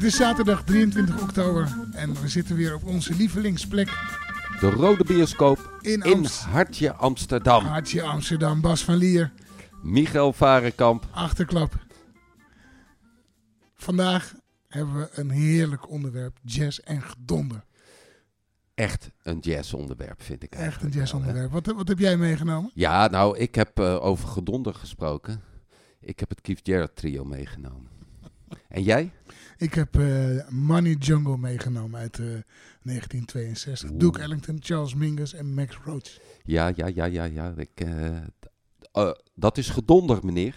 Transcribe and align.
Het 0.00 0.08
is 0.08 0.16
zaterdag 0.16 0.64
23 0.64 1.22
oktober 1.22 1.76
en 1.92 2.20
we 2.20 2.28
zitten 2.28 2.56
weer 2.56 2.74
op 2.74 2.84
onze 2.84 3.14
lievelingsplek 3.14 3.86
De 4.60 4.70
Rode 4.70 5.04
Bioscoop 5.04 5.78
in, 5.80 6.26
Hartje 6.50 6.92
Amsterdam. 6.92 7.64
Hartje 7.64 8.02
Amsterdam. 8.02 8.60
Bas 8.60 8.84
van 8.84 8.94
Lier, 8.94 9.32
Michael 9.82 10.32
Varenkamp. 10.32 11.06
achterklap. 11.10 11.74
Vandaag 13.74 14.34
hebben 14.68 14.94
we 14.94 15.08
een 15.12 15.30
heerlijk 15.30 15.90
onderwerp, 15.90 16.38
jazz 16.42 16.78
en 16.78 17.02
gedonder. 17.02 17.64
Echt 18.74 19.10
een 19.22 19.38
jazzonderwerp, 19.38 20.22
vind 20.22 20.42
ik 20.42 20.54
Echt 20.54 20.82
een 20.82 20.90
jazzonderwerp. 20.90 21.52
Wat, 21.52 21.66
wat 21.66 21.88
heb 21.88 21.98
jij 21.98 22.16
meegenomen? 22.16 22.70
Ja, 22.74 23.08
nou, 23.08 23.38
ik 23.38 23.54
heb 23.54 23.78
eh, 23.78 24.04
over 24.04 24.28
gedonder 24.28 24.74
gesproken. 24.74 25.40
Ik 26.00 26.20
heb 26.20 26.28
het 26.28 26.40
Keith 26.40 26.66
Jarrett 26.66 26.96
trio 26.96 27.24
meegenomen. 27.24 27.88
En 28.68 28.82
jij? 28.82 29.12
Ik 29.60 29.74
heb 29.74 29.98
eh, 29.98 30.48
Money 30.48 30.92
Jungle 30.92 31.38
meegenomen 31.38 32.00
uit 32.00 32.18
eh, 32.18 32.26
1962. 32.82 33.90
Oeh. 33.90 33.98
Duke 33.98 34.20
Ellington, 34.20 34.58
Charles 34.60 34.94
Mingus 34.94 35.34
en 35.34 35.54
Max 35.54 35.78
Roach. 35.84 36.18
Ja, 36.44 36.72
ja, 36.76 36.86
ja, 36.86 37.04
ja, 37.04 37.24
ja. 37.24 37.54
Ik, 37.56 37.70
eh, 37.74 38.16
eh, 38.92 39.10
dat 39.34 39.58
is 39.58 39.68
gedonder, 39.68 40.18
meneer. 40.22 40.54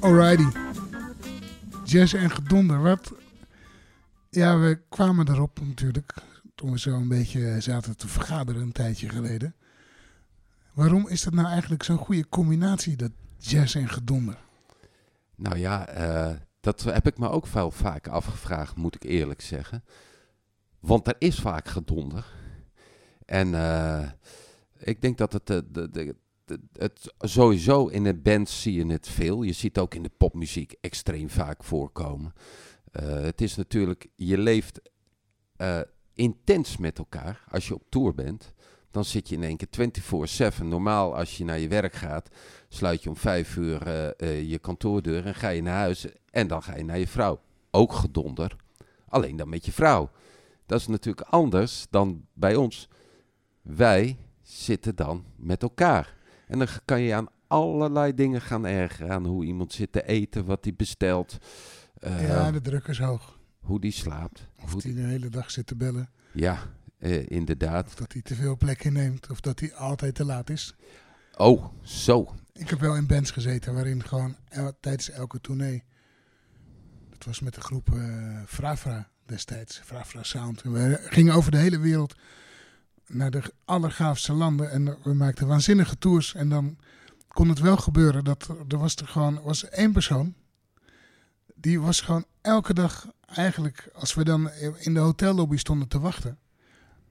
Alrighty. 0.00 0.58
Jazz 1.84 2.14
en 2.14 2.30
gedonder. 2.30 2.82
Wat? 2.82 3.12
Ja, 4.30 4.58
we 4.58 4.80
kwamen 4.88 5.28
erop 5.28 5.60
natuurlijk. 5.60 6.14
Toen 6.58 6.70
we 6.70 6.78
zo 6.78 6.94
een 6.94 7.08
beetje 7.08 7.60
zaten 7.60 7.96
te 7.96 8.08
vergaderen 8.08 8.62
een 8.62 8.72
tijdje 8.72 9.08
geleden. 9.08 9.54
Waarom 10.72 11.08
is 11.08 11.22
dat 11.22 11.32
nou 11.32 11.48
eigenlijk 11.48 11.82
zo'n 11.82 11.96
goede 11.96 12.28
combinatie, 12.28 12.96
dat 12.96 13.10
jazz 13.36 13.76
en 13.76 13.88
gedonder? 13.88 14.38
Nou 15.34 15.58
ja, 15.58 15.88
eh, 15.88 16.36
dat 16.60 16.82
heb 16.82 17.06
ik 17.06 17.18
me 17.18 17.28
ook 17.28 17.46
veel 17.46 17.70
vaak 17.70 18.08
afgevraagd, 18.08 18.76
moet 18.76 18.94
ik 18.94 19.02
eerlijk 19.02 19.40
zeggen. 19.40 19.84
Want 20.80 21.06
er 21.06 21.16
is 21.18 21.38
vaak 21.38 21.68
gedonder. 21.68 22.26
En 23.24 23.54
eh, 23.54 24.10
ik 24.78 25.00
denk 25.00 25.18
dat 25.18 25.32
het, 25.32 25.50
eh, 25.50 25.58
de, 25.70 25.90
de, 25.90 26.14
het 26.72 27.14
sowieso 27.18 27.86
in 27.86 28.04
de 28.04 28.14
bands 28.14 28.62
zie 28.62 28.74
je 28.74 28.92
het 28.92 29.08
veel. 29.08 29.42
Je 29.42 29.52
ziet 29.52 29.78
ook 29.78 29.94
in 29.94 30.02
de 30.02 30.12
popmuziek 30.16 30.74
extreem 30.80 31.30
vaak 31.30 31.64
voorkomen. 31.64 32.32
Eh, 32.92 33.20
het 33.20 33.40
is 33.40 33.56
natuurlijk, 33.56 34.08
je 34.16 34.38
leeft 34.38 34.80
eh, 35.56 35.80
intens 36.18 36.76
met 36.76 36.98
elkaar 36.98 37.44
als 37.50 37.68
je 37.68 37.74
op 37.74 37.82
tour 37.88 38.14
bent. 38.14 38.52
Dan 38.90 39.04
zit 39.04 39.28
je 39.28 39.34
in 39.34 39.42
één 39.42 39.56
keer 39.56 40.52
24-7. 40.60 40.62
Normaal 40.62 41.16
als 41.16 41.36
je 41.36 41.44
naar 41.44 41.58
je 41.58 41.68
werk 41.68 41.94
gaat, 41.94 42.28
sluit 42.68 43.02
je 43.02 43.08
om 43.08 43.16
vijf 43.16 43.56
uur 43.56 43.82
eh, 43.82 44.08
eh, 44.16 44.50
je 44.50 44.58
kantoordeur 44.58 45.26
en 45.26 45.34
ga 45.34 45.48
je 45.48 45.62
naar 45.62 45.78
huis. 45.78 46.06
En 46.30 46.46
dan 46.46 46.62
ga 46.62 46.76
je 46.76 46.84
naar 46.84 46.98
je 46.98 47.08
vrouw. 47.08 47.40
Ook 47.70 47.92
gedonder. 47.92 48.56
Alleen 49.08 49.36
dan 49.36 49.48
met 49.48 49.64
je 49.64 49.72
vrouw. 49.72 50.10
Dat 50.66 50.80
is 50.80 50.86
natuurlijk 50.86 51.28
anders 51.28 51.86
dan 51.90 52.26
bij 52.32 52.56
ons. 52.56 52.88
Wij 53.62 54.16
zitten 54.42 54.96
dan 54.96 55.24
met 55.36 55.62
elkaar. 55.62 56.16
En 56.46 56.58
dan 56.58 56.68
kan 56.84 57.00
je 57.00 57.14
aan 57.14 57.28
allerlei 57.46 58.14
dingen 58.14 58.40
gaan 58.40 58.66
ergeren. 58.66 59.10
Aan 59.10 59.26
hoe 59.26 59.44
iemand 59.44 59.72
zit 59.72 59.92
te 59.92 60.06
eten, 60.06 60.44
wat 60.44 60.64
hij 60.64 60.74
bestelt. 60.74 61.38
ja, 62.00 62.50
de 62.50 62.60
druk 62.60 62.86
is 62.86 62.98
hoog. 62.98 63.38
hoe 63.60 63.80
die 63.80 63.92
slaapt. 63.92 64.47
Of 64.62 64.82
hij 64.82 64.94
de 64.94 65.00
hele 65.00 65.28
dag 65.28 65.50
zit 65.50 65.66
te 65.66 65.76
bellen. 65.76 66.10
ja, 66.32 66.58
eh, 66.98 67.30
inderdaad. 67.30 67.86
Of 67.86 67.94
dat 67.94 68.12
hij 68.12 68.22
te 68.22 68.34
veel 68.34 68.56
plek 68.56 68.84
inneemt. 68.84 69.30
Of 69.30 69.40
dat 69.40 69.60
hij 69.60 69.74
altijd 69.74 70.14
te 70.14 70.24
laat 70.24 70.50
is. 70.50 70.74
Oh, 71.36 71.64
zo. 71.82 72.34
Ik 72.52 72.70
heb 72.70 72.80
wel 72.80 72.96
in 72.96 73.06
bands 73.06 73.30
gezeten 73.30 73.74
waarin 73.74 74.04
gewoon 74.04 74.36
el- 74.48 74.76
tijdens 74.80 75.10
elke 75.10 75.40
tournee. 75.40 75.84
Dat 77.10 77.24
was 77.24 77.40
met 77.40 77.54
de 77.54 77.60
groep 77.60 77.94
eh 77.94 78.42
Frafra 78.46 79.08
destijds, 79.26 79.78
Frafra 79.84 80.22
Sound. 80.22 80.62
En 80.62 80.72
we 80.72 80.98
gingen 81.08 81.34
over 81.34 81.50
de 81.50 81.56
hele 81.56 81.78
wereld 81.78 82.14
naar 83.06 83.30
de 83.30 83.42
allergaafste 83.64 84.32
landen. 84.32 84.70
En 84.70 84.96
we 85.02 85.14
maakten 85.14 85.46
waanzinnige 85.46 85.98
tours. 85.98 86.34
En 86.34 86.48
dan 86.48 86.78
kon 87.28 87.48
het 87.48 87.58
wel 87.58 87.76
gebeuren 87.76 88.24
dat 88.24 88.48
er- 88.48 88.64
er 88.68 88.78
was 88.78 88.96
er 88.96 89.06
gewoon 89.06 89.42
was 89.42 89.68
één 89.68 89.92
persoon. 89.92 90.34
Die 91.54 91.80
was 91.80 92.00
gewoon 92.00 92.24
elke 92.40 92.74
dag 92.74 93.06
eigenlijk, 93.34 93.88
als 93.94 94.14
we 94.14 94.24
dan 94.24 94.50
in 94.78 94.94
de 94.94 95.00
hotellobby 95.00 95.56
stonden 95.56 95.88
te 95.88 95.98
wachten, 96.00 96.38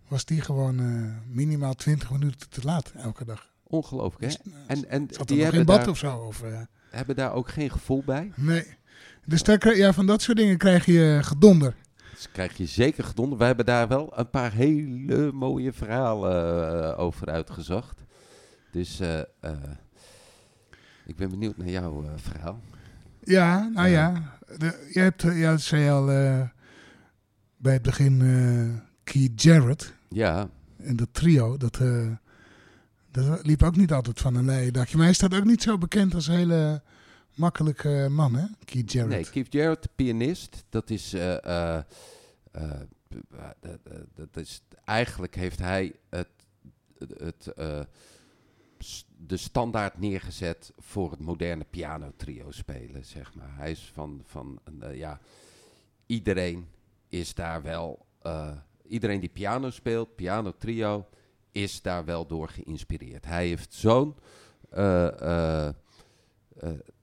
was 0.07 0.25
die 0.25 0.41
gewoon 0.41 0.79
eh, 0.79 1.35
minimaal 1.35 1.73
20 1.73 2.11
minuten 2.11 2.49
te 2.49 2.61
laat 2.63 2.91
elke 2.95 3.25
dag. 3.25 3.47
Ongelooflijk, 3.63 4.21
hè? 4.21 4.27
Dus, 4.27 4.53
eh, 4.53 4.59
En, 4.77 4.89
en 4.89 5.07
Zat 5.09 5.19
er 5.19 5.25
die 5.25 5.43
hebben 5.43 5.65
bad 5.65 5.79
daar, 5.79 5.89
of 5.89 5.97
zo? 5.97 6.15
Of, 6.17 6.41
eh, 6.43 6.61
hebben 6.89 7.15
daar 7.15 7.33
ook 7.33 7.49
geen 7.49 7.71
gevoel 7.71 8.03
bij. 8.05 8.31
nee. 8.35 8.75
Dus 9.25 9.43
daar, 9.43 9.75
ja, 9.75 9.93
van 9.93 10.05
dat 10.05 10.21
soort 10.21 10.37
dingen 10.37 10.57
krijg 10.57 10.85
je 10.85 11.19
gedonder. 11.23 11.75
Dus 12.13 12.31
krijg 12.31 12.57
je 12.57 12.65
zeker 12.65 13.03
gedonder. 13.03 13.37
We 13.37 13.43
hebben 13.43 13.65
daar 13.65 13.87
wel 13.87 14.13
een 14.19 14.29
paar 14.29 14.51
hele 14.53 15.31
mooie 15.31 15.73
verhalen 15.73 16.91
eh, 16.93 16.99
over 16.99 17.27
uitgezocht. 17.29 18.03
Dus 18.71 18.99
eh, 18.99 19.19
eh, 19.19 19.51
ik 21.05 21.15
ben 21.15 21.29
benieuwd 21.29 21.57
naar 21.57 21.69
jouw 21.69 22.03
eh, 22.03 22.09
verhaal. 22.15 22.59
Ja, 23.27 23.69
nou 23.73 23.87
Ja. 23.87 24.35
De, 24.57 24.89
je 24.93 24.99
hebt, 24.99 25.23
eh, 25.23 25.39
ja, 25.39 25.51
dat 25.51 25.61
zei 25.61 25.83
je 25.83 25.89
al 25.91 26.11
eh, 26.11 26.41
bij 27.57 27.73
het 27.73 27.81
begin, 27.81 28.21
eh 28.21 28.81
Keith 29.03 29.41
Jarrett 29.41 29.93
Ja, 30.09 30.49
en 30.77 30.95
dat 30.95 31.07
trio, 31.11 31.57
dat, 31.57 31.81
dat 33.11 33.45
liep 33.45 33.63
ook 33.63 33.75
niet 33.75 33.91
altijd 33.93 34.19
van 34.19 34.35
een 34.35 34.45
leien 34.45 34.73
dakje. 34.73 34.95
Maar 34.97 35.05
hij 35.05 35.13
staat 35.13 35.35
ook 35.35 35.43
niet 35.43 35.61
zo 35.61 35.77
bekend 35.77 36.13
als 36.13 36.27
een 36.27 36.35
hele 36.35 36.81
makkelijke 37.35 38.07
man, 38.11 38.35
hè? 38.35 38.45
Keith 38.65 38.91
Jarrett. 38.91 39.15
nee, 39.15 39.29
Keith 39.31 39.53
Jarrett, 39.53 39.83
de 39.83 39.89
pianist, 39.95 40.63
dat 40.69 40.89
is, 40.89 41.09
dat- 44.15 44.37
is, 44.37 44.61
eigenlijk 44.85 45.35
heeft 45.35 45.59
hij 45.59 45.93
het, 46.09 46.27
het, 47.17 47.47
eh, 47.55 47.79
de 49.17 49.37
standaard 49.37 49.99
neergezet 49.99 50.73
voor 50.77 51.11
het 51.11 51.19
moderne 51.19 51.65
pianotrio 51.69 52.51
spelen, 52.51 53.05
zeg 53.05 53.35
maar. 53.35 53.55
Hij 53.55 53.71
is 53.71 53.91
van, 53.93 54.21
van 54.25 54.59
eh, 54.79 54.95
ja, 54.95 55.19
iedereen 56.05 56.67
is 57.09 57.33
daar 57.33 57.61
wel, 57.61 58.05
eh, 58.21 58.51
iedereen 58.87 59.19
die 59.19 59.29
piano 59.29 59.69
speelt, 59.69 60.15
pianotrio, 60.15 61.07
is 61.51 61.81
daar 61.81 62.05
wel 62.05 62.27
door 62.27 62.49
geïnspireerd. 62.49 63.25
Hij 63.25 63.47
heeft 63.47 63.73
zo'n 63.73 64.15
eh, 64.69 65.69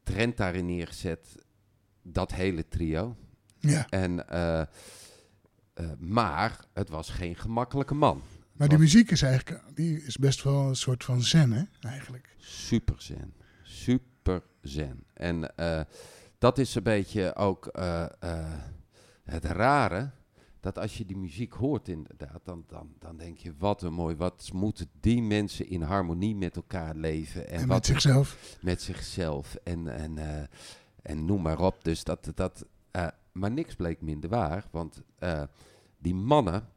trend 0.03 0.37
daarin 0.37 0.67
neergezet, 0.67 1.37
dat 2.03 2.33
hele 2.33 2.69
trio. 2.69 3.17
Ja, 3.59 3.87
En, 3.89 4.27
maar 5.99 6.65
het 6.73 6.89
was 6.89 7.09
geen 7.11 7.37
gemakkelijke 7.37 7.95
man. 7.95 8.23
Maar 8.57 8.69
die 8.69 8.79
muziek 8.79 9.11
is 9.11 9.23
eigenlijk 9.23 9.63
die 9.75 10.03
is 10.03 10.17
best 10.17 10.43
wel 10.43 10.69
een 10.69 10.77
soort 10.77 11.05
van 11.05 11.23
zen, 11.23 11.53
hè? 11.53 11.63
Eigenlijk. 11.81 12.35
Super 12.37 12.95
zen. 13.03 13.35
Super 13.63 14.43
zen. 14.61 15.05
En 15.13 15.57
eh, 15.57 15.81
dat 16.39 16.59
is 16.59 16.75
een 16.75 16.83
beetje 16.83 17.35
ook 17.35 17.67
eh, 17.67 18.07
eh, 18.19 18.61
het 19.25 19.45
rare. 19.45 20.11
Dat 20.61 20.79
als 20.79 20.99
je 20.99 21.05
die 21.05 21.17
muziek 21.17 21.53
hoort 21.53 21.89
inderdaad, 21.89 22.41
dan, 22.45 22.65
dan, 22.67 22.95
dan 22.99 23.17
denk 23.17 23.39
je, 23.39 23.55
wat 23.59 23.83
een 23.83 23.93
mooi, 23.93 24.17
wat 24.17 24.51
moeten 24.53 24.87
die 25.01 25.23
mensen 25.23 25.69
in 25.69 25.83
harmonie 25.83 26.35
met 26.37 26.57
elkaar 26.57 26.95
leven. 26.95 27.49
En, 27.49 27.61
En, 27.61 27.67
wat 27.67 27.77
met 27.77 27.87
zichzelf. 27.87 28.57
met 28.61 28.83
zichzelf 28.83 29.55
en, 29.55 29.89
en, 29.89 30.49
en 31.03 31.25
noem 31.25 31.43
maar 31.43 31.61
op. 31.61 31.85
Dus 31.85 32.05
dat, 32.05 32.33
dat, 32.35 32.67
maar 33.33 33.51
niks 33.51 33.75
bleek 33.75 34.01
minder 34.01 34.31
waar, 34.31 34.65
want 34.71 35.03
die 35.99 36.15
mannen, 36.15 36.69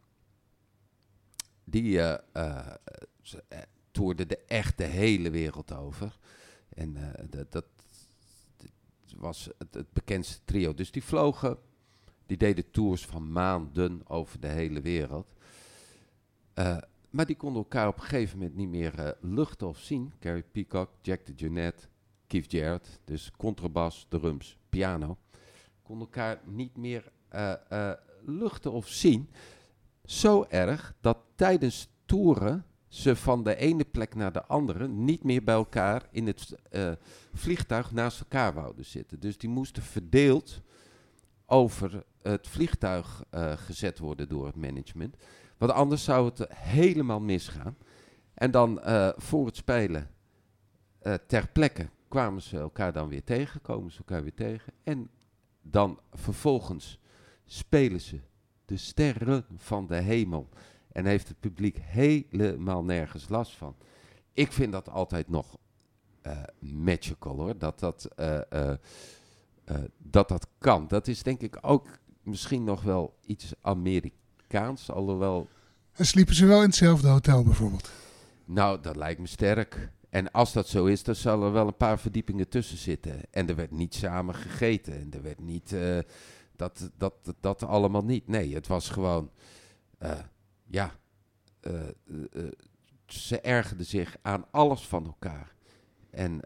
die 1.70 2.02
toerden 3.92 4.28
de 4.28 4.38
echt 4.38 4.78
de 4.78 4.84
hele 4.84 5.30
wereld 5.30 5.74
over. 5.74 6.18
En 6.70 6.98
dat, 7.30 7.52
dat 7.52 7.66
was 9.16 9.50
het, 9.58 9.74
het 9.74 9.94
bekendste 9.94 10.40
trio. 10.46 10.74
Dus 10.74 10.92
die 10.92 11.04
vlogen, 11.04 11.58
die 12.26 12.38
deden 12.38 12.72
tours 12.72 13.06
van 13.06 13.32
maanden 13.32 14.02
over 14.08 14.40
de 14.40 14.48
hele 14.48 14.82
wereld. 14.82 15.34
Maar 17.10 17.26
die 17.26 17.36
konden 17.36 17.62
elkaar 17.62 17.88
op 17.88 17.96
een 17.96 18.02
gegeven 18.04 18.38
moment 18.38 18.56
niet 18.56 18.70
meer 18.70 19.18
luchten 19.22 19.68
of 19.68 19.80
zien. 19.80 20.14
Gary 20.20 20.44
Peacock, 20.52 20.90
Jack 21.02 21.26
de 21.26 21.34
Jonette, 21.34 21.88
Keith 22.28 22.52
Jarrett, 22.52 23.00
dus 23.06 23.32
contrabas, 23.38 24.06
drums, 24.10 24.58
piano. 24.70 25.18
Konden 25.82 26.08
elkaar 26.08 26.42
niet 26.46 26.78
meer 26.78 27.12
luchten 28.26 28.72
of 28.72 28.88
zien. 28.88 29.30
Zo 30.08 30.46
erg 30.50 30.94
dat 31.02 31.18
tijdens 31.36 31.90
toeren 32.06 32.66
ze 32.88 33.16
van 33.16 33.44
de 33.44 33.56
ene 33.56 33.86
plek 33.86 34.16
naar 34.16 34.32
de 34.32 34.46
andere 34.46 34.88
niet 34.88 35.24
meer 35.24 35.44
bij 35.44 35.56
elkaar 35.56 36.08
in 36.12 36.28
het 36.28 36.56
eh, 36.70 36.92
vliegtuig 37.34 37.92
naast 37.92 38.20
elkaar 38.20 38.54
wouden 38.54 38.86
zitten. 38.86 39.20
Dus 39.20 39.38
die 39.38 39.50
moesten 39.50 39.84
verdeeld 39.84 40.62
over 41.46 42.04
het 42.22 42.48
vliegtuig 42.48 43.24
eh, 43.30 43.52
gezet 43.52 44.00
worden 44.00 44.30
door 44.30 44.46
het 44.46 44.56
management. 44.56 45.16
Want 45.58 45.72
anders 45.72 46.04
zou 46.04 46.26
het 46.26 46.54
helemaal 46.54 47.20
misgaan. 47.20 47.78
En 48.34 48.52
dan 48.52 48.82
eh, 48.82 49.10
voor 49.16 49.46
het 49.46 49.56
spelen 49.56 50.10
ter 51.28 51.48
plekke 51.48 51.90
kwamen 52.08 52.42
ze 52.42 52.58
elkaar 52.58 52.94
dan 52.94 53.08
weer 53.08 53.24
tegen, 53.24 53.62
komen 53.62 53.92
ze 53.92 53.98
elkaar 53.98 54.22
weer 54.22 54.34
tegen. 54.34 54.74
En 54.84 55.10
dan 55.62 56.00
vervolgens 56.14 57.00
spelen 57.46 58.02
ze 58.02 58.20
de 58.68 58.78
sterren 58.78 59.46
van 59.56 59.88
de 59.88 59.96
hemel. 59.96 60.50
En 60.92 61.06
heeft 61.06 61.28
het 61.28 61.40
publiek 61.40 61.78
helemaal 61.82 62.84
nergens 62.84 63.30
last 63.30 63.52
van. 63.52 63.76
Ik 64.34 64.52
vind 64.52 64.72
dat 64.72 64.90
altijd 64.90 65.30
nog 65.30 65.58
eh, 66.22 66.38
magical 66.60 67.36
hoor. 67.36 67.58
Dat 67.58 67.80
dat, 67.80 68.10
eh, 68.16 68.40
eh, 68.50 68.78
dat 69.98 70.28
dat 70.28 70.48
kan. 70.58 70.88
Dat 70.88 71.08
is 71.08 71.24
denk 71.24 71.42
ik 71.42 71.58
ook 71.62 71.88
misschien 72.22 72.64
nog 72.64 72.82
wel 72.84 73.16
iets 73.26 73.54
Amerikaans. 73.62 74.92
Alhoewel, 74.92 75.48
En 75.94 76.06
sliepen 76.06 76.36
ze 76.36 76.46
wel 76.46 76.62
in 76.62 76.68
hetzelfde 76.68 77.08
hotel 77.08 77.44
bijvoorbeeld? 77.44 77.90
nou 78.46 78.82
dat 78.82 78.96
lijkt 78.96 79.20
me 79.20 79.28
sterk. 79.28 79.92
En 80.10 80.32
als 80.32 80.54
dat 80.54 80.68
zo 80.68 80.86
is, 80.86 81.04
dan 81.04 81.16
zal 81.16 81.44
er 81.44 81.52
wel 81.52 81.68
een 81.68 81.78
paar 81.78 82.00
verdiepingen 82.00 82.50
tussen 82.50 82.78
zitten. 82.78 83.22
En 83.32 83.50
er 83.50 83.56
werd 83.56 83.72
niet 83.72 83.94
samen 83.96 84.36
gegeten. 84.36 84.94
En 84.94 85.12
er 85.14 85.22
werd 85.22 85.40
niet. 85.40 85.76
Dat, 86.58 86.92
dat, 86.98 87.14
dat, 87.24 87.36
dat 87.40 87.64
allemaal 87.64 88.04
niet. 88.04 88.28
Nee, 88.28 88.54
het 88.54 88.68
was 88.68 88.90
gewoon. 88.90 89.32
eh, 89.98 90.20
ja. 90.66 90.92
eh, 91.60 91.88
eh, 91.88 92.52
ze 93.06 93.42
ergerden 93.42 93.86
zich 93.86 94.18
aan 94.22 94.46
alles 94.52 94.88
van 94.88 95.06
elkaar. 95.06 95.56
En, 96.10 96.42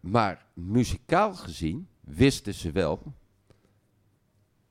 maar 0.00 0.46
muzikaal 0.54 1.34
gezien 1.34 1.88
wisten 2.00 2.54
ze 2.54 2.70
wel 2.70 3.14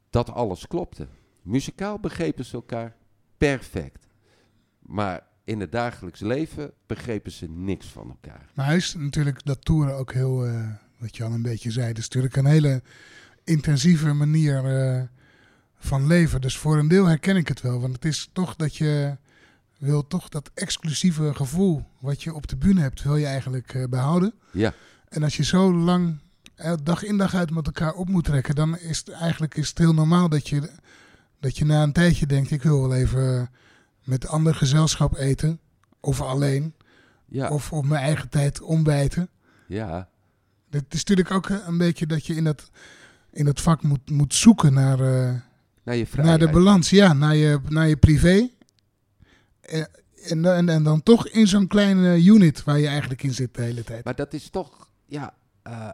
dat 0.09 0.29
alles 0.29 0.67
klopte. 0.67 1.07
Muzikaal 1.41 1.99
begrepen 1.99 2.45
ze 2.45 2.53
elkaar 2.53 2.95
perfect. 3.37 4.07
Maar 4.79 5.27
in 5.43 5.59
het 5.59 5.71
dagelijks 5.71 6.19
leven 6.19 6.73
begrepen 6.85 7.31
ze 7.31 7.49
niks 7.49 7.87
van 7.87 8.09
elkaar. 8.09 8.51
Maar 8.53 8.65
hij 8.65 8.75
is 8.75 8.95
natuurlijk 8.95 9.45
dat 9.45 9.65
toeren 9.65 9.95
ook 9.95 10.13
heel, 10.13 10.47
wat 10.97 11.17
je 11.17 11.23
al 11.23 11.31
een 11.31 11.41
beetje 11.41 11.71
zei, 11.71 11.87
het 11.87 11.97
is 11.97 12.03
natuurlijk 12.03 12.35
een 12.35 12.45
hele 12.45 12.81
intensieve 13.43 14.13
manier 14.13 14.65
eh, 14.65 15.01
van 15.77 16.07
leven. 16.07 16.41
Dus 16.41 16.57
voor 16.57 16.77
een 16.77 16.87
deel 16.87 17.05
herken 17.05 17.35
ik 17.35 17.47
het 17.47 17.61
wel, 17.61 17.81
want 17.81 17.93
het 17.93 18.05
is 18.05 18.29
toch 18.33 18.55
dat 18.55 18.75
je 18.75 19.17
wil 19.77 20.07
toch 20.07 20.29
dat 20.29 20.51
exclusieve 20.53 21.33
gevoel 21.33 21.83
wat 21.99 22.23
je 22.23 22.33
op 22.33 22.47
de 22.47 22.55
bühne 22.55 22.81
hebt, 22.81 23.03
wil 23.03 23.15
je 23.15 23.25
eigenlijk 23.25 23.73
eh, 23.73 23.83
behouden. 23.89 24.33
Ja, 24.51 24.73
En 25.09 25.23
als 25.23 25.37
je 25.37 25.43
zo 25.43 25.73
lang 25.73 26.19
eh, 26.55 26.73
dag 26.83 27.03
in 27.03 27.17
dag 27.17 27.35
uit 27.35 27.51
met 27.51 27.65
elkaar 27.65 27.93
op 27.93 28.09
moet 28.09 28.23
trekken, 28.23 28.55
dan 28.55 28.77
is 28.77 28.97
het 28.97 29.09
eigenlijk 29.09 29.55
is 29.55 29.69
het 29.69 29.77
heel 29.77 29.93
normaal 29.93 30.29
dat 30.29 30.49
je, 30.49 30.69
dat 31.39 31.57
je 31.57 31.65
na 31.65 31.83
een 31.83 31.93
tijdje 31.93 32.25
denkt, 32.25 32.51
ik 32.51 32.63
wil 32.63 32.81
wel 32.81 32.93
even 32.93 33.49
met 34.03 34.27
ander 34.27 34.55
gezelschap 34.55 35.17
eten. 35.17 35.59
Of 35.99 36.21
alleen. 36.21 36.73
ja, 37.25 37.49
Of 37.49 37.71
op 37.71 37.85
mijn 37.85 38.03
eigen 38.03 38.29
tijd 38.29 38.61
ontbijten. 38.61 39.29
ja, 39.67 40.09
Het 40.69 40.93
is 40.93 41.03
natuurlijk 41.03 41.31
ook 41.31 41.49
een 41.49 41.77
beetje 41.77 42.05
dat 42.07 42.25
je 42.25 42.35
in 42.35 42.43
dat, 42.43 42.69
in 43.31 43.45
dat 43.45 43.61
vak 43.61 43.81
moet, 43.83 44.09
moet 44.09 44.33
zoeken 44.35 44.73
naar, 44.73 44.99
eh, 44.99 45.33
naar 45.83 45.95
je 45.95 46.05
naar 46.15 46.39
de 46.39 46.49
balans. 46.49 46.89
Ja, 46.89 47.13
naar 47.13 47.35
je, 47.35 47.59
naar 47.69 47.87
je 47.87 47.97
privé. 47.97 48.49
En, 49.61 50.45
en, 50.45 50.69
en 50.69 50.83
dan 50.83 51.03
toch 51.03 51.27
in 51.27 51.47
zo'n 51.47 51.67
kleine 51.67 52.23
unit 52.23 52.63
waar 52.63 52.79
je 52.79 52.87
eigenlijk 52.87 53.23
in 53.23 53.33
zit 53.33 53.53
de 53.55 53.61
hele 53.61 53.83
tijd. 53.83 54.03
Maar 54.03 54.15
dat 54.15 54.33
is 54.33 54.49
toch, 54.49 54.89
ja, 55.05 55.33
eh, 55.63 55.91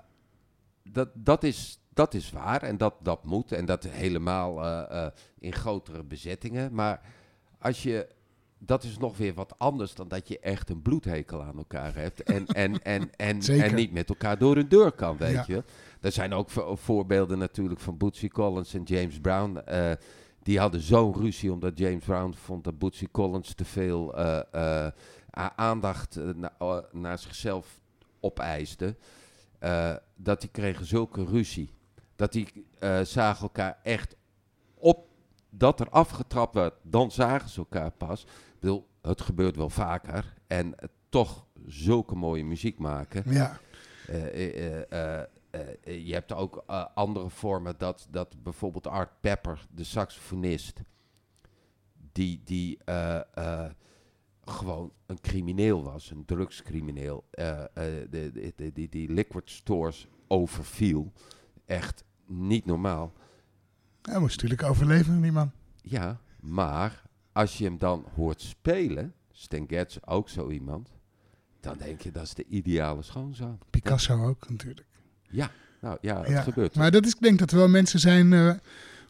dat, 0.83 1.09
dat, 1.13 1.43
is, 1.43 1.79
dat 1.93 2.13
is 2.13 2.31
waar 2.31 2.61
en 2.63 2.77
dat, 2.77 2.93
dat 3.01 3.23
moet. 3.25 3.51
En 3.51 3.65
dat 3.65 3.83
helemaal 3.83 4.65
eh, 4.65 5.07
in 5.39 5.53
grotere 5.53 6.03
bezettingen. 6.03 6.73
Maar 6.73 7.01
als 7.59 7.83
je, 7.83 8.07
dat 8.59 8.83
is 8.83 8.97
nog 8.97 9.17
weer 9.17 9.33
wat 9.33 9.53
anders 9.59 9.93
dan 9.95 10.07
dat 10.07 10.27
je 10.27 10.39
echt 10.39 10.69
een 10.69 10.81
bloedhekel 10.81 11.43
aan 11.43 11.57
elkaar 11.57 11.95
hebt. 11.95 12.23
En, 12.23 12.45
en, 12.47 12.81
en, 12.81 13.09
en, 13.15 13.39
en 13.41 13.75
niet 13.81 13.91
met 13.91 14.09
elkaar 14.09 14.37
door 14.37 14.57
een 14.57 14.69
deur 14.69 14.91
kan, 14.91 15.17
weet 15.17 15.33
Ja. 15.33 15.43
je. 15.47 15.63
Er 16.01 16.11
zijn 16.11 16.33
ook 16.33 16.49
vo- 16.49 16.75
voorbeelden 16.75 17.37
natuurlijk 17.37 17.79
van 17.79 17.97
Bootsy 17.97 18.27
Collins 18.27 18.73
en 18.73 18.83
James 18.83 19.19
Brown. 19.19 19.57
eh, 19.57 19.91
die 20.43 20.59
hadden 20.59 20.81
zo'n 20.81 21.13
ruzie 21.15 21.51
omdat 21.51 21.77
James 21.77 22.05
Brown 22.05 22.33
vond 22.33 22.63
dat 22.63 22.77
Bootsy 22.79 23.07
Collins 23.11 23.53
te 23.53 23.65
veel 23.65 24.17
eh, 24.17 24.85
eh, 24.85 24.91
aandacht 25.55 26.19
na- 26.35 26.85
naar 26.91 27.19
zichzelf 27.19 27.79
opeiste. 28.19 28.95
dat 30.15 30.41
die 30.41 30.49
kregen 30.49 30.85
zulke 30.85 31.23
ruzie. 31.25 31.69
Dat 32.15 32.31
die 32.31 32.65
zagen 33.03 33.41
elkaar 33.41 33.79
echt 33.83 34.15
op 34.73 35.07
dat 35.49 35.79
er 35.79 35.89
afgetrapt 35.89 36.53
werd. 36.53 36.73
Dan 36.81 37.11
zagen 37.11 37.49
ze 37.49 37.57
elkaar 37.59 37.91
pas. 37.91 38.21
Ik 38.23 38.59
bedoel, 38.59 38.87
het 39.01 39.21
gebeurt 39.21 39.55
wel 39.55 39.69
vaker. 39.69 40.33
En 40.47 40.75
toch 41.09 41.45
zulke 41.65 42.15
mooie 42.15 42.43
muziek 42.45 42.79
maken. 42.79 43.23
Ja, 43.25 43.59
je 45.83 46.13
hebt 46.13 46.33
ook 46.33 46.63
eh, 46.67 46.85
andere 46.95 47.29
vormen 47.29 47.75
dat, 47.77 48.07
dat 48.11 48.43
bijvoorbeeld 48.43 48.87
Art 48.87 49.11
Pepper, 49.21 49.67
de 49.71 49.83
saxofonist, 49.83 50.81
die, 52.11 52.41
die 52.43 52.77
eh, 52.85 53.19
eh, 53.33 53.71
gewoon 54.45 54.91
een 55.05 55.21
crimineel 55.21 55.83
was, 55.83 56.11
een 56.11 56.25
drugscrimineel, 56.25 57.25
eh, 57.31 57.59
eh, 57.63 57.67
de- 58.09 58.71
die, 58.73 58.89
die 58.89 59.11
liquid 59.11 59.49
stores 59.49 60.07
overviel. 60.27 61.11
Echt 61.65 62.03
niet 62.25 62.65
normaal. 62.65 63.13
hij 64.01 64.19
moest 64.19 64.35
natuurlijk 64.41 64.69
overleven, 64.69 65.21
die 65.21 65.31
man. 65.31 65.51
Ja, 65.81 66.19
maar 66.39 67.03
als 67.31 67.57
je 67.57 67.63
hem 67.63 67.77
dan 67.77 68.05
hoort 68.15 68.41
spelen, 68.41 69.13
Stan 69.31 69.65
Getz 69.67 69.97
ook 70.05 70.29
zo 70.29 70.49
iemand, 70.49 70.89
dan 71.59 71.77
denk 71.77 72.01
je 72.01 72.11
dat 72.11 72.23
is 72.23 72.33
de 72.33 72.45
ideale 72.45 73.01
schoonzoon. 73.01 73.59
Picasso 73.69 74.25
ook 74.25 74.49
natuurlijk. 74.49 74.87
Ja, 75.29 75.51
nou 75.81 75.97
ja, 76.01 76.19
het 76.19 76.27
Ja, 76.29 76.41
gebeurt. 76.41 76.75
Maar 76.75 76.91
dat 76.91 77.05
is, 77.05 77.11
ik 77.13 77.21
denk 77.21 77.39
dat 77.39 77.51
er 77.51 77.57
wel 77.57 77.67
mensen 77.67 77.99
zijn 77.99 78.33
eh, 78.33 78.51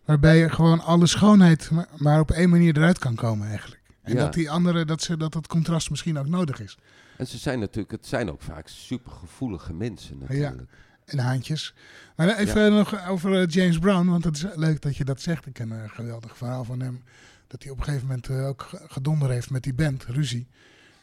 waarbij 0.06 0.38
je 0.38 0.50
gewoon 0.50 0.80
alle 0.82 1.08
schoonheid 1.08 1.70
maar, 1.72 1.88
maar 1.98 2.20
op 2.20 2.32
één 2.32 2.50
manier 2.50 2.78
eruit 2.78 3.00
kan 3.00 3.16
komen 3.16 3.48
eigenlijk. 3.48 3.82
En 4.02 4.14
Ja. 4.14 4.20
dat 4.20 4.34
die 4.34 4.50
andere, 4.52 4.86
dat, 4.86 5.02
ze, 5.02 5.18
dat 5.18 5.48
contrast 5.48 5.90
misschien 5.90 6.18
ook 6.18 6.28
nodig 6.28 6.60
is. 6.62 6.78
En 7.18 7.28
ze 7.28 7.38
zijn 7.38 7.60
natuurlijk, 7.60 7.92
het 7.92 8.08
zijn 8.08 8.32
ook 8.32 8.42
vaak 8.42 8.68
supergevoelige 8.68 9.74
mensen 9.74 10.18
natuurlijk. 10.18 10.62
En 11.06 11.20
haantjes. 11.20 11.74
Maar 12.16 12.38
even 12.38 12.74
nog 12.74 13.08
over 13.08 13.42
eh, 13.42 13.48
James 13.48 13.80
Brown, 13.80 14.08
want 14.10 14.24
het 14.24 14.36
is 14.36 14.46
leuk 14.56 14.82
dat 14.82 14.98
je 14.98 15.06
dat 15.06 15.22
zegt. 15.22 15.46
Ik 15.46 15.54
ken 15.54 15.72
een 15.72 15.90
geweldig 15.90 16.38
verhaal 16.38 16.64
van 16.64 16.80
hem. 16.80 17.04
Dat 17.48 17.64
hij 17.64 17.72
op 17.72 17.78
een 17.78 17.84
gegeven 17.84 18.08
moment 18.08 18.30
eh, 18.30 18.48
ook 18.48 18.62
ge- 18.62 18.82
gedonder 18.88 19.30
heeft 19.30 19.50
met 19.50 19.64
die 19.64 19.74
band, 19.74 20.04
ruzie. 20.06 20.48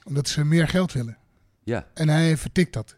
Omdat 0.05 0.29
ze 0.29 0.45
meer 0.45 0.69
geld 0.69 0.93
willen. 0.93 1.17
Ja, 1.63 1.87
En 1.95 2.09
hij 2.09 2.37
vertikt 2.37 2.73
dat. 2.73 2.97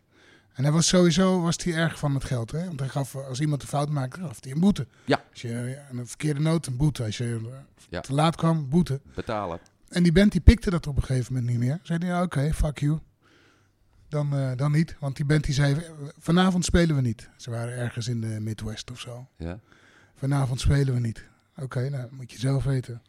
En 0.57 0.63
hij 0.63 0.73
was 0.73 0.87
sowieso 0.89 1.41
was 1.41 1.57
hij 1.65 1.75
erg 1.75 1.99
van 1.99 2.15
het 2.15 2.25
geld. 2.25 2.51
Hè? 2.51 2.67
Want 2.67 2.81
hij 2.81 2.89
gaf, 2.89 3.15
als 3.15 3.41
iemand 3.41 3.63
een 3.63 3.69
fout 3.69 3.89
maakte, 3.91 4.21
gaf 4.21 4.39
hij 4.41 4.53
een 4.53 4.61
boete. 4.61 4.87
Ja. 5.05 5.25
Als 5.33 5.43
je 5.43 5.79
een 5.91 6.07
verkeerde 6.07 6.41
noot, 6.41 6.67
een 6.67 6.77
boete. 6.77 7.05
Als 7.05 7.17
je 7.17 7.41
eh, 7.51 7.57
Ja. 7.89 8.01
te 8.01 8.13
laat 8.13 8.37
kwam, 8.37 8.69
boete. 8.69 9.01
betalen. 9.15 9.59
En 9.89 10.03
die 10.03 10.13
band 10.13 10.33
die 10.33 10.41
pikte 10.41 10.71
dat 10.71 10.87
op 10.87 10.97
een 10.97 11.03
gegeven 11.03 11.33
moment 11.35 11.51
niet 11.53 11.61
meer. 11.61 11.79
Zei 11.83 12.07
hij, 12.07 12.23
oké, 12.23 12.53
fuck 12.55 12.79
you. 12.79 12.99
Dan, 14.09 14.37
eh, 14.37 14.51
dan 14.57 14.73
niet. 14.73 14.97
Want 15.01 15.17
die 15.17 15.25
band 15.25 15.45
die 15.45 15.55
zei, 15.55 15.77
vanavond 16.19 16.65
spelen 16.65 16.97
we 16.97 17.03
niet. 17.03 17.29
Ze 17.37 17.51
waren 17.51 17.77
ergens 17.77 18.09
in 18.09 18.21
de 18.21 18.41
Midwest 18.41 18.91
of 18.91 19.01
zo. 19.01 19.27
Ja. 19.37 19.59
Vanavond 20.15 20.61
spelen 20.61 20.95
we 20.95 21.01
niet. 21.01 21.25
Oké, 21.57 21.89
nou, 21.89 22.09
moet 22.11 22.33
je 22.33 22.39
zelf 22.39 22.65
weten. 22.65 23.03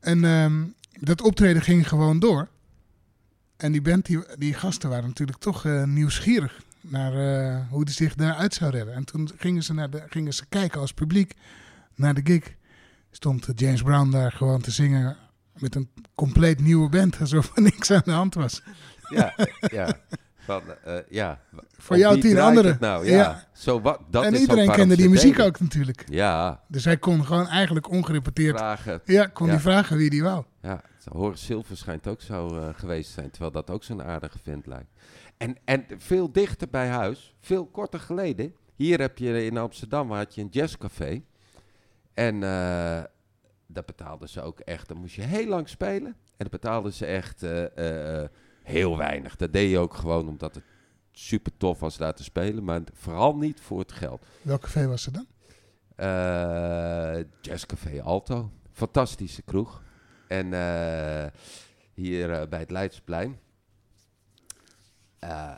En 0.00 0.24
ehm, 0.24 0.64
dat 1.00 1.20
optreden 1.22 1.62
ging 1.62 1.88
gewoon 1.88 2.18
door. 2.18 2.48
En 3.62 3.72
die 3.72 3.82
band, 3.82 4.06
die, 4.06 4.24
die 4.38 4.54
gasten 4.54 4.90
waren 4.90 5.08
natuurlijk 5.08 5.38
toch 5.38 5.64
eh, 5.64 5.84
nieuwsgierig 5.84 6.60
naar 6.80 7.12
eh, 7.12 7.60
hoe 7.70 7.84
die 7.84 7.94
zich 7.94 8.14
daaruit 8.14 8.54
zou 8.54 8.70
redden. 8.70 8.94
En 8.94 9.04
toen 9.04 9.30
gingen 9.36 9.62
ze, 9.62 9.74
naar 9.74 9.90
de, 9.90 10.02
gingen 10.08 10.34
ze 10.34 10.46
kijken 10.48 10.80
als 10.80 10.92
publiek 10.92 11.34
naar 11.94 12.14
de 12.14 12.20
gig. 12.24 12.54
Stond 13.10 13.48
eh, 13.48 13.54
James 13.56 13.82
Brown 13.82 14.10
daar 14.10 14.32
gewoon 14.32 14.60
te 14.60 14.70
zingen 14.70 15.16
met 15.58 15.74
een 15.74 15.88
compleet 16.14 16.60
nieuwe 16.60 16.88
band. 16.88 17.20
Alsof 17.20 17.56
er 17.56 17.62
niks 17.62 17.90
aan 17.90 18.02
de 18.04 18.10
hand 18.10 18.34
was. 18.34 18.62
Ja, 19.08 19.34
ja. 19.60 19.92
Van, 20.38 20.62
ja. 21.08 21.40
Voor 21.78 21.98
jou 21.98 22.20
tien 22.20 22.38
anderen. 22.38 22.76
Nou, 22.80 23.04
ja. 23.06 23.16
Ja. 23.16 23.44
Zo 23.52 23.80
wat, 23.80 24.00
dat 24.10 24.24
en 24.24 24.34
is 24.34 24.40
iedereen 24.40 24.70
kende 24.70 24.96
die 24.96 25.08
muziek 25.08 25.30
deden. 25.32 25.46
ook 25.46 25.60
natuurlijk. 25.60 26.04
Ja, 26.08 26.60
Dus 26.68 26.84
hij 26.84 26.96
kon 26.96 27.24
gewoon 27.26 27.48
eigenlijk 27.48 27.90
ongerepeteerd... 27.90 28.56
vragen. 28.58 29.00
Ja, 29.04 29.26
kon 29.26 29.46
Ja. 29.46 29.52
die 29.52 29.60
vragen 29.62 29.96
wie 29.96 30.10
die 30.10 30.22
wou. 30.22 30.44
Ja, 30.62 30.80
Horace 31.10 31.44
Silver 31.44 31.76
schijnt 31.76 32.06
ook 32.06 32.20
zo 32.20 32.56
eh, 32.56 32.68
geweest 32.74 33.06
te 33.06 33.12
zijn, 33.12 33.30
terwijl 33.30 33.52
dat 33.52 33.70
ook 33.70 33.84
zo'n 33.84 34.02
aardige 34.02 34.38
vent 34.38 34.66
lijkt. 34.66 34.92
En, 35.36 35.56
en 35.64 35.84
veel 35.96 36.32
dichter 36.32 36.68
bij 36.68 36.88
huis, 36.88 37.34
veel 37.40 37.66
korter 37.66 38.00
geleden. 38.00 38.54
Hier 38.74 39.00
heb 39.00 39.18
je 39.18 39.44
in 39.44 39.56
Amsterdam 39.56 40.12
had 40.12 40.34
je 40.34 40.40
een 40.40 40.48
jazzcafé. 40.50 41.22
En 42.14 42.42
eh 42.42 43.02
dat 43.72 43.86
betaalden 43.86 44.28
ze 44.28 44.42
ook 44.42 44.60
echt. 44.60 44.88
Dan 44.88 44.96
moest 44.96 45.14
je 45.14 45.22
heel 45.22 45.46
lang 45.46 45.68
spelen. 45.68 46.06
En 46.06 46.48
dat 46.48 46.50
betaalden 46.50 46.92
ze 46.92 47.06
echt 47.06 47.42
eh, 47.42 48.24
heel 48.62 48.96
weinig. 48.96 49.36
Dat 49.36 49.52
deed 49.52 49.70
je 49.70 49.78
ook 49.78 49.94
gewoon 49.94 50.28
omdat 50.28 50.54
het 50.54 50.64
super 51.12 51.52
tof 51.56 51.80
was 51.80 51.96
daar 51.96 52.14
te 52.14 52.22
spelen. 52.22 52.64
Maar 52.64 52.80
vooral 52.92 53.36
niet 53.36 53.60
voor 53.60 53.78
het 53.78 53.92
geld. 53.92 54.26
Welk 54.42 54.60
café 54.60 54.86
was 54.86 55.04
het 55.04 55.14
dan? 55.14 55.26
Jazzcafé 57.40 58.02
Alto. 58.02 58.50
fantastische 58.72 59.42
kroeg. 59.42 59.82
En 60.32 60.52
eh, 60.52 61.26
hier 61.94 62.30
eh, 62.32 62.48
bij 62.48 62.58
het 62.58 62.70
Leidsplein. 62.70 63.38
Eh, 65.18 65.50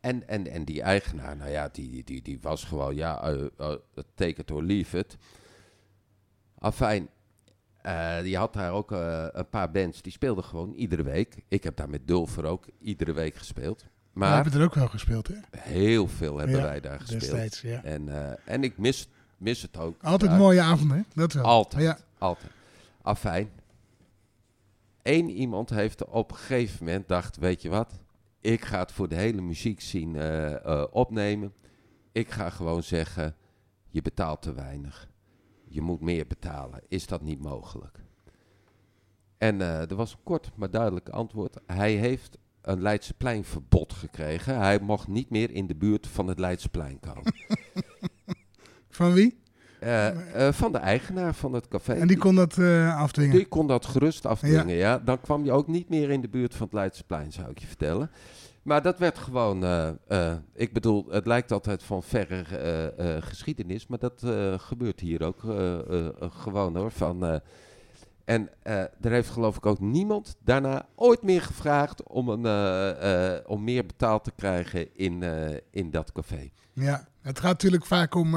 en, 0.00 0.28
en, 0.28 0.46
en 0.46 0.64
die 0.64 0.82
eigenaar, 0.82 1.36
nou 1.36 1.50
ja, 1.50 1.68
die, 1.72 2.04
die, 2.04 2.22
die 2.22 2.38
was 2.40 2.64
gewoon, 2.64 2.94
ja, 2.94 3.22
eh, 3.22 3.44
eh, 3.58 3.72
take 4.14 4.40
it 4.40 4.50
or 4.50 4.62
leave 4.62 4.98
it. 4.98 5.16
Afijn, 6.58 7.08
eh, 7.82 8.20
die 8.20 8.36
had 8.36 8.52
daar 8.52 8.72
ook 8.72 8.90
een 8.90 9.48
paar 9.50 9.70
bands, 9.70 10.02
die 10.02 10.12
speelden 10.12 10.44
gewoon 10.44 10.72
iedere 10.72 11.02
week. 11.02 11.42
Ik 11.48 11.64
heb 11.64 11.76
daar 11.76 11.88
met 11.88 12.06
Dulfer 12.06 12.44
ook 12.44 12.66
iedere 12.80 13.12
week 13.12 13.34
gespeeld. 13.34 13.82
We 13.82 13.88
Maar 14.20 14.34
hebben 14.34 14.60
er 14.60 14.66
ook 14.66 14.74
wel 14.74 14.88
gespeeld, 14.88 15.28
hè? 15.28 15.34
heel 15.58 16.08
veel 16.08 16.36
hebben 16.38 16.56
Ja, 16.56 16.62
wij 16.62 16.80
daar 16.80 17.00
gespeeld. 17.00 17.20
Destijds, 17.20 17.60
ja. 17.60 17.82
En, 17.84 18.08
en 18.46 18.64
ik 18.64 18.78
mis, 18.78 19.08
mis 19.36 19.62
het 19.62 19.76
ook. 19.76 20.02
Altijd 20.02 20.38
mooie 20.38 20.60
avonden, 20.60 20.96
hè? 20.96 21.02
Dat 21.14 21.32
wel. 21.32 21.44
Altijd. 21.44 21.82
Ja. 21.82 21.98
Altijd. 22.18 22.52
Afijn. 23.02 23.50
Eén 25.04 25.30
iemand 25.30 25.70
heeft 25.70 26.04
op 26.04 26.30
een 26.30 26.36
gegeven 26.36 26.84
moment 26.84 27.08
dacht, 27.08 27.36
weet 27.36 27.62
je 27.62 27.68
wat? 27.68 28.00
Ik 28.40 28.64
ga 28.64 28.78
het 28.78 28.92
voor 28.92 29.08
de 29.08 29.14
hele 29.14 29.40
muziek 29.40 29.80
zien 29.80 30.16
opnemen. 30.92 31.54
Ik 32.12 32.30
ga 32.30 32.50
gewoon 32.50 32.82
zeggen, 32.82 33.36
je 33.88 34.02
betaalt 34.02 34.42
te 34.42 34.54
weinig. 34.54 35.08
Je 35.64 35.80
moet 35.80 36.00
meer 36.00 36.26
betalen. 36.26 36.80
Is 36.88 37.06
dat 37.06 37.22
niet 37.22 37.40
mogelijk? 37.40 38.04
En 39.38 39.60
eh, 39.60 39.90
er 39.90 39.94
was 39.94 40.12
een 40.12 40.22
kort 40.22 40.50
maar 40.54 40.70
duidelijk 40.70 41.08
antwoord. 41.08 41.60
Hij 41.66 41.92
heeft 41.92 42.38
een 42.60 42.82
Leidseplein-verbod 42.82 43.92
gekregen. 43.92 44.58
Hij 44.58 44.78
mocht 44.80 45.08
niet 45.08 45.30
meer 45.30 45.50
in 45.50 45.66
de 45.66 45.74
buurt 45.74 46.06
van 46.06 46.26
het 46.26 46.38
Leidseplein 46.38 47.00
komen. 47.00 47.34
Van 48.88 49.12
wie? 49.12 49.42
Eh, 49.84 50.46
eh, 50.46 50.52
van 50.52 50.72
de 50.72 50.78
eigenaar 50.78 51.34
van 51.34 51.52
het 51.52 51.68
café. 51.68 51.92
En 51.92 52.06
die 52.06 52.16
kon 52.16 52.34
dat 52.34 52.58
eh, 52.58 52.96
afdwingen. 52.96 53.36
Die 53.36 53.46
kon 53.46 53.66
dat 53.66 53.86
gerust 53.86 54.26
afdwingen, 54.26 54.76
ja. 54.76 54.98
Dan 54.98 55.20
kwam 55.20 55.44
je 55.44 55.52
ook 55.52 55.66
niet 55.66 55.88
meer 55.88 56.10
in 56.10 56.20
de 56.20 56.28
buurt 56.28 56.54
van 56.54 56.66
het 56.66 56.74
Leidseplein, 56.74 57.32
zou 57.32 57.50
ik 57.50 57.58
je 57.58 57.66
vertellen. 57.66 58.10
Maar 58.62 58.82
dat 58.82 58.98
werd 58.98 59.18
gewoon, 59.18 59.64
ik 60.54 60.72
bedoel, 60.72 61.06
het 61.10 61.26
lijkt 61.26 61.52
altijd 61.52 61.82
van 61.82 62.02
verre 62.02 62.44
geschiedenis, 63.20 63.86
maar 63.86 63.98
dat 63.98 64.22
gebeurt 64.56 65.00
hier 65.00 65.22
ook 65.22 65.40
gewoon 66.18 66.76
hoor. 66.76 66.90
Van, 66.90 67.40
en 68.24 68.48
er 68.62 69.10
heeft 69.10 69.30
geloof 69.30 69.56
ik 69.56 69.66
ook 69.66 69.80
niemand 69.80 70.36
daarna 70.44 70.86
ooit 70.94 71.22
meer 71.22 71.42
gevraagd 71.42 72.02
om, 72.02 72.28
een, 72.28 73.46
om 73.46 73.64
meer 73.64 73.86
betaald 73.86 74.24
te 74.24 74.32
krijgen 74.36 74.96
in, 74.96 75.22
in 75.70 75.90
dat 75.90 76.12
café. 76.12 76.50
Ja, 76.72 77.08
het 77.22 77.38
gaat 77.40 77.52
natuurlijk 77.52 77.86
vaak 77.86 78.14
om, 78.14 78.36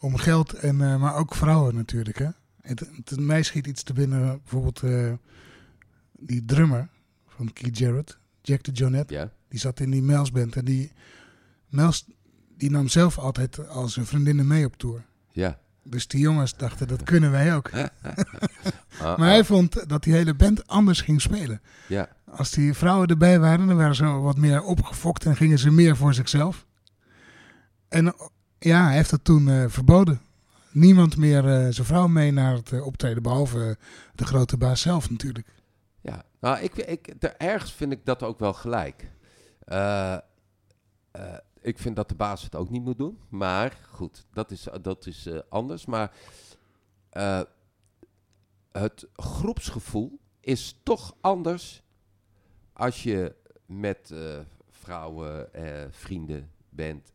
om 0.00 0.16
geld, 0.16 0.52
en, 0.52 0.80
eh, 0.80 1.00
maar 1.00 1.14
ook 1.14 1.34
vrouwen 1.34 1.74
natuurlijk. 1.74 2.18
Hè? 2.18 2.28
Het, 2.60 2.80
het, 3.04 3.20
mij 3.20 3.42
schiet 3.42 3.66
iets 3.66 3.82
te 3.82 3.92
binnen, 3.92 4.40
bijvoorbeeld 4.42 4.82
eh, 4.82 5.12
die 6.12 6.44
drummer 6.44 6.88
van 7.26 7.52
Keith 7.52 7.78
Jarrett, 7.78 8.18
Jack 8.42 8.62
de 8.62 8.72
Jonette, 8.72 9.14
Ja, 9.14 9.30
die 9.48 9.58
zat 9.60 9.80
in 9.80 9.90
die 9.90 10.02
Mels 10.02 10.30
band. 10.30 10.56
En 10.56 10.64
die 10.64 10.92
Mels 11.68 12.06
die 12.56 12.70
nam 12.70 12.88
zelf 12.88 13.18
altijd 13.18 13.68
al 13.68 13.88
zijn 13.88 14.06
vriendinnen 14.06 14.46
mee 14.46 14.64
op 14.66 14.76
tour. 14.76 15.04
ja. 15.32 15.58
Dus 15.82 16.06
die 16.08 16.20
jongens 16.20 16.56
dachten, 16.56 16.88
dat 16.88 17.02
kunnen 17.02 17.30
wij 17.30 17.54
ook. 17.54 17.70
Ah, 18.98 19.04
Maar 19.18 19.28
ah, 19.28 19.32
hij 19.34 19.44
vond 19.44 19.88
dat 19.88 20.02
die 20.02 20.12
hele 20.12 20.34
band 20.34 20.66
anders 20.66 21.00
ging 21.00 21.20
spelen. 21.20 21.60
ja. 21.86 22.08
Als 22.30 22.50
die 22.50 22.74
vrouwen 22.74 23.08
erbij 23.08 23.38
waren, 23.40 23.66
dan 23.66 23.76
waren 23.76 23.94
ze 23.94 24.04
wat 24.04 24.36
meer 24.36 24.62
opgefokt 24.62 25.24
en 25.24 25.36
gingen 25.36 25.58
ze 25.58 25.70
meer 25.70 25.96
voor 25.96 26.14
zichzelf. 26.14 26.66
En 27.88 28.14
ja, 28.58 28.84
hij 28.86 28.94
heeft 28.94 29.10
dat 29.10 29.24
toen 29.24 29.48
eh, 29.48 29.64
verboden. 29.68 30.20
Niemand 30.72 31.16
meer 31.16 31.38
eh, 31.44 31.72
zijn 31.72 31.86
vrouw 31.86 32.06
mee 32.06 32.30
naar 32.32 32.54
het 32.54 32.72
eh, 32.72 32.86
optreden, 32.86 33.22
behalve 33.22 33.68
eh, 33.68 33.84
de 34.14 34.24
grote 34.26 34.56
baas 34.56 34.80
zelf 34.80 35.10
natuurlijk. 35.10 35.48
Ja, 36.00 36.24
nou, 36.40 36.58
ik, 36.58 36.74
ik, 36.76 37.14
er- 37.18 37.36
ergens 37.36 37.72
vind 37.72 37.92
ik 37.92 38.04
dat 38.04 38.22
ook 38.22 38.38
wel 38.38 38.52
gelijk. 38.52 39.10
Ik 41.60 41.78
vind 41.78 41.96
dat 41.96 42.08
de 42.08 42.14
baas 42.14 42.42
het 42.42 42.54
ook 42.54 42.70
niet 42.70 42.82
moet 42.84 42.98
doen. 42.98 43.18
Maar 43.28 43.78
goed, 43.90 44.26
dat 44.32 44.50
is, 44.50 44.66
dat 44.82 45.06
is 45.06 45.28
anders. 45.48 45.86
Maar 45.86 46.12
het 48.72 49.06
groepsgevoel 49.16 50.18
is 50.40 50.80
toch 50.82 51.14
anders 51.20 51.82
als 52.72 53.02
je 53.02 53.34
met 53.66 54.10
eh, 54.10 54.38
vrouwen, 54.70 55.54
eh, 55.54 55.86
vrienden 55.90 56.50
bent. 56.68 57.12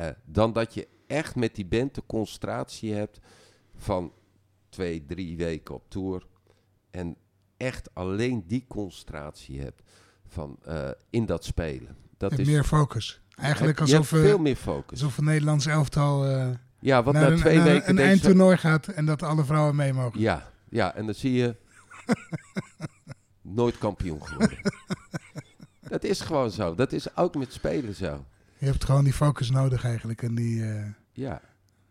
Eh, 0.00 0.08
dan 0.24 0.52
dat 0.52 0.74
je 0.74 0.88
echt 1.06 1.36
met 1.36 1.54
die 1.54 1.66
band 1.66 1.94
de 1.94 2.02
concentratie 2.06 2.94
hebt 2.94 3.18
van 3.76 4.12
twee, 4.68 5.04
drie 5.06 5.36
weken 5.36 5.74
op 5.74 5.84
tour. 5.88 6.26
En 6.90 7.16
echt 7.56 7.94
alleen 7.94 8.44
die 8.46 8.64
concentratie 8.68 9.60
hebt 9.60 9.82
van, 10.26 10.56
eh, 10.64 10.88
in 11.10 11.26
dat 11.26 11.44
spelen. 11.44 11.96
Dat 12.16 12.32
En 12.32 12.38
is, 12.38 12.46
meer 12.46 12.64
focus. 12.64 13.20
Eigenlijk 13.36 13.80
alsof, 13.80 14.12
eh, 14.12 14.20
veel 14.20 14.38
meer 14.38 14.56
focus. 14.56 15.02
alsof 15.02 15.18
een 15.18 15.24
Nederlands 15.24 15.66
elftal 15.66 16.26
eh 16.26 16.48
Ja, 16.80 17.00
naar 17.00 17.12
na 17.12 17.26
een, 17.26 17.36
twee 17.38 17.56
naar 17.56 17.64
weken... 17.64 17.88
een 17.88 17.98
eindtoernooi 17.98 18.56
gaat 18.56 18.88
en 18.88 19.06
dat 19.06 19.22
alle 19.22 19.44
vrouwen 19.44 19.76
mee 19.76 19.92
mogen. 19.92 20.20
Ja, 20.20 20.50
ja, 20.68 20.94
en 20.94 21.04
dan 21.04 21.14
zie 21.14 21.32
je... 21.32 21.56
nooit 23.40 23.78
kampioen 23.78 24.26
geworden. 24.26 24.58
dat 25.88 26.04
is 26.04 26.20
gewoon 26.20 26.50
zo. 26.50 26.74
Dat 26.74 26.92
is 26.92 27.16
ook 27.16 27.34
met 27.34 27.52
spelen 27.52 27.94
zo. 27.94 28.24
Je 28.60 28.66
hebt 28.66 28.84
gewoon 28.84 29.04
die 29.04 29.12
focus 29.12 29.50
nodig 29.50 29.84
eigenlijk. 29.84 30.22
En 30.22 30.34
die, 30.34 30.64
eh, 30.64 30.84
Ja, 31.12 31.40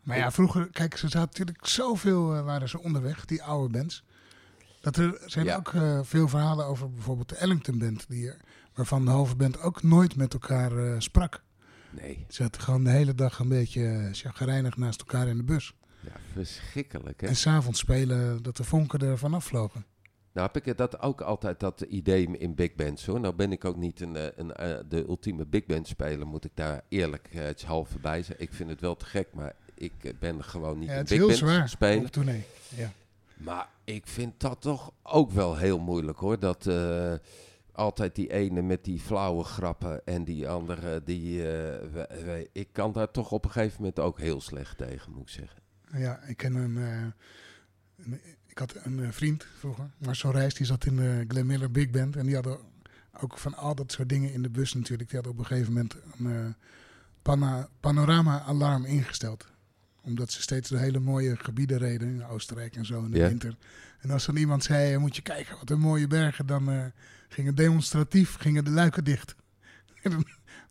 Maar 0.04 0.18
ja, 0.18 0.32
vroeger, 0.32 0.70
kijk, 0.72 0.98
ze 0.98 1.08
zaten 1.08 1.30
natuurlijk 1.40 1.68
zoveel 1.68 2.36
eh, 2.36 2.44
waren 2.44 2.70
ze 2.70 2.80
onderweg, 2.80 3.26
die 3.26 3.44
oude 3.44 3.78
bands. 3.78 4.04
Dat 4.82 4.98
er 4.98 5.22
zijn 5.26 5.46
Ja. 5.46 5.56
ook 5.56 5.74
eh, 5.74 6.00
veel 6.04 6.28
verhalen 6.28 6.66
over 6.66 6.92
bijvoorbeeld 6.94 7.30
de 7.30 7.36
Ellington 7.36 7.78
Band, 7.78 8.06
die, 8.10 8.28
er- 8.28 8.38
waarvan 8.74 9.06
de 9.06 9.12
halve 9.12 9.36
band 9.36 9.62
ook 9.62 9.84
nooit 9.84 10.16
met 10.16 10.34
elkaar 10.34 11.02
sprak. 11.02 11.44
nee. 11.90 12.26
Ze 12.28 12.44
zaten 12.44 12.62
gewoon 12.62 12.84
de 12.84 12.90
hele 12.90 13.16
dag 13.16 13.40
een 13.40 13.48
beetje 13.50 13.82
uh, 13.82 14.08
chagrijnig 14.12 14.78
naast 14.78 15.00
elkaar 15.00 15.28
in 15.28 15.38
de 15.38 15.44
bus. 15.44 15.74
Ja, 16.00 16.12
verschrikkelijk, 16.34 17.22
hè? 17.22 17.28
En 17.28 17.36
s'avonds 17.36 17.80
spelen 17.80 18.44
dat 18.44 18.58
de 18.58 18.64
vonken 18.64 19.00
er 19.00 19.18
vanaf 19.18 19.46
vlogen. 19.46 19.86
Nou 20.40 20.52
heb 20.54 20.66
ik 20.66 20.78
dat 20.78 21.00
ook 21.02 21.22
altijd, 21.22 21.60
dat 21.60 21.82
idee 21.82 22.38
in 22.38 22.56
big 22.56 22.76
bands 22.76 23.06
hoor. 23.06 23.20
Nou 23.20 23.34
ben 23.36 23.52
ik 23.52 23.66
ook 23.66 23.76
niet 23.76 24.02
een, 24.02 24.16
eh, 24.16 24.26
een, 24.36 24.54
eh, 24.54 24.80
de 24.90 25.04
ultieme 25.08 25.46
big 25.46 25.66
band 25.66 25.88
speler, 25.88 26.28
moet 26.28 26.46
ik 26.46 26.52
daar 26.54 26.82
eerlijk 26.90 27.28
eh, 27.32 27.42
het 27.42 27.64
halve 27.64 28.00
bij 28.00 28.24
zijn. 28.24 28.40
Ik 28.40 28.54
vind 28.54 28.70
het 28.70 28.82
wel 28.82 28.96
te 28.96 29.06
gek, 29.06 29.28
maar 29.34 29.56
ik 29.74 29.94
eh, 30.02 30.14
ben 30.20 30.44
gewoon 30.44 30.80
niet 30.80 30.88
Ja, 30.88 30.94
een 30.94 31.00
het 31.00 31.12
is 31.12 31.18
big 31.18 31.28
heel 31.28 31.38
band 31.40 31.52
zwaar 31.52 31.70
speler. 31.70 32.10
tournee. 32.10 32.44
Ja. 32.76 32.92
Maar 33.38 33.70
ik 33.84 34.08
vind 34.08 34.40
dat 34.40 34.62
toch 34.62 34.92
ook 35.04 35.32
wel 35.32 35.58
heel 35.58 35.80
moeilijk 35.80 36.18
hoor. 36.18 36.40
Dat 36.40 36.68
eh, 36.68 37.14
altijd 37.72 38.16
die 38.16 38.32
ene 38.34 38.62
met 38.62 38.84
die 38.84 39.00
flauwe 39.00 39.44
grappen 39.44 40.06
en 40.06 40.24
die 40.24 40.50
andere 40.50 41.02
die... 41.04 41.40
eh, 41.40 41.48
we- 41.92 42.22
we- 42.26 42.50
ik 42.54 42.68
kan 42.72 42.92
daar 42.92 43.12
toch 43.12 43.32
op 43.32 43.46
een 43.46 43.52
gegeven 43.52 43.76
moment 43.78 44.00
ook 44.00 44.20
heel 44.20 44.42
slecht 44.42 44.78
tegen, 44.78 45.12
moet 45.12 45.22
ik 45.22 45.30
zeggen. 45.30 45.60
Ja, 45.98 46.20
ik 46.28 46.38
ken 46.38 46.56
een, 46.56 46.78
eh, 46.78 47.02
een- 48.06 48.22
ik 48.60 48.74
had 48.74 48.86
een 48.86 49.04
eh, 49.04 49.12
vriend 49.12 49.46
vroeger, 49.58 49.90
Marcel 49.98 50.32
Reis, 50.32 50.54
die 50.54 50.66
zat 50.66 50.86
in 50.86 50.96
de 50.96 51.26
Glenn 51.28 51.48
Miller 51.48 51.72
Big 51.72 51.90
Band. 51.90 52.16
En 52.16 52.26
die 52.26 52.36
hadden 52.36 52.58
ook 53.20 53.38
van 53.38 53.56
al 53.56 53.76
dat 53.76 53.92
soort 53.92 54.10
dingen 54.10 54.34
in 54.34 54.42
de 54.42 54.50
bus 54.50 54.74
natuurlijk. 54.74 55.10
Die 55.10 55.20
hadden 55.20 55.32
op 55.38 55.40
een 55.40 55.46
gegeven 55.46 55.74
moment 55.74 55.96
een 56.18 56.32
eh, 56.32 56.54
pana- 57.22 57.70
panorama-alarm 57.80 58.86
ingesteld. 58.86 59.48
Omdat 60.02 60.32
ze 60.32 60.42
steeds 60.42 60.70
door 60.70 60.80
hele 60.80 61.00
mooie 61.00 61.36
gebieden 61.36 61.78
reden, 61.78 62.08
in 62.08 62.26
Oostenrijk 62.26 62.76
en 62.76 62.86
zo 62.86 63.04
in 63.04 63.12
de 63.12 63.28
winter. 63.28 63.56
En 64.00 64.12
als 64.12 64.26
dan 64.26 64.36
iemand 64.36 64.64
zei, 64.64 64.98
moet 64.98 65.16
je 65.16 65.22
kijken, 65.22 65.56
wat 65.58 65.70
een 65.70 65.80
mooie 65.80 66.08
bergen, 66.08 66.46
dan 66.46 66.70
eh, 66.70 66.86
gingen 67.30 67.56
demonstratief 67.56 68.36
gingen 68.36 68.64
de 68.64 68.72
luiken 68.72 69.04
dicht. 69.04 69.36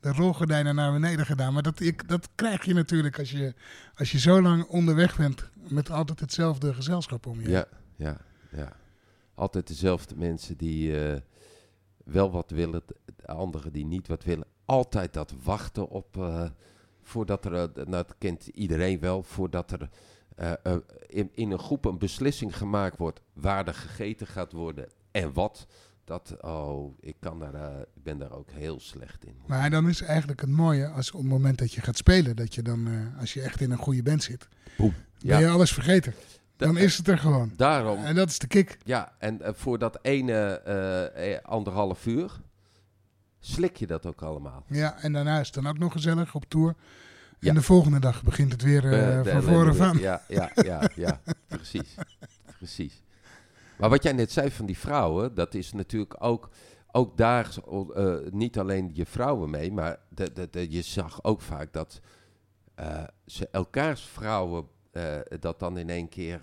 De 0.01 0.13
rolgordijnen 0.13 0.75
naar 0.75 0.93
beneden 0.93 1.27
gedaan. 1.27 1.53
Maar 1.53 1.63
dat, 1.63 1.81
ik, 1.81 2.09
dat 2.09 2.29
krijg 2.35 2.65
je 2.65 2.75
natuurlijk 2.75 3.19
als 3.19 3.31
je, 3.31 3.55
als 3.95 4.13
je 4.13 4.19
zo 4.19 4.43
lang 4.43 4.65
onderweg 4.65 5.17
bent 5.17 5.45
met 5.71 5.91
altijd 5.91 6.21
hetzelfde 6.21 6.75
gezelschap 6.75 7.27
om 7.27 7.41
je. 7.41 7.49
Ja, 7.49 7.67
ja, 7.97 8.17
ja. 8.51 8.77
Altijd 9.35 9.67
dezelfde 9.67 10.17
mensen 10.17 10.57
die 10.57 11.01
eh, 11.01 11.21
wel 12.05 12.31
wat 12.31 12.51
willen, 12.51 12.83
de 13.17 13.27
anderen 13.27 13.73
die 13.73 13.87
niet 13.87 14.09
wat 14.09 14.25
willen. 14.25 14.47
Altijd 14.65 15.13
dat 15.13 15.35
wachten 15.43 15.89
op, 15.89 16.17
eh, 16.17 16.51
voordat 17.03 17.45
er, 17.45 17.55
eh, 17.55 17.75
nou, 17.75 17.91
dat 17.91 18.15
kent 18.19 18.47
iedereen 18.47 19.01
wel, 19.01 19.23
voordat 19.23 19.73
er 19.73 19.89
in, 21.07 21.31
in 21.35 21.51
een 21.51 21.59
groep 21.59 21.85
een 21.85 21.99
beslissing 21.99 22.57
gemaakt 22.57 22.99
wordt 22.99 23.21
waar 23.33 23.67
er 23.67 23.75
gegeten 23.75 24.27
gaat 24.27 24.53
worden 24.53 24.89
en 25.11 25.33
wat. 25.33 25.67
Dat, 26.09 26.37
oh, 26.41 26.95
ik, 27.01 27.17
kan 27.21 27.39
daar, 27.39 27.55
eh, 27.55 27.81
ik 27.95 28.03
ben 28.03 28.19
daar 28.19 28.33
ook 28.33 28.51
heel 28.51 28.81
slecht 28.81 29.25
in. 29.25 29.35
Maar 29.47 29.71
dan 29.71 29.89
is 29.89 30.01
eigenlijk 30.03 30.41
het 30.41 30.51
mooie 30.51 30.89
als 30.89 31.11
op 31.13 31.21
het 31.21 31.29
moment 31.29 31.59
dat 31.59 31.73
je 31.73 31.81
gaat 31.81 31.97
spelen, 31.97 32.37
dat 32.37 32.55
je 32.55 32.63
dan, 32.63 32.87
eh, 32.89 33.21
als 33.21 33.35
je 33.35 33.41
echt 33.43 33.61
in 33.61 33.71
een 33.71 33.79
goede 33.79 34.03
band 34.03 34.23
zit, 34.23 34.49
Boem. 34.77 34.89
ben 35.19 35.29
Ja. 35.31 35.39
je 35.39 35.49
alles 35.49 35.73
vergeten. 35.73 36.15
Da- 36.57 36.67
Dan 36.67 36.77
is 36.79 36.97
het 36.97 37.09
er 37.09 37.19
gewoon. 37.19 37.53
Daarom, 37.57 38.05
En 38.05 38.15
dat 38.15 38.29
is 38.29 38.39
de 38.39 38.47
kick. 38.47 38.79
ja, 38.85 39.13
en 39.19 39.43
eh, 39.43 39.53
voor 39.55 39.79
dat 39.79 39.99
ene 40.03 41.41
anderhalf 41.43 42.07
uur 42.07 42.41
slik 43.41 43.77
je 43.77 43.87
dat 43.87 44.07
ook 44.07 44.23
allemaal. 44.23 44.65
Ja, 44.69 45.01
en 45.03 45.13
daarna 45.13 45.41
is 45.41 45.47
het 45.47 45.55
dan 45.55 45.67
ook 45.67 45.79
nog 45.79 45.93
gezellig 45.93 46.35
op 46.35 46.45
tour. 46.49 46.75
Ja. 47.39 47.49
En 47.49 47.55
de 47.55 47.63
volgende 47.63 47.99
dag 48.01 48.23
begint 48.23 48.53
het 48.53 48.63
weer 48.63 48.83
van 49.25 49.43
voren 49.43 49.77
van. 49.77 49.99
Ja, 49.99 50.23
ja, 50.29 50.51
ja, 50.55 50.91
ja, 50.95 51.21
precies. 51.49 51.95
precies. 52.57 53.03
Maar 53.79 53.89
wat 53.89 54.03
jij 54.03 54.13
net 54.13 54.33
zei 54.33 54.51
van 54.51 54.67
die 54.67 54.79
vrouwen, 54.79 55.35
dat 55.35 55.55
is 55.55 55.73
natuurlijk 55.73 56.17
ook, 56.19 56.49
ook 56.93 57.17
daar 57.17 57.55
eh, 57.95 58.15
niet 58.31 58.59
alleen 58.59 58.91
je 58.93 59.07
vrouwen 59.07 59.51
mee, 59.51 59.73
maar 59.73 59.99
de, 60.09 60.33
de, 60.33 60.49
de, 60.51 60.71
je 60.71 60.83
zag 60.83 61.25
ook 61.25 61.41
vaak 61.41 61.73
dat 61.73 62.01
eh, 62.75 63.05
ze 63.27 63.49
elkaars 63.53 64.03
vrouwen, 64.03 64.67
eh, 64.91 65.17
dat 65.41 65.59
dan 65.59 65.79
in 65.79 65.91
één 65.91 66.09
keer 66.09 66.41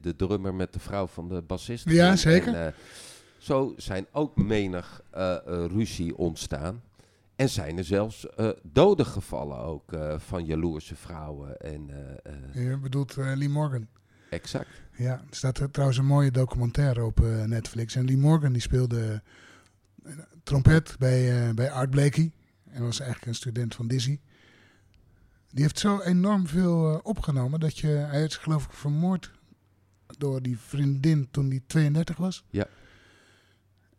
de 0.00 0.14
drummer 0.16 0.54
met 0.54 0.72
de 0.72 0.80
vrouw 0.80 1.06
van 1.06 1.28
de 1.28 1.42
bassist. 1.42 1.90
Ja, 1.90 2.16
zeker. 2.16 2.54
En, 2.54 2.74
zo 3.38 3.74
zijn 3.76 4.06
ook 4.12 4.36
menig 4.36 5.02
ruzie 5.46 6.16
ontstaan. 6.16 6.82
En 7.36 7.48
zijn 7.48 7.78
er 7.78 7.84
zelfs 7.84 8.26
doden 8.62 9.06
gevallen 9.06 9.58
ook 9.58 9.90
van 10.16 10.44
jaloerse 10.44 10.96
vrouwen. 10.96 11.60
En, 11.60 11.90
je 12.52 12.78
bedoelt 12.82 13.16
Lee 13.16 13.48
Morgan? 13.48 13.86
Exact. 14.34 14.68
Ja, 14.96 15.12
er 15.12 15.36
staat 15.36 15.58
er 15.58 15.70
trouwens 15.70 15.98
een 15.98 16.06
mooie 16.06 16.30
documentaire 16.30 17.04
op 17.04 17.20
uh, 17.20 17.44
Netflix. 17.44 17.94
En 17.94 18.04
Lee 18.04 18.16
Morgan 18.16 18.52
die 18.52 18.62
speelde 18.62 19.22
uh, 20.06 20.12
trompet 20.42 20.96
bij, 20.98 21.48
uh, 21.48 21.54
bij 21.54 21.70
Art 21.70 21.90
Blakey. 21.90 22.32
En 22.70 22.82
was 22.82 23.00
eigenlijk 23.00 23.28
een 23.28 23.34
student 23.34 23.74
van 23.74 23.88
Dizzy. 23.88 24.18
Die 25.50 25.62
heeft 25.62 25.78
zo 25.78 26.00
enorm 26.00 26.46
veel 26.46 27.00
opgenomen 27.02 27.60
dat 27.60 27.78
je... 27.78 27.86
Hij 27.86 28.24
is 28.24 28.36
geloof 28.36 28.64
ik 28.64 28.72
vermoord 28.72 29.30
door 30.18 30.42
die 30.42 30.58
vriendin 30.58 31.28
toen 31.30 31.48
hij 31.48 31.62
32 31.66 32.16
was. 32.16 32.44
Ja. 32.50 32.66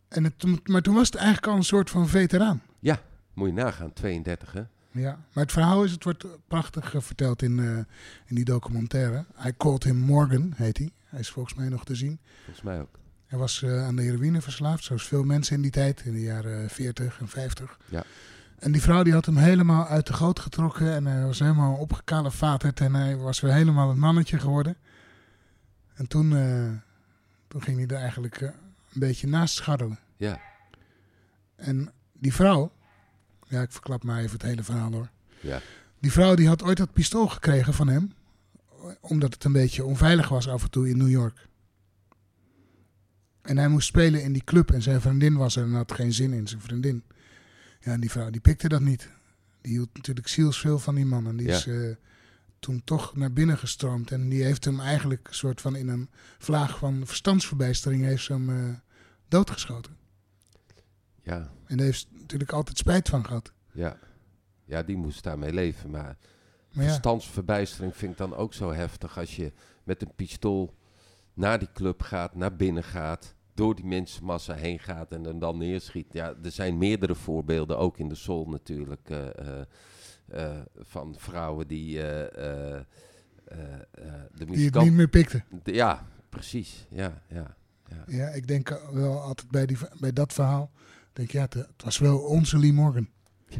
En 0.08 0.24
het, 0.24 0.68
maar 0.68 0.82
toen 0.82 0.96
was 0.96 1.08
het 1.08 1.16
eigenlijk 1.16 1.48
al 1.48 1.56
een 1.56 1.64
soort 1.64 1.90
van 1.90 2.08
veteraan. 2.08 2.62
Ja, 2.80 3.02
moet 3.34 3.48
je 3.48 3.54
nagaan, 3.54 3.94
32 3.94 4.54
hè? 4.54 4.64
Ja, 4.96 5.20
maar 5.34 5.44
het 5.44 5.52
verhaal 5.52 5.84
is, 5.84 5.92
het 5.92 6.04
wordt 6.04 6.26
prachtig 6.48 6.94
uh, 6.94 7.02
verteld 7.02 7.42
in, 7.42 7.58
uh, 7.58 7.78
in 8.26 8.36
die 8.36 8.46
documentaire. 8.46 9.26
I 9.46 9.54
called 9.58 9.84
him 9.84 9.98
Morgan, 9.98 10.54
heet 10.56 10.78
hij. 10.78 10.92
Hij 11.04 11.20
is 11.20 11.30
volgens 11.30 11.56
mij 11.56 11.70
nog 11.70 11.86
te 11.86 11.96
zien. 11.96 12.20
Volgens 12.44 12.66
mij 12.66 12.80
ook. 12.80 13.00
Hij 13.26 13.40
was 13.40 13.62
uh, 13.62 13.86
aan 13.86 13.96
de 13.96 14.02
heroïne 14.02 14.42
verslaafd, 14.42 14.84
zoals 14.84 15.08
veel 15.08 15.24
mensen 15.24 15.56
in 15.56 15.62
die 15.62 15.72
tijd, 15.72 16.02
in 16.06 16.14
de 16.14 16.22
jaren 16.22 16.70
40 16.70 17.20
en 17.20 17.28
50. 17.28 17.80
Ja. 17.86 18.04
En 18.60 18.72
die 18.72 18.82
vrouw 18.82 19.04
die 19.04 19.14
had 19.14 19.26
hem 19.26 19.38
helemaal 19.38 19.88
uit 19.88 20.08
de 20.08 20.14
goot 20.14 20.40
getrokken 20.40 20.94
en 20.94 21.06
hij 21.06 21.26
was 21.26 21.40
helemaal 21.40 21.76
opgekalefaterd 21.76 22.80
en 22.80 22.94
hij 22.94 23.18
was 23.18 23.40
weer 23.40 23.54
helemaal 23.54 23.90
een 23.90 24.00
mannetje 24.00 24.40
geworden. 24.40 24.78
En 25.94 26.08
toen, 26.08 26.30
toen 27.48 27.62
ging 27.62 27.78
hij 27.78 27.88
er 27.88 28.02
eigenlijk 28.02 28.42
een 28.42 28.54
beetje 28.94 29.28
naast 29.28 29.56
scharrelen. 29.56 30.00
Ja. 30.18 30.40
En 31.56 31.92
die 32.14 32.34
vrouw, 32.34 32.72
ja, 33.48 33.62
ik 33.62 33.72
verklap 33.72 34.04
maar 34.04 34.20
even 34.20 34.32
het 34.32 34.42
hele 34.42 34.64
verhaal 34.64 34.92
hoor. 34.92 35.10
Ja. 35.40 35.62
Die 36.00 36.12
vrouw 36.12 36.36
die 36.36 36.48
had 36.48 36.64
ooit 36.64 36.78
dat 36.78 36.94
pistool 36.94 37.28
gekregen 37.28 37.74
van 37.74 37.88
hem. 37.88 38.14
Omdat 39.02 39.34
het 39.34 39.44
een 39.44 39.52
beetje 39.52 39.84
onveilig 39.86 40.30
was 40.30 40.48
af 40.48 40.64
en 40.64 40.70
toe 40.70 40.90
in 40.90 40.98
New 40.98 41.10
York. 41.10 41.48
En 43.42 43.58
hij 43.58 43.68
moest 43.68 43.88
spelen 43.88 44.24
in 44.24 44.34
die 44.34 44.44
club 44.44 44.72
en 44.72 44.82
zijn 44.82 45.02
vriendin 45.02 45.36
was 45.38 45.56
er 45.56 45.64
en 45.64 45.74
had 45.74 45.92
geen 45.92 46.14
zin 46.14 46.34
in 46.34 46.48
zijn 46.48 46.62
vriendin. 46.62 47.04
Ja, 47.80 47.92
en 47.92 48.00
die 48.00 48.12
vrouw 48.12 48.30
die 48.30 48.42
pikte 48.42 48.68
dat 48.68 48.82
niet. 48.82 49.10
Die 49.62 49.72
hield 49.72 49.90
natuurlijk 49.94 50.28
zielsveel 50.28 50.80
van 50.80 50.96
die 50.96 51.06
man. 51.06 51.28
En 51.28 51.38
die 51.38 51.48
Ja. 51.48 51.56
is 51.56 51.68
eh, 51.68 51.96
toen 52.60 52.82
toch 52.84 53.16
naar 53.16 53.34
binnen 53.34 53.58
gestroomd. 53.58 54.12
En 54.12 54.30
die 54.30 54.44
heeft 54.44 54.66
hem 54.66 54.80
eigenlijk 54.80 55.28
een 55.28 55.36
soort 55.36 55.62
van 55.62 55.76
in 55.76 55.88
een 55.88 56.10
vlaag 56.38 56.78
van 56.78 57.02
verstandsverbijstering 57.06 58.04
heeft 58.04 58.24
ze 58.24 58.34
hem 58.34 58.50
eh, 58.50 58.74
doodgeschoten. 59.28 59.96
Ja, 61.26 61.52
En 61.66 61.78
daar 61.78 61.86
heeft 61.86 62.00
ze 62.00 62.08
natuurlijk 62.20 62.52
altijd 62.52 62.78
spijt 62.78 63.10
van 63.10 63.26
gehad. 63.26 63.52
ja. 63.72 63.98
Ja, 64.68 64.84
die 64.84 64.98
moest 64.98 65.24
daarmee 65.24 65.54
leven. 65.54 65.90
Maar 65.90 66.18
Maar 66.72 66.84
ja, 66.84 66.90
verstandsverbijstering 66.90 67.96
vind 67.96 68.12
ik 68.12 68.18
dan 68.18 68.36
ook 68.36 68.54
zo 68.54 68.72
heftig 68.72 69.18
als 69.18 69.36
je 69.36 69.52
met 69.84 70.02
een 70.02 70.12
pistool 70.16 70.74
naar 71.34 71.60
die 71.60 71.72
club 71.74 72.02
gaat, 72.02 72.36
naar 72.36 72.56
binnen 72.56 72.84
gaat, 72.84 73.36
door 73.54 73.76
die 73.76 73.86
mensenmassa 73.86 74.54
heen 74.54 74.80
gaat 74.80 75.12
en 75.12 75.24
hem 75.24 75.40
dan 75.40 75.58
neerschiet. 75.58 76.14
Ja, 76.14 76.34
er 76.44 76.52
zijn 76.52 76.78
meerdere 76.78 77.16
voorbeelden, 77.16 77.78
ook 77.78 77.98
in 77.98 78.08
de 78.10 78.16
soul 78.16 78.46
natuurlijk, 78.50 79.10
eh, 79.10 79.38
eh, 79.38 79.66
eh, 80.28 80.62
van 80.78 81.16
vrouwen 81.18 81.68
die 81.68 81.98
de 81.98 82.86
die 84.46 84.66
het 84.66 84.82
niet 84.84 84.94
meer 84.94 85.08
pikte. 85.08 85.44
de- 85.64 85.74
Ja, 85.74 86.08
precies. 86.30 86.86
Ja, 86.90 87.22
ja. 87.28 87.56
Ja, 88.08 88.28
ik 88.28 88.48
denk 88.48 88.82
wel 88.92 89.22
altijd 89.22 89.52
bij, 89.52 89.66
die, 89.66 89.78
bij 90.00 90.14
dat 90.14 90.34
verhaal. 90.34 90.72
Denk 91.16 91.32
ja, 91.32 91.42
het, 91.42 91.54
het 91.54 91.84
was 91.84 91.98
wel 91.98 92.18
onze 92.20 92.58
Lee 92.60 92.74
Morgan. 92.74 93.08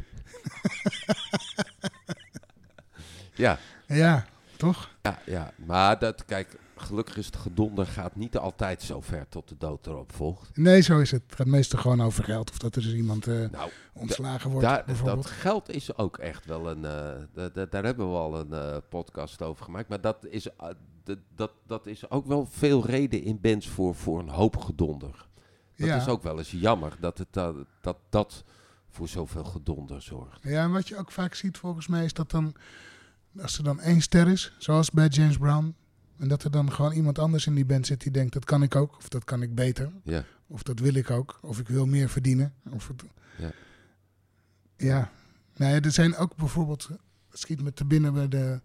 Ja, 3.34 3.60
Ja, 3.88 4.26
toch? 4.58 4.90
ja, 5.02 5.20
ja. 5.26 5.52
Maar 5.66 6.00
dat, 6.00 6.26
kijk, 6.26 6.60
gelukkig 6.76 7.18
is 7.18 7.26
het 7.26 7.36
gedonder 7.36 7.86
gaat 7.86 8.16
niet 8.16 8.38
altijd 8.38 8.82
zo 8.82 9.02
ver 9.02 9.28
tot 9.30 9.50
de 9.50 9.56
dood 9.58 9.88
erop 9.88 10.12
volgt. 10.16 10.58
Nee, 10.58 10.82
zo 10.82 11.00
is 11.00 11.12
het. 11.12 11.22
Het 11.26 11.36
gaat 11.36 11.48
meestal 11.48 11.80
gewoon 11.80 12.02
over 12.02 12.24
geld. 12.24 12.50
Of 12.52 12.58
dat 12.58 12.76
er 12.76 12.82
dus 12.82 12.94
iemand 12.94 13.28
eh, 13.28 13.50
Nou, 13.50 13.70
ontslagen 13.94 14.50
wordt, 14.52 14.68
Daar, 14.68 14.84
bijvoorbeeld. 14.86 15.24
dat 15.24 15.32
geld 15.32 15.70
is 15.70 15.98
ook 15.98 16.18
echt 16.18 16.46
wel 16.46 16.70
een. 16.70 16.86
eh, 16.86 17.14
da- 17.34 17.50
da- 17.50 17.66
daar 17.66 17.84
hebben 17.84 18.10
we 18.12 18.18
al 18.18 18.40
een 18.40 18.54
eh, 18.54 18.78
podcast 18.90 19.42
over 19.42 19.66
gemaakt. 19.66 19.90
Maar 19.90 20.02
dat 20.02 20.26
is, 20.30 20.48
dat, 21.36 21.52
dat 21.68 21.86
is 21.88 22.10
ook 22.10 22.26
wel 22.26 22.46
veel 22.50 22.86
reden 22.86 23.24
in 23.24 23.42
bands 23.42 23.68
voor, 23.70 23.96
voor 23.96 24.20
een 24.20 24.30
hoop 24.30 24.58
gedonder. 24.58 25.26
Dat 25.76 25.88
ja. 25.88 25.96
is 25.96 26.08
ook 26.08 26.24
wel 26.24 26.38
eens 26.38 26.52
jammer 26.52 26.96
dat 27.00 27.18
het, 27.18 27.28
dat, 27.32 27.56
dat 27.82 27.98
dat 28.10 28.44
voor 28.90 29.08
zoveel 29.08 29.44
gedonder 29.44 30.02
zorgt. 30.02 30.44
ja, 30.44 30.64
en 30.64 30.72
wat 30.72 30.88
je 30.88 30.98
ook 30.98 31.12
vaak 31.12 31.34
ziet 31.34 31.58
volgens 31.58 31.88
mij 31.88 32.06
is 32.06 32.14
dat 32.14 32.32
dan... 32.32 32.56
Als 33.42 33.58
er 33.58 33.64
dan 33.64 33.80
één 33.80 34.02
ster 34.02 34.28
is, 34.28 34.56
zoals 34.58 34.92
bij 34.92 35.08
James 35.08 35.38
Brown... 35.38 35.76
En 36.18 36.28
dat 36.28 36.44
er 36.44 36.52
dan 36.52 36.72
gewoon 36.72 36.92
iemand 36.92 37.20
anders 37.20 37.48
in 37.48 37.56
die 37.56 37.66
band 37.66 37.88
zit 37.88 38.02
die 38.02 38.12
denkt... 38.12 38.34
dat 38.34 38.46
kan 38.46 38.64
ik 38.64 38.76
ook, 38.76 38.98
of 38.98 39.10
dat 39.10 39.24
kan 39.24 39.42
ik 39.42 39.56
beter. 39.56 39.92
Ja, 40.04 40.24
Of 40.48 40.64
dat 40.64 40.80
wil 40.80 40.94
ik 40.94 41.12
ook. 41.12 41.40
Of 41.42 41.60
ik 41.60 41.68
wil 41.68 41.86
meer 41.86 42.10
verdienen. 42.10 42.54
Of 42.70 42.88
het... 42.88 43.04
Ja. 43.38 43.52
Ja. 44.78 45.12
Nou 45.56 45.74
ja, 45.74 45.82
er 45.82 45.92
zijn 45.92 46.16
ook 46.16 46.36
bijvoorbeeld... 46.36 46.90
Het 47.30 47.40
schiet 47.40 47.62
me 47.62 47.74
te 47.74 47.86
binnen 47.86 48.14
bij 48.14 48.28
de 48.28 48.62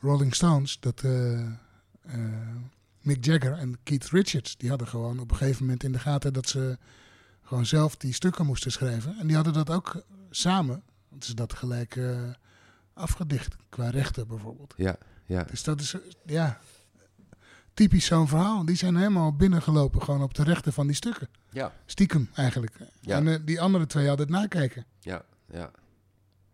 Rolling 0.00 0.34
Stones... 0.34 0.80
dat 0.80 1.02
eh, 1.02 1.40
eh, 1.40 1.50
Mick 3.02 3.24
Jagger 3.24 3.52
en 3.52 3.78
Keith 3.82 4.08
Richards... 4.08 4.56
die 4.56 4.68
hadden 4.68 4.88
gewoon 4.88 5.18
op 5.18 5.30
een 5.30 5.36
gegeven 5.36 5.62
moment 5.62 5.84
in 5.84 5.92
de 5.92 5.98
gaten... 5.98 6.32
dat 6.32 6.48
ze 6.48 6.78
gewoon 7.42 7.66
zelf 7.66 7.96
die 7.96 8.12
stukken 8.12 8.46
moesten 8.46 8.72
schrijven. 8.72 9.16
En 9.18 9.26
die 9.26 9.36
hadden 9.36 9.52
dat 9.52 9.70
ook 9.70 10.02
samen. 10.30 10.82
Want 11.08 11.24
ze 11.24 11.34
dat 11.34 11.52
gelijk 11.52 11.96
eh, 11.96 12.30
afgedicht. 12.94 13.56
Qua 13.68 13.90
rechten 13.90 14.28
bijvoorbeeld. 14.28 14.74
ja, 14.76 14.96
ja. 15.24 15.42
Dus 15.42 15.62
dat 15.62 15.80
is, 15.80 15.94
eh, 15.94 16.00
ja... 16.26 16.60
Typisch 17.74 18.04
zo'n 18.04 18.28
verhaal. 18.28 18.64
Die 18.64 18.76
zijn 18.76 18.96
helemaal 18.96 19.36
binnengelopen 19.36 20.02
gewoon 20.02 20.22
op 20.22 20.34
de 20.34 20.42
rechten 20.42 20.72
van 20.72 20.86
die 20.86 20.96
stukken. 20.96 21.28
Ja, 21.50 21.72
Stiekem 21.86 22.30
eigenlijk. 22.34 22.76
Ja. 23.00 23.16
En 23.16 23.28
eh, 23.28 23.38
die 23.44 23.60
andere 23.60 23.86
twee 23.86 24.08
hadden 24.08 24.26
het 24.26 24.34
nakijken. 24.34 24.86
ja, 25.00 25.24
ja. 25.50 25.70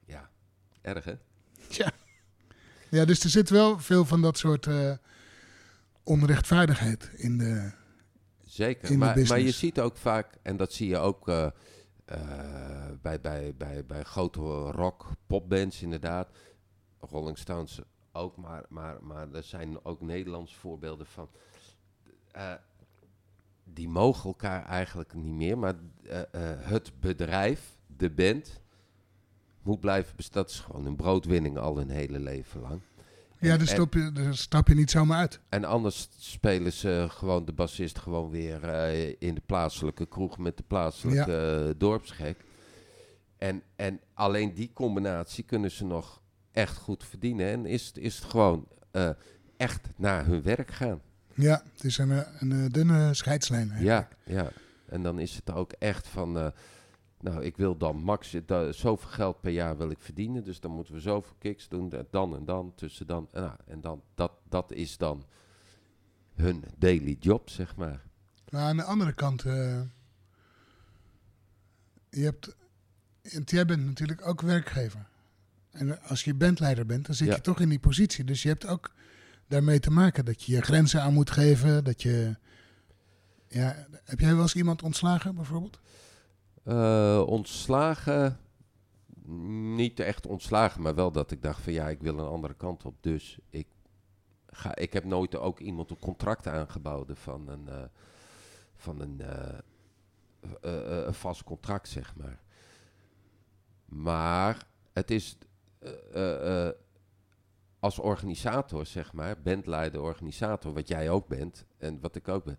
Ja, 0.05 0.29
erg 0.81 1.05
hè? 1.05 1.15
Ja, 2.91 3.05
dus 3.05 3.25
er 3.25 3.31
zit 3.31 3.51
wel 3.51 3.79
veel 3.79 4.05
van 4.05 4.23
dat 4.23 4.39
soort 4.39 4.67
onrechtvaardigheid 6.09 7.11
in 7.17 7.39
de... 7.39 7.71
Zeker, 8.45 8.85
in 8.85 8.93
de 8.93 8.99
maar, 8.99 9.27
maar 9.29 9.41
je 9.41 9.51
ziet 9.51 9.81
ook 9.81 9.97
vaak, 9.97 10.39
en 10.43 10.57
dat 10.57 10.73
zie 10.73 10.89
je 10.89 10.99
ook 10.99 11.29
eh, 11.29 11.47
eh, 12.05 12.91
bij, 13.03 13.21
bij, 13.21 13.55
bij, 13.57 13.87
bij 13.87 14.03
grote 14.03 14.41
rock, 14.71 15.07
popbands 15.27 15.83
inderdaad, 15.83 16.29
Rolling 17.01 17.39
Stones 17.39 17.81
ook, 18.13 18.37
maar, 18.37 18.65
maar, 18.69 19.03
maar 19.03 19.33
er 19.33 19.43
zijn 19.43 19.85
ook 19.85 20.01
Nederlandse 20.01 20.55
voorbeelden 20.55 21.07
van. 21.07 21.29
eh, 22.33 22.53
die 23.65 23.89
mogen 23.89 24.25
elkaar 24.25 24.65
eigenlijk 24.65 25.15
niet 25.15 25.35
meer, 25.35 25.59
maar 25.59 25.75
het 26.59 27.01
bedrijf, 27.01 27.79
de 27.87 28.11
band, 28.11 28.61
moet 29.63 29.81
blijven 29.81 30.17
bestaan. 30.17 30.43
Dat 30.43 30.51
is 30.51 30.61
gewoon 30.61 30.87
een 30.87 30.97
broodwinning 30.97 31.59
al 31.59 31.81
een 31.81 31.91
hele 31.91 32.19
leven 32.19 32.61
lang. 32.61 32.81
Ja, 33.41 33.57
daar 33.57 33.67
stap, 33.67 33.95
je, 33.95 34.13
daar 34.13 34.37
stap 34.37 34.69
je 34.69 34.75
niet 34.75 34.91
zomaar 34.91 35.19
uit. 35.19 35.41
en 35.49 35.65
anders 35.65 36.09
spelen 36.19 36.73
ze 36.73 37.07
gewoon 37.11 37.45
de 37.45 37.53
bassist 37.53 37.99
gewoon 37.99 38.31
weer 38.31 38.65
eh, 38.65 39.09
in 39.19 39.35
de 39.35 39.43
plaatselijke 39.47 40.07
kroeg 40.07 40.39
met 40.39 40.57
de 40.57 40.63
plaatselijke 40.67 41.65
eh, 41.69 41.75
dorpsgek. 41.79 42.45
En, 43.39 43.63
en 43.77 44.01
alleen 44.15 44.55
die 44.55 44.71
combinatie 44.75 45.45
kunnen 45.45 45.71
ze 45.71 45.85
nog 45.85 46.23
echt 46.53 46.77
goed 46.77 47.05
verdienen. 47.05 47.47
En 47.47 47.67
is, 47.67 47.87
het- 47.87 47.99
is 47.99 48.17
het 48.17 48.25
gewoon 48.25 48.67
eh, 48.91 49.11
echt 49.57 49.89
naar 49.97 50.27
hun 50.27 50.43
werk 50.43 50.71
gaan. 50.71 51.01
Ja, 51.35 51.63
het 51.75 51.85
is 51.85 51.99
een, 51.99 52.25
een, 52.39 52.69
dunne 52.69 53.15
scheidslijn. 53.15 53.71
eigenlijk. 53.71 54.09
Ja, 54.25 54.35
ja. 54.35 54.51
En 54.89 55.03
dan 55.03 55.19
is 55.19 55.35
het 55.35 55.53
ook 55.53 55.73
echt 55.73 56.07
van, 56.09 56.53
nou 57.21 57.45
ik 57.45 57.57
wil 57.57 57.77
dan 57.77 57.97
max, 57.97 58.35
da- 58.47 58.73
zoveel 58.73 59.09
geld 59.11 59.41
per 59.41 59.53
jaar 59.53 59.77
wil 59.79 59.91
ik 59.91 60.01
verdienen. 60.01 60.45
Dus 60.45 60.61
dan 60.61 60.71
moeten 60.71 60.95
we 60.95 61.01
zoveel 61.01 61.35
kicks 61.39 61.69
doen, 61.69 61.93
dan 62.11 62.37
en 62.37 62.45
dan, 62.45 62.73
tussen 62.75 63.07
dan. 63.07 63.29
En, 63.33 63.43
nou, 63.43 63.57
en 63.67 63.81
dan, 63.81 64.03
dat, 64.15 64.33
dat 64.49 64.73
is 64.73 64.97
dan 64.97 65.25
hun 66.35 66.65
daily 66.79 67.17
job, 67.21 67.51
zeg 67.51 67.77
maar. 67.77 68.03
Maar 68.51 68.63
aan 68.63 68.77
de 68.77 68.83
andere 68.85 69.13
kant, 69.13 69.45
eh, 69.45 69.81
je 72.11 72.25
hebt, 72.25 72.57
want 73.33 73.51
jij 73.51 73.65
bent 73.65 73.85
natuurlijk 73.85 74.27
ook 74.27 74.41
werkgever. 74.41 75.07
En 75.71 76.03
als 76.03 76.25
je 76.25 76.35
bandleider 76.35 76.87
bent, 76.87 77.07
dan 77.07 77.15
zit 77.15 77.29
Ja. 77.29 77.35
je 77.35 77.41
toch 77.41 77.61
in 77.61 77.69
die 77.69 77.79
positie. 77.79 78.25
Dus 78.25 78.43
je 78.43 78.49
hebt 78.49 78.67
ook 78.67 78.91
daarmee 79.47 79.81
te 79.81 79.91
maken. 79.91 80.25
Dat 80.25 80.43
je 80.43 80.53
je 80.53 80.61
grenzen 80.63 81.03
aan 81.03 81.13
moet 81.15 81.31
geven. 81.31 81.85
Dat 81.85 82.03
je. 82.03 82.37
Ja, 83.49 83.87
heb 84.05 84.21
jij 84.21 84.33
wel 84.33 84.43
eens 84.43 84.55
iemand 84.55 84.83
ontslagen, 84.83 85.35
bijvoorbeeld? 85.35 85.81
Eh, 86.69 87.23
ontslagen, 87.27 88.39
niet 89.75 90.01
echt 90.01 90.27
ontslagen, 90.27 90.83
maar 90.83 90.95
wel 90.95 91.13
dat 91.13 91.31
ik 91.31 91.43
dacht 91.43 91.63
van 91.63 91.73
ja, 91.73 91.89
ik 91.89 92.01
wil 92.01 92.19
een 92.19 92.27
andere 92.27 92.55
kant 92.55 92.85
op. 92.85 92.95
Dus 93.01 93.39
ik, 93.49 93.67
ga, 94.47 94.77
ik 94.77 94.93
heb 94.93 95.05
nooit 95.05 95.37
ook 95.37 95.59
iemand 95.59 95.91
een 95.91 95.99
contract 95.99 96.47
aangeboden 96.47 97.17
van 97.17 97.49
een, 97.49 97.69
eh, 97.69 97.85
van 98.77 99.01
een, 99.01 99.21
eh, 99.21 101.07
een 101.07 101.15
vast 101.15 101.45
contract, 101.45 101.89
zeg 101.89 102.17
maar. 102.17 102.43
Maar 103.85 104.67
het 104.93 105.11
is 105.11 105.39
als 107.79 107.99
organisator, 107.99 108.87
zeg 108.87 109.13
maar, 109.13 109.43
bandleider, 109.43 110.01
organisator, 110.01 110.73
wat 110.73 110.89
jij 110.89 111.11
ook 111.11 111.29
bent 111.29 111.65
en 111.77 112.01
wat 112.01 112.15
ik 112.15 112.29
ook 112.29 112.45
ben, 112.45 112.59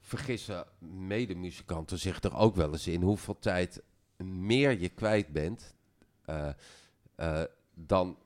vergissen 0.00 0.64
medemuzikanten 0.78 1.98
zich 1.98 2.22
er 2.22 2.34
ook 2.36 2.54
wel 2.56 2.72
eens 2.72 2.86
in 2.86 3.02
hoeveel 3.02 3.38
tijd 3.38 3.82
meer 4.24 4.80
je 4.80 4.88
kwijt 4.88 5.32
bent 5.32 5.74
eh, 6.24 6.48
eh, 7.14 7.42
dan 7.74 8.18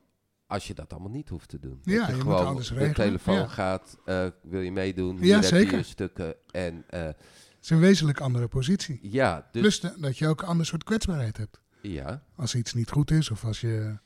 als 0.47 0.67
je 0.67 0.73
dat 0.73 0.91
allemaal 0.93 1.11
niet 1.11 1.29
hoeft 1.29 1.49
te 1.49 1.59
doen. 1.59 1.79
Ja, 1.83 1.97
dat 1.97 2.07
je 2.07 2.13
moet 2.13 2.21
gewoon 2.21 2.45
alles 2.45 2.67
de 2.67 2.91
telefoon 2.93 3.35
ja. 3.35 3.47
gaat, 3.47 3.97
eh, 4.05 4.27
wil 4.41 4.61
je 4.61 4.71
meedoen? 4.71 5.17
Ja, 5.21 5.37
je 5.37 5.43
zeker. 5.43 5.77
je 5.77 5.83
stukken 5.83 6.35
en 6.51 6.83
Het 6.87 7.15
is 7.61 7.69
een 7.69 7.79
wezenlijk 7.79 8.19
andere 8.19 8.47
positie. 8.47 8.99
ja, 9.01 9.47
dus 9.51 9.61
Plus 9.61 9.79
de- 9.79 9.93
dat 9.97 10.17
je 10.17 10.27
ook 10.27 10.41
een 10.41 10.47
ander 10.47 10.65
soort 10.65 10.83
kwetsbaarheid 10.83 11.37
hebt. 11.37 11.61
ja, 11.81 12.23
Als 12.35 12.55
iets 12.55 12.73
niet 12.73 12.89
goed 12.91 13.11
is 13.11 13.29
of 13.31 13.45
als 13.45 13.61
je... 13.61 13.97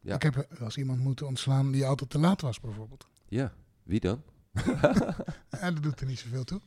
Ja. 0.00 0.14
Ik 0.14 0.22
heb 0.22 0.46
eens 0.60 0.76
iemand 0.76 0.98
moeten 1.00 1.26
ontslaan 1.26 1.70
die 1.72 1.86
altijd 1.86 2.10
te 2.10 2.18
laat 2.18 2.40
was, 2.40 2.60
bijvoorbeeld. 2.60 3.06
ja, 3.28 3.52
wie 3.82 4.00
dan? 4.00 4.22
Ja, 5.50 5.70
dat 5.70 5.82
doet 5.82 6.00
er 6.00 6.06
niet 6.06 6.18
zoveel 6.18 6.44
toe. 6.44 6.60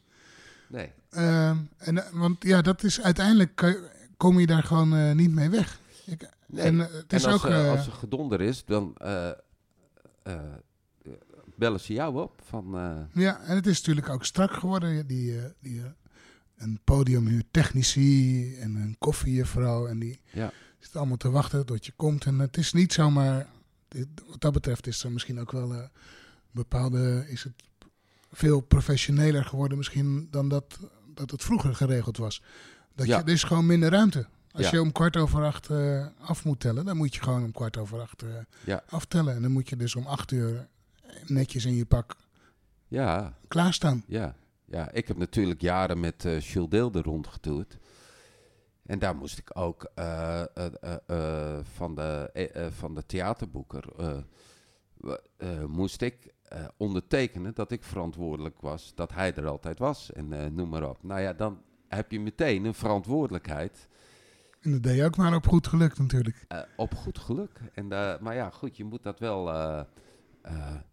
Nee. 0.70 0.92
Ehm, 1.10 1.58
en, 1.78 1.98
eh, 2.06 2.12
want 2.14 2.44
ja, 2.44 2.62
dat 2.62 2.84
is 2.84 3.02
uiteindelijk 3.02 3.80
kom 4.18 4.40
je 4.40 4.48
daar 4.48 4.64
gewoon 4.64 4.96
eh, 4.96 5.12
niet 5.12 5.32
mee 5.32 5.50
weg. 5.50 5.80
Ik, 6.06 6.30
Nee. 6.50 6.64
En 6.66 6.82
eh, 6.82 6.94
het 6.94 7.14
is 7.14 7.24
en 7.24 7.32
als, 7.32 7.46
ook. 7.46 7.52
als 7.52 7.86
er 7.88 7.92
gedonder 7.94 8.42
is, 8.42 8.66
dan 8.66 8.96
bellen 11.56 11.80
ze 11.80 11.94
jou 11.94 12.22
op 12.22 12.42
van... 12.46 12.66
Ja, 13.14 13.40
en 13.42 13.56
het 13.56 13.68
is 13.68 13.78
natuurlijk 13.78 14.10
ook 14.10 14.26
strak 14.26 14.52
geworden. 14.52 15.08
Die, 15.08 15.40
die, 15.60 15.82
een 16.58 16.80
podium 16.84 17.28
huurt 17.28 17.46
technici 17.52 18.56
en 18.56 18.76
een 18.76 18.96
koffiejuffrouw. 19.00 19.88
En 19.88 20.00
die 20.00 20.20
Ja. 20.32 20.52
zit 20.80 20.96
allemaal 20.96 21.18
te 21.18 21.30
wachten 21.30 21.66
tot 21.66 21.86
je 21.86 21.92
komt. 21.96 22.26
En 22.26 22.40
het 22.40 22.58
is 22.58 22.74
niet 22.74 22.94
zomaar. 22.94 23.48
dit- 23.88 24.08
Wat 24.28 24.42
dat 24.42 24.54
betreft 24.54 24.88
is 24.88 25.04
er 25.04 25.12
misschien 25.12 25.40
ook 25.40 25.52
wel 25.52 25.74
eh, 25.74 25.84
bepaalde. 26.52 27.26
Is 27.28 27.44
het 27.44 27.54
veel 28.32 28.62
professioneler 28.62 29.46
geworden 29.46 29.78
misschien 29.78 30.28
dan 30.32 30.50
dat, 30.50 30.80
dat 31.14 31.32
het 31.32 31.44
vroeger 31.44 31.76
geregeld 31.76 32.18
was. 32.18 32.42
Dat 32.96 33.06
Ja. 33.08 33.18
je, 33.18 33.24
er 33.24 33.30
is 33.30 33.44
gewoon 33.44 33.66
minder 33.66 33.90
ruimte. 33.90 34.28
Als 34.52 34.66
Ja. 34.66 34.72
je 34.72 34.82
om 34.82 34.92
kwart 34.92 35.18
over 35.18 35.44
acht 35.44 35.70
eh, 35.70 36.06
af 36.20 36.46
moet 36.46 36.60
tellen, 36.60 36.86
dan 36.86 36.98
moet 36.98 37.16
je 37.16 37.22
gewoon 37.22 37.44
om 37.44 37.52
kwart 37.52 37.78
over 37.78 38.02
acht 38.02 38.22
eh, 38.22 38.30
Ja. 38.66 38.84
aftellen. 38.90 39.36
En 39.36 39.42
dan 39.42 39.52
moet 39.52 39.70
je 39.70 39.76
dus 39.76 39.96
om 39.96 40.06
acht 40.06 40.32
uur 40.32 40.68
netjes 41.26 41.66
in 41.66 41.76
je 41.76 41.86
pak 41.86 42.16
ja, 42.88 43.34
klaarstaan. 43.48 44.04
ja, 44.08 44.36
ja, 44.66 44.92
ik 44.92 45.08
heb 45.08 45.18
natuurlijk 45.18 45.62
jaren 45.62 46.00
met 46.00 46.26
eh 46.26 46.40
Jules 46.40 46.70
Deelder 46.70 47.04
rondgetoerd. 47.04 47.78
En 48.86 49.00
daar 49.00 49.16
moest 49.16 49.38
ik 49.38 49.50
ook 49.58 49.92
van, 51.76 51.96
de, 51.96 52.70
van 52.78 52.96
de 52.96 53.06
theaterboeker... 53.06 53.84
eh, 55.38 55.66
moest 55.66 56.02
ik 56.02 56.34
eh, 56.44 56.66
ondertekenen 56.78 57.56
dat 57.56 57.72
ik 57.72 57.84
verantwoordelijk 57.84 58.62
was, 58.62 58.96
dat 58.96 59.14
hij 59.14 59.36
er 59.36 59.48
altijd 59.48 59.80
was 59.80 60.12
en 60.12 60.34
eh, 60.34 60.46
noem 60.52 60.70
maar 60.70 60.90
op. 60.90 61.04
Nou 61.04 61.22
ja, 61.22 61.34
dan 61.34 61.62
heb 61.88 62.12
je 62.12 62.20
meteen 62.20 62.66
een 62.66 62.74
verantwoordelijkheid 62.74 63.88
En 64.62 64.72
dat 64.72 64.84
deed 64.84 64.96
je 64.96 65.06
ook 65.06 65.18
maar 65.18 65.36
op 65.36 65.48
goed 65.48 65.68
geluk 65.68 65.98
natuurlijk. 65.98 66.46
Op 66.76 66.96
goed 66.96 67.20
geluk. 67.20 67.60
En, 67.74 67.88
maar 68.22 68.36
ja, 68.36 68.50
goed, 68.50 68.78
je 68.78 68.84
moet 68.84 69.04
dat 69.04 69.20
wel, 69.20 69.48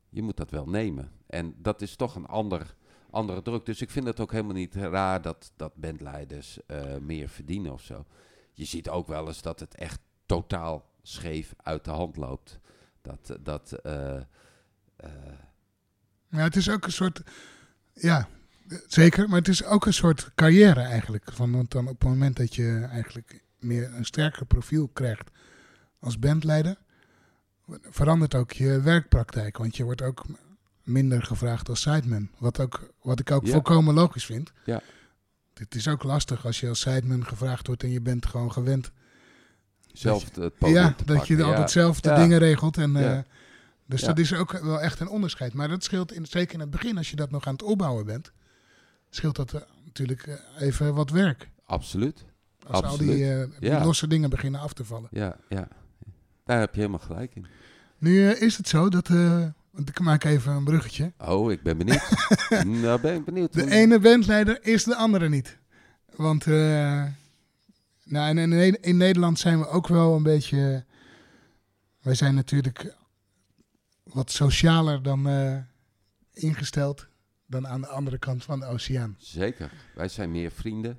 je 0.09 0.23
moet 0.23 0.37
dat 0.37 0.51
wel 0.51 0.67
nemen. 0.67 1.11
En 1.27 1.55
dat 1.59 1.83
is 1.83 1.97
toch 1.97 2.15
een 2.15 2.27
ander, 2.27 2.75
andere 3.11 3.43
druk. 3.43 3.67
Dus 3.67 3.81
ik 3.81 3.91
vind 3.91 4.07
het 4.07 4.21
ook 4.21 4.33
helemaal 4.33 4.55
niet 4.55 4.75
raar 4.75 5.23
dat, 5.23 5.53
dat 5.57 5.75
bandleiders 5.75 6.59
meer 7.01 7.29
verdienen 7.29 7.73
of 7.73 7.83
zo. 7.83 8.05
Je 8.53 8.65
ziet 8.65 8.89
ook 8.89 9.07
wel 9.07 9.27
eens 9.27 9.43
dat 9.43 9.61
het 9.61 9.75
echt 9.75 10.01
totaal 10.27 10.91
scheef 11.03 11.55
uit 11.57 11.85
de 11.85 11.91
hand 11.91 12.17
loopt. 12.17 12.61
Dat, 13.05 13.37
dat 13.41 13.73
eh, 13.73 14.17
eh, 14.97 15.11
Ja, 16.29 16.39
het 16.39 16.57
is 16.57 16.71
ook 16.71 16.85
een 16.85 16.93
soort. 16.93 17.23
Ja, 17.93 18.29
zeker. 18.87 19.29
Maar 19.29 19.39
het 19.39 19.49
is 19.49 19.65
ook 19.65 19.87
een 19.87 19.93
soort 19.95 20.31
carrière 20.35 20.81
eigenlijk. 20.81 21.33
Van, 21.33 21.53
want 21.53 21.71
dan 21.71 21.89
op 21.89 22.01
het 22.01 22.09
moment 22.09 22.37
dat 22.37 22.55
je 22.55 22.87
eigenlijk 22.91 23.43
meer 23.59 23.95
een 23.95 24.05
sterker 24.05 24.47
profiel 24.47 24.89
krijgt 24.89 25.31
als 25.99 26.19
bandleider, 26.19 26.77
verandert 27.83 28.35
ook 28.35 28.53
je 28.53 28.81
werkpraktijk. 28.81 29.57
Want 29.59 29.77
je 29.77 29.85
wordt 29.85 30.03
ook 30.03 30.25
minder 30.83 31.23
gevraagd 31.23 31.69
als 31.69 31.81
sideman. 31.81 32.31
Wat, 32.39 32.61
ook, 32.61 32.91
wat 33.03 33.21
ik 33.21 33.31
ook 33.31 33.45
Ja. 33.47 33.53
volkomen 33.53 33.95
logisch 33.95 34.27
vind. 34.27 34.53
Ja. 34.65 34.83
Het 35.55 35.75
is 35.75 35.89
ook 35.89 36.03
lastig 36.03 36.47
als 36.47 36.61
je 36.61 36.69
als 36.69 36.81
sideman 36.81 37.27
gevraagd 37.27 37.67
wordt 37.67 37.83
en 37.83 37.91
je 37.91 38.01
bent 38.01 38.27
gewoon 38.27 38.53
gewend. 38.53 38.93
Zelf 39.99 40.35
het 40.35 40.59
podium 40.59 40.77
Ja, 40.83 40.95
dat 41.05 41.17
pakken. 41.17 41.37
je 41.37 41.43
Ja. 41.43 41.49
altijd 41.49 41.71
zelf 41.71 42.01
de 42.01 42.09
Ja. 42.09 42.17
dingen 42.17 42.39
regelt. 42.39 42.77
En, 42.77 42.97
eh, 42.97 43.19
dus 43.87 44.01
dat 44.03 44.19
is 44.19 44.35
ook 44.35 44.53
wel 44.53 44.81
echt 44.81 45.01
een 45.01 45.09
onderscheid. 45.09 45.53
Maar 45.53 45.69
dat 45.69 45.85
scheelt 45.85 46.13
in, 46.13 46.27
zeker 46.27 46.55
in 46.55 46.61
het 46.61 46.71
begin, 46.71 46.97
als 46.97 47.11
je 47.11 47.17
dat 47.17 47.31
nog 47.31 47.47
aan 47.47 47.53
het 47.53 47.63
opbouwen 47.63 48.05
bent, 48.07 48.33
scheelt 49.11 49.37
dat 49.37 49.53
eh, 49.53 49.61
natuurlijk 49.85 50.23
eh, 50.27 50.67
even 50.67 50.95
wat 50.95 51.11
werk. 51.11 51.49
Absoluut. 51.67 52.25
Als 52.67 52.83
al 52.83 52.97
die, 52.99 53.47
losse 53.61 54.07
dingen 54.07 54.31
beginnen 54.31 54.61
af 54.61 54.73
te 54.73 54.85
vallen. 54.85 55.09
Ja, 55.11 55.37
ja. 55.49 55.69
Daar 56.45 56.61
heb 56.61 56.75
je 56.75 56.81
helemaal 56.81 57.07
gelijk 57.07 57.35
in. 57.35 57.47
Nu 57.99 58.31
is 58.31 58.57
het 58.57 58.69
zo 58.69 58.89
dat, 58.89 59.09
ik 59.85 60.01
maak 60.01 60.25
even 60.25 60.53
een 60.53 60.65
bruggetje. 60.65 61.13
Oh, 61.19 61.53
ik 61.53 61.63
ben 61.63 61.79
benieuwd. 61.79 62.09
nou 62.83 63.01
ben 63.01 63.15
ik 63.15 63.25
benieuwd. 63.25 63.53
De 63.53 63.71
ene 63.71 63.99
bandleider 63.99 64.59
is 64.63 64.85
de 64.85 64.97
andere 64.97 65.29
niet. 65.29 65.59
Want 66.17 66.45
nou, 68.05 68.29
en 68.29 68.39
in, 68.39 68.49
Ne- 68.49 68.79
in 68.81 68.97
Nederland 68.97 69.39
zijn 69.39 69.59
we 69.59 69.67
ook 69.69 69.89
wel 69.89 70.17
een 70.17 70.23
beetje. 70.23 70.85
Wij 72.03 72.15
zijn 72.15 72.35
natuurlijk 72.35 72.95
wat 74.03 74.31
socialer 74.31 75.03
dan 75.03 75.29
eh, 75.29 75.57
ingesteld 76.33 77.07
dan 77.47 77.67
aan 77.69 77.81
de 77.81 77.87
andere 77.87 78.19
kant 78.19 78.45
van 78.45 78.61
de 78.61 78.67
oceaan. 78.67 79.17
Zeker. 79.19 79.71
Wij 79.95 80.09
zijn 80.09 80.31
meer 80.31 80.51
vrienden. 80.51 80.99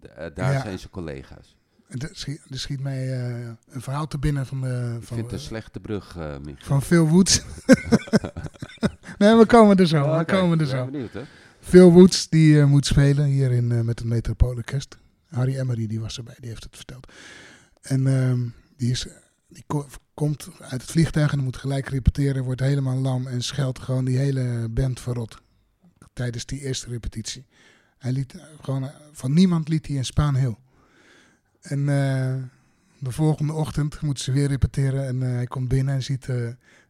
Eh, 0.00 0.26
daar 0.34 0.52
Ja. 0.52 0.60
zijn 0.60 0.78
ze 0.78 0.90
collega's. 0.90 1.56
Er 1.88 2.08
schiet, 2.12 2.40
er 2.50 2.58
schiet 2.58 2.80
mij 2.80 3.12
eh, 3.12 3.48
een 3.68 3.80
verhaal 3.80 4.06
te 4.06 4.18
binnen 4.18 4.46
van, 4.46 4.60
de, 4.60 4.94
Ik 5.00 5.06
van, 5.06 5.16
vind 5.16 5.30
het 5.30 5.32
een 5.40 5.46
slechte 5.46 5.80
brug, 5.80 6.16
van 6.58 6.82
Phil 6.82 7.08
Woods. 7.08 7.42
nee, 9.18 9.36
we 9.36 9.44
komen 9.46 9.76
er 9.76 9.86
zo. 9.86 10.02
We 10.02 10.20
oké. 10.20 10.24
komen 10.24 10.58
er 10.58 10.64
Ik 10.64 10.70
ben 10.70 10.78
zo. 10.78 10.84
benieuwd, 10.90 11.12
hè? 11.12 11.22
Phil 11.60 11.92
Woods 11.92 12.28
die 12.28 12.64
moet 12.64 12.86
spelen 12.86 13.24
hier 13.24 13.50
in, 13.50 13.66
met 13.84 13.98
het 13.98 14.08
Metropoolorkest. 14.08 14.98
Harry 15.32 15.58
Emery 15.58 15.86
die 15.86 16.00
was 16.00 16.16
erbij, 16.16 16.36
die 16.40 16.48
heeft 16.48 16.64
het 16.64 16.76
verteld. 16.76 17.12
En 17.80 18.06
ehm, 18.06 18.48
die, 18.76 18.90
is, 18.90 19.06
die 19.48 19.64
ko- 19.66 19.88
komt 20.14 20.48
uit 20.60 20.80
het 20.80 20.90
vliegtuig 20.90 21.32
en 21.32 21.38
moet 21.38 21.56
gelijk 21.56 21.88
repeteren, 21.88 22.44
wordt 22.44 22.60
helemaal 22.60 22.96
lam 22.96 23.26
en 23.26 23.42
scheldt 23.42 23.78
gewoon 23.78 24.04
die 24.04 24.18
hele 24.18 24.68
band 24.70 25.00
verrot. 25.00 25.40
Tijdens 26.12 26.46
die 26.46 26.60
eerste 26.60 26.88
repetitie. 26.88 27.46
Hij 27.98 28.12
liet 28.12 28.34
eh, 28.34 28.42
gewoon, 28.60 28.84
eh, 28.84 28.94
van 29.12 29.32
niemand 29.32 29.68
liet 29.68 29.86
hij 29.86 29.96
een 29.96 30.04
Spaan 30.04 30.34
heel. 30.34 30.58
En 31.60 31.78
eh, 31.78 32.34
de 32.98 33.10
volgende 33.10 33.52
ochtend 33.52 34.00
moeten 34.00 34.24
ze 34.24 34.32
weer 34.32 34.48
repeteren 34.48 35.06
en 35.06 35.20
hij 35.20 35.46
komt 35.46 35.68
binnen 35.68 35.94
en 35.94 36.02
ziet 36.02 36.26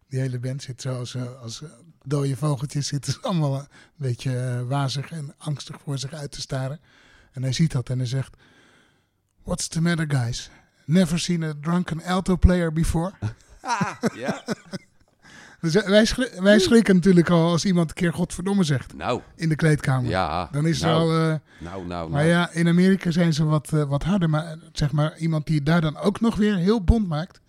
die 0.08 0.20
hele 0.20 0.38
band 0.38 0.62
zit 0.62 0.80
zo 0.80 0.98
als, 0.98 1.16
als 1.16 1.62
dode 2.04 2.36
vogeltjes 2.36 2.86
zitten 2.86 3.12
ze 3.12 3.20
allemaal 3.20 3.58
een 3.58 3.66
beetje 3.96 4.64
wazig 4.68 5.10
en 5.10 5.34
angstig 5.38 5.80
voor 5.80 5.98
zich 5.98 6.12
uit 6.12 6.30
te 6.30 6.40
staren. 6.40 6.80
En 7.32 7.42
hij 7.42 7.52
ziet 7.52 7.72
dat 7.72 7.88
en 7.88 7.98
hij 7.98 8.06
zegt: 8.06 8.36
What's 9.42 9.68
the 9.68 9.80
matter, 9.80 10.10
guys? 10.10 10.50
Never 10.84 11.18
seen 11.18 11.42
a 11.42 11.52
drunken 11.60 12.02
alto 12.02 12.36
player 12.36 12.72
before. 12.72 13.12
ja. 14.14 14.42
Dus 15.60 15.74
wij, 15.74 16.06
wij 16.40 16.58
schrikken 16.58 16.94
natuurlijk 16.94 17.30
al 17.30 17.50
als 17.50 17.64
iemand 17.64 17.88
een 17.88 17.94
keer 17.94 18.12
godverdomme 18.12 18.64
zegt 18.64 18.94
Nou, 18.94 19.20
in 19.36 19.48
de 19.48 19.56
kleedkamer. 19.56 20.10
ja. 20.10 20.48
Dan 20.52 20.66
is 20.66 20.80
nou, 20.80 21.12
er 21.12 21.18
al. 21.24 21.30
eh, 21.32 21.38
Nou, 21.58 21.86
nou, 21.86 22.10
maar 22.10 22.20
nou. 22.24 22.32
ja, 22.34 22.50
in 22.52 22.68
Amerika 22.68 23.10
zijn 23.10 23.32
ze 23.32 23.44
wat, 23.44 23.72
eh, 23.72 23.82
wat 23.84 24.02
harder. 24.02 24.30
Maar 24.30 24.56
zeg 24.72 24.92
maar, 24.92 25.16
iemand 25.18 25.46
die 25.46 25.62
daar 25.62 25.80
dan 25.80 25.96
ook 25.96 26.20
nog 26.20 26.36
weer 26.36 26.56
heel 26.56 26.84
bond 26.84 27.08
maakt, 27.08 27.40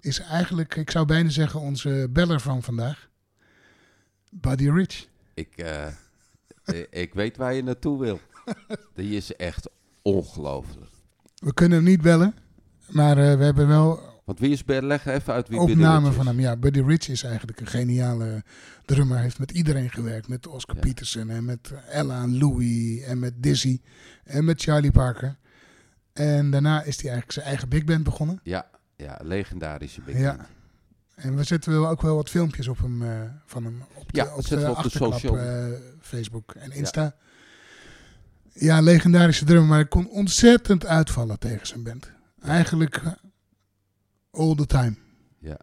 is 0.00 0.18
eigenlijk, 0.20 0.76
ik 0.76 0.90
zou 0.90 1.06
bijna 1.06 1.28
zeggen, 1.28 1.60
onze 1.60 2.06
beller 2.10 2.40
van 2.40 2.62
vandaag. 2.62 3.08
Buddy 4.30 4.70
Rich. 4.70 5.06
Ik, 5.34 5.56
eh, 5.56 5.86
ik 7.04 7.14
weet 7.14 7.36
waar 7.36 7.54
je 7.54 7.62
naartoe 7.62 8.00
wil. 8.00 8.20
Die 8.94 9.16
is 9.16 9.36
echt 9.36 9.68
ongelooflijk. 10.02 10.90
We 11.34 11.54
kunnen 11.54 11.78
hem 11.78 11.86
niet 11.86 12.00
bellen, 12.02 12.34
maar 12.88 13.18
eh, 13.18 13.36
we 13.36 13.44
hebben 13.44 13.68
wel 13.68 14.00
Want 14.24 14.38
wie 14.38 14.50
is? 14.50 14.62
Leg 14.66 15.06
even 15.06 15.32
uit 15.32 15.48
wie 15.48 15.58
opname 15.58 16.12
van 16.12 16.26
hem. 16.26 16.40
Ja, 16.40 16.56
Buddy 16.56 16.80
Rich 16.80 17.08
is 17.08 17.22
eigenlijk 17.22 17.60
een 17.60 17.66
geniale 17.66 18.42
drummer. 18.84 19.14
Hij 19.14 19.22
heeft 19.24 19.38
met 19.38 19.50
iedereen 19.50 19.90
gewerkt. 19.90 20.28
Met 20.28 20.46
Oscar 20.46 20.74
Ja. 20.76 20.80
Peterson 20.80 21.30
en 21.30 21.44
met 21.44 21.72
Ella 21.88 22.22
en 22.22 22.38
Louis 22.38 23.02
en 23.02 23.18
met 23.18 23.32
Dizzy 23.42 23.80
en 24.24 24.44
met 24.44 24.62
Charlie 24.62 24.92
Parker. 24.92 25.36
En 26.12 26.50
daarna 26.50 26.76
is 26.82 26.94
hij 26.96 27.04
eigenlijk 27.10 27.32
zijn 27.32 27.46
eigen 27.46 27.68
big 27.68 27.84
band 27.84 28.02
begonnen. 28.04 28.40
Ja, 28.42 28.70
ja, 28.96 29.18
legendarische 29.22 30.00
big 30.00 30.18
Ja. 30.18 30.36
band. 30.36 30.48
En 31.14 31.36
we 31.36 31.44
zetten 31.44 31.72
wel 31.72 31.88
ook 31.88 32.02
wel 32.02 32.16
wat 32.16 32.30
filmpjes 32.30 32.68
op 32.68 32.78
hem, 32.78 33.02
eh, 33.02 33.20
van 33.46 33.64
hem 33.64 33.82
op 33.94 34.12
de, 34.12 34.18
Ja, 34.18 34.34
op 34.34 34.46
zetten 34.46 34.68
de 34.70 34.76
op 34.76 34.82
de 34.82 34.90
social. 34.90 35.38
eh, 35.38 35.66
Facebook 36.00 36.52
en 36.54 36.72
Insta. 36.72 37.02
Ja. 37.02 37.14
Legendarische 38.54 39.44
drummer, 39.44 39.68
maar 39.68 39.78
hij 39.78 39.88
kon 39.88 40.08
ontzettend 40.08 40.86
uitvallen 40.86 41.38
tegen 41.38 41.66
zijn 41.66 41.82
band. 41.82 42.10
Eigenlijk 42.40 42.96
eh, 42.96 43.12
all 44.30 44.54
the 44.54 44.66
time. 44.66 44.94
Ja. 45.38 45.56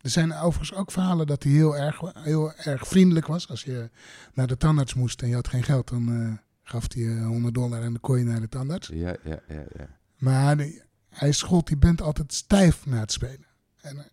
Er 0.00 0.10
zijn 0.10 0.32
overigens 0.34 0.78
ook 0.78 0.90
verhalen 0.90 1.26
dat 1.26 1.42
hij 1.42 1.52
heel 1.52 1.76
erg, 1.76 2.00
heel 2.14 2.52
erg 2.54 2.88
vriendelijk 2.88 3.26
was. 3.26 3.48
Als 3.48 3.62
je 3.64 3.90
naar 4.34 4.46
de 4.46 4.56
tandarts 4.56 4.94
moest 4.94 5.22
en 5.22 5.28
je 5.28 5.34
had 5.34 5.48
geen 5.48 5.62
geld, 5.62 5.88
dan 5.88 6.08
eh, 6.22 6.32
gaf 6.62 6.92
hij 6.92 7.02
je 7.02 7.20
100 7.20 7.54
dollar 7.54 7.78
en 7.82 7.90
dan 7.92 8.00
kon 8.00 8.18
je 8.18 8.24
naar 8.24 8.40
de 8.40 8.48
tandarts. 8.48 8.88
Ja, 8.88 9.16
ja, 9.24 9.40
ja, 9.48 9.64
ja. 9.76 9.88
Maar 10.16 10.56
die- 10.56 10.82
hij 11.08 11.32
schold 11.32 11.66
die 11.66 11.76
band 11.76 12.00
altijd 12.02 12.32
stijf 12.34 12.86
na 12.86 13.00
het 13.00 13.12
spelen. 13.12 13.46
En, 13.80 13.98
eh, 13.98 14.04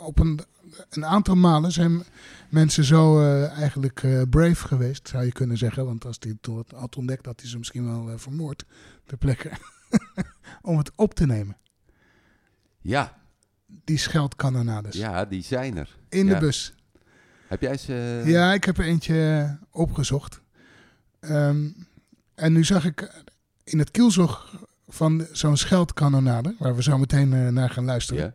Op 0.00 0.18
een, 0.18 0.40
een 0.90 1.04
aantal 1.06 1.34
malen 1.34 1.72
zijn 1.72 2.02
mensen 2.48 2.84
zo 2.84 3.20
eh, 3.20 3.50
eigenlijk 3.58 4.02
eh, 4.02 4.22
brave 4.30 4.66
geweest, 4.68 5.08
zou 5.08 5.24
je 5.24 5.32
kunnen 5.32 5.56
zeggen. 5.58 5.84
Want 5.84 6.04
als 6.04 6.16
hij 6.20 6.34
het 6.40 6.70
had 6.76 6.96
ontdekt, 6.96 7.26
had 7.26 7.40
hij 7.40 7.50
ze 7.50 7.58
misschien 7.58 7.84
wel 7.86 8.10
eh, 8.10 8.18
vermoord 8.18 8.64
ter 9.06 9.16
plekke. 9.18 9.50
om 10.62 10.78
het 10.78 10.90
op 10.94 11.14
te 11.14 11.26
nemen. 11.26 11.56
Ja, 12.80 13.16
Die 13.84 13.98
scheldkanonades. 13.98 14.96
ja, 14.96 15.24
die 15.24 15.42
zijn 15.42 15.76
er. 15.76 15.96
In 16.08 16.26
Ja. 16.26 16.34
de 16.34 16.40
bus. 16.40 16.74
Heb 17.46 17.60
jij 17.60 17.76
ze... 17.76 18.22
Ja, 18.24 18.52
ik 18.52 18.64
heb 18.64 18.78
er 18.78 18.84
eentje 18.84 19.58
opgezocht. 19.70 20.40
Ehm, 21.20 21.68
en 22.34 22.52
nu 22.52 22.64
zag 22.64 22.84
ik 22.84 23.22
in 23.64 23.78
het 23.78 23.90
kielzog 23.90 24.64
van 24.88 25.26
zo'n 25.32 25.56
scheldkanonade, 25.56 26.54
waar 26.58 26.76
we 26.76 26.82
zo 26.82 26.98
meteen 26.98 27.52
naar 27.54 27.70
gaan 27.70 27.84
luisteren, 27.84 28.22
Ja. 28.22 28.34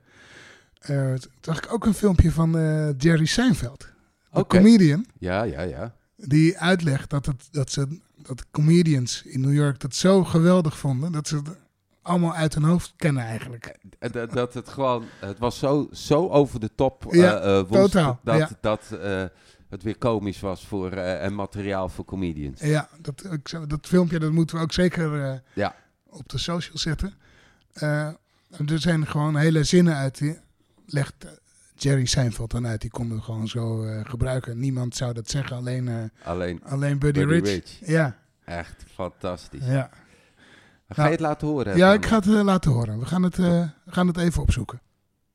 Eh, 0.83 1.13
zag 1.41 1.57
ik 1.57 1.73
ook 1.73 1.85
een 1.85 1.93
filmpje 1.93 2.31
van 2.31 2.57
eh, 2.57 2.89
Jerry 2.97 3.25
Seinfeld, 3.25 3.87
de 4.31 4.47
comedian, 4.47 5.05
Ja, 5.17 5.43
ja, 5.43 5.61
ja. 5.61 5.95
die 6.15 6.57
uitlegt 6.59 7.09
dat, 7.09 7.25
het, 7.25 7.47
dat, 7.51 7.71
ze, 7.71 7.99
dat 8.15 8.45
comedians 8.51 9.23
in 9.23 9.41
New 9.41 9.53
York 9.53 9.79
dat 9.79 9.95
zo 9.95 10.23
geweldig 10.23 10.77
vonden, 10.77 11.11
dat 11.11 11.27
ze 11.27 11.35
het 11.35 11.47
allemaal 12.01 12.33
uit 12.35 12.53
hun 12.53 12.63
hoofd 12.63 12.93
kennen 12.95 13.23
eigenlijk. 13.23 13.77
En 13.99 14.11
Dat, 14.11 14.31
dat 14.31 14.53
het 14.53 14.69
gewoon... 14.69 15.03
Het 15.19 15.39
was 15.39 15.59
zo, 15.59 15.87
zo 15.91 16.27
over 16.29 16.59
de 16.59 16.69
top 16.75 17.05
Ja, 17.09 17.39
eh, 17.39 17.57
eh, 17.59 17.67
woest 17.67 17.81
totaal, 17.81 18.19
Dat, 18.23 18.37
ja. 18.37 18.49
dat 18.61 18.91
eh, 19.01 19.23
het 19.69 19.83
weer 19.83 19.97
komisch 19.97 20.39
was 20.39 20.65
voor, 20.67 20.91
eh, 20.91 21.23
en 21.23 21.35
materiaal 21.35 21.89
voor 21.89 22.05
comedians. 22.05 22.61
Ja, 22.61 22.89
dat, 23.01 23.23
ik, 23.31 23.69
dat 23.69 23.87
filmpje 23.87 24.19
dat 24.19 24.31
moeten 24.31 24.55
we 24.55 24.61
ook 24.61 24.71
zeker 24.73 25.23
eh, 25.23 25.37
Ja. 25.53 25.75
op 26.09 26.29
de 26.29 26.37
social 26.37 26.77
zetten. 26.77 27.13
Eh, 27.73 28.07
er 28.65 28.79
zijn 28.79 29.07
gewoon 29.07 29.35
hele 29.35 29.63
zinnen 29.63 29.95
uit. 29.95 30.17
Die 30.17 30.37
legt 30.93 31.13
eh, 31.25 31.31
Jerry 31.75 32.05
Seinfeld 32.05 32.51
dan 32.51 32.67
uit. 32.67 32.81
Die 32.81 32.89
konden 32.89 33.17
we 33.17 33.23
gewoon 33.23 33.47
zo 33.47 33.83
eh, 33.83 33.99
gebruiken. 34.03 34.59
Niemand 34.59 34.95
zou 34.95 35.13
dat 35.13 35.29
zeggen, 35.29 35.57
alleen, 35.57 35.87
eh, 35.87 36.27
Alleen 36.27 36.61
alleen 36.63 36.99
Buddy, 36.99 37.19
Buddy 37.25 37.33
Rich. 37.33 37.45
Rich. 37.79 37.89
Ja, 37.89 38.15
echt 38.45 38.83
fantastisch. 38.93 39.65
ja. 39.65 39.89
Ga 40.89 41.05
je 41.05 41.11
het 41.11 41.19
laten 41.19 41.47
horen? 41.47 41.77
ja, 41.77 41.85
van- 41.87 41.95
ik 41.95 42.05
ga 42.05 42.15
het 42.15 42.27
eh, 42.27 42.43
laten 42.43 42.71
horen. 42.71 42.99
We 42.99 43.05
gaan 43.05 43.23
het, 43.23 43.39
eh, 43.39 43.63
gaan 43.87 44.07
het 44.07 44.17
even 44.17 44.41
opzoeken. 44.41 44.81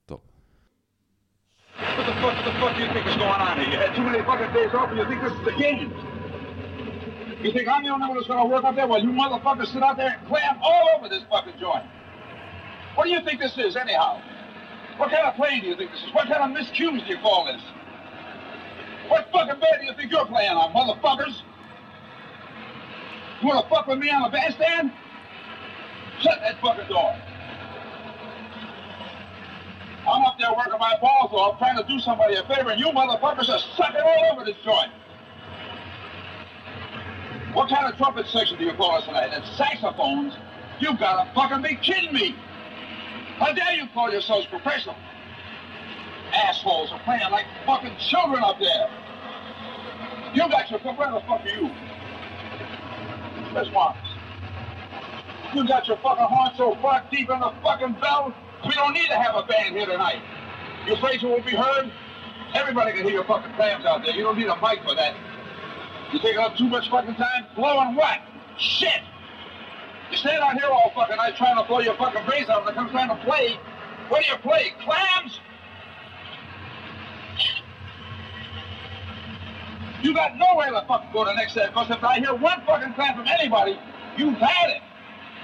What 0.06 0.20
the 2.06 2.12
fuck, 2.22 2.36
the 2.44 2.52
fuck 2.60 2.74
do 2.76 2.82
you 2.82 2.92
think 2.92 3.06
is 3.06 3.14
going 3.14 3.40
on 3.48 3.56
here? 3.58 3.70
You 3.70 3.80
had 3.86 3.94
too 3.94 4.02
many 4.02 4.22
fucking 4.24 4.52
days 4.52 4.72
off 4.74 4.88
and 4.90 4.96
you 4.98 5.06
think 5.08 5.20
this 5.22 5.32
is 5.32 5.44
the 5.44 5.54
game? 5.64 5.88
You 7.42 7.52
think 7.52 7.66
I'm 7.68 7.82
the 7.86 7.92
only 7.94 8.06
one 8.08 8.14
that's 8.18 8.26
gonna 8.26 8.48
work 8.54 8.64
out 8.64 8.74
there 8.74 8.88
while 8.88 9.02
you 9.06 9.12
motherfuckers 9.12 9.70
sit 9.72 9.82
out 9.82 9.96
there 9.96 10.12
and 10.18 10.26
clam 10.28 10.56
all 10.60 10.84
over 10.96 11.08
this 11.08 11.22
fucking 11.30 11.56
joint? 11.60 11.84
What 12.96 13.04
do 13.06 13.10
you 13.10 13.22
think 13.22 13.38
this 13.40 13.56
is, 13.66 13.76
anyhow? 13.76 14.18
What 14.98 15.10
kind 15.10 15.26
of 15.26 15.36
plane 15.36 15.62
do 15.62 15.68
you 15.68 15.76
think 15.76 15.92
this 15.92 16.02
is? 16.02 16.12
What 16.12 16.26
kind 16.26 16.42
of 16.42 16.50
miscues 16.50 17.06
do 17.06 17.12
you 17.12 17.18
call 17.18 17.46
this? 17.46 17.62
What 19.06 19.30
fucking 19.32 19.60
band 19.60 19.80
do 19.80 19.86
you 19.86 19.94
think 19.94 20.10
you're 20.10 20.26
playing 20.26 20.50
on, 20.50 20.74
motherfuckers? 20.74 21.40
You 23.40 23.48
wanna 23.48 23.66
fuck 23.70 23.86
with 23.86 23.98
me 23.98 24.10
on 24.10 24.22
the 24.22 24.28
bandstand? 24.28 24.92
Shut 26.20 26.40
that 26.42 26.60
fucking 26.60 26.88
door. 26.88 27.14
I'm 30.06 30.24
up 30.24 30.36
there 30.38 30.52
working 30.56 30.78
my 30.80 30.96
balls 31.00 31.30
off 31.32 31.58
trying 31.58 31.76
to 31.76 31.84
do 31.84 32.00
somebody 32.00 32.34
a 32.34 32.42
favor, 32.44 32.70
and 32.70 32.80
you 32.80 32.88
motherfuckers 32.88 33.48
are 33.48 33.60
sucking 33.76 34.00
all 34.00 34.32
over 34.32 34.44
this 34.44 34.56
joint. 34.64 34.90
What 37.52 37.68
kind 37.68 37.90
of 37.90 37.96
trumpet 37.98 38.26
section 38.26 38.58
do 38.58 38.64
you 38.64 38.74
call 38.74 38.96
us 38.96 39.04
tonight? 39.04 39.30
And 39.32 39.44
saxophones? 39.56 40.34
You 40.80 40.96
gotta 40.96 41.30
fucking 41.34 41.62
be 41.62 41.76
kidding 41.76 42.12
me! 42.12 42.34
How 43.38 43.52
dare 43.52 43.74
you 43.74 43.86
call 43.94 44.10
yourselves 44.10 44.46
professional? 44.46 44.96
Assholes 46.34 46.90
are 46.92 47.00
playing 47.04 47.30
like 47.30 47.46
fucking 47.64 47.96
children 47.98 48.42
up 48.42 48.58
there. 48.58 48.90
You 50.34 50.48
got 50.48 50.70
your 50.70 50.80
fuck 50.80 50.98
are 50.98 51.42
you? 51.46 51.70
Miss 53.54 53.72
Marcus. 53.72 54.08
You 55.54 55.66
got 55.66 55.86
your 55.86 55.96
fucking 55.98 56.24
horn 56.24 56.50
so 56.56 56.74
far 56.82 57.02
deep 57.10 57.30
in 57.30 57.40
the 57.40 57.52
fucking 57.62 57.96
bell, 58.00 58.34
we 58.66 58.74
don't 58.74 58.92
need 58.92 59.06
to 59.08 59.16
have 59.16 59.36
a 59.36 59.42
band 59.44 59.76
here 59.76 59.86
tonight. 59.86 60.20
You 60.86 60.94
afraid 60.94 61.22
you 61.22 61.28
won't 61.28 61.46
be 61.46 61.52
heard? 61.52 61.90
Everybody 62.54 62.92
can 62.92 63.04
hear 63.04 63.14
your 63.14 63.24
fucking 63.24 63.54
clams 63.54 63.84
out 63.84 64.04
there. 64.04 64.14
You 64.14 64.24
don't 64.24 64.38
need 64.38 64.48
a 64.48 64.56
mic 64.60 64.82
for 64.82 64.94
that. 64.94 65.14
You're 66.12 66.22
taking 66.22 66.38
up 66.38 66.56
too 66.56 66.68
much 66.68 66.90
fucking 66.90 67.14
time? 67.14 67.46
Blowing 67.54 67.94
what? 67.94 68.18
Shit! 68.58 69.00
You 70.10 70.16
stand 70.16 70.42
out 70.42 70.54
here 70.54 70.70
all 70.70 70.90
fucking 70.94 71.16
night 71.16 71.36
trying 71.36 71.56
to 71.56 71.64
blow 71.64 71.80
your 71.80 71.94
fucking 71.96 72.24
brains 72.24 72.48
out 72.48 72.66
and 72.66 72.74
come 72.74 72.88
trying 72.90 73.08
to 73.08 73.24
play. 73.24 73.58
What 74.08 74.24
do 74.24 74.30
you 74.30 74.38
play? 74.38 74.72
Clams? 74.82 75.40
You 80.02 80.14
got 80.14 80.36
nowhere 80.36 80.70
to 80.70 80.84
fucking 80.86 81.10
go 81.12 81.24
to 81.24 81.30
the 81.30 81.36
next 81.36 81.54
day 81.54 81.66
because 81.66 81.90
if 81.90 82.02
I 82.02 82.20
hear 82.20 82.34
one 82.34 82.62
fucking 82.64 82.94
clam 82.94 83.16
from 83.16 83.26
anybody, 83.26 83.78
you've 84.16 84.38
had 84.38 84.70
it. 84.70 84.82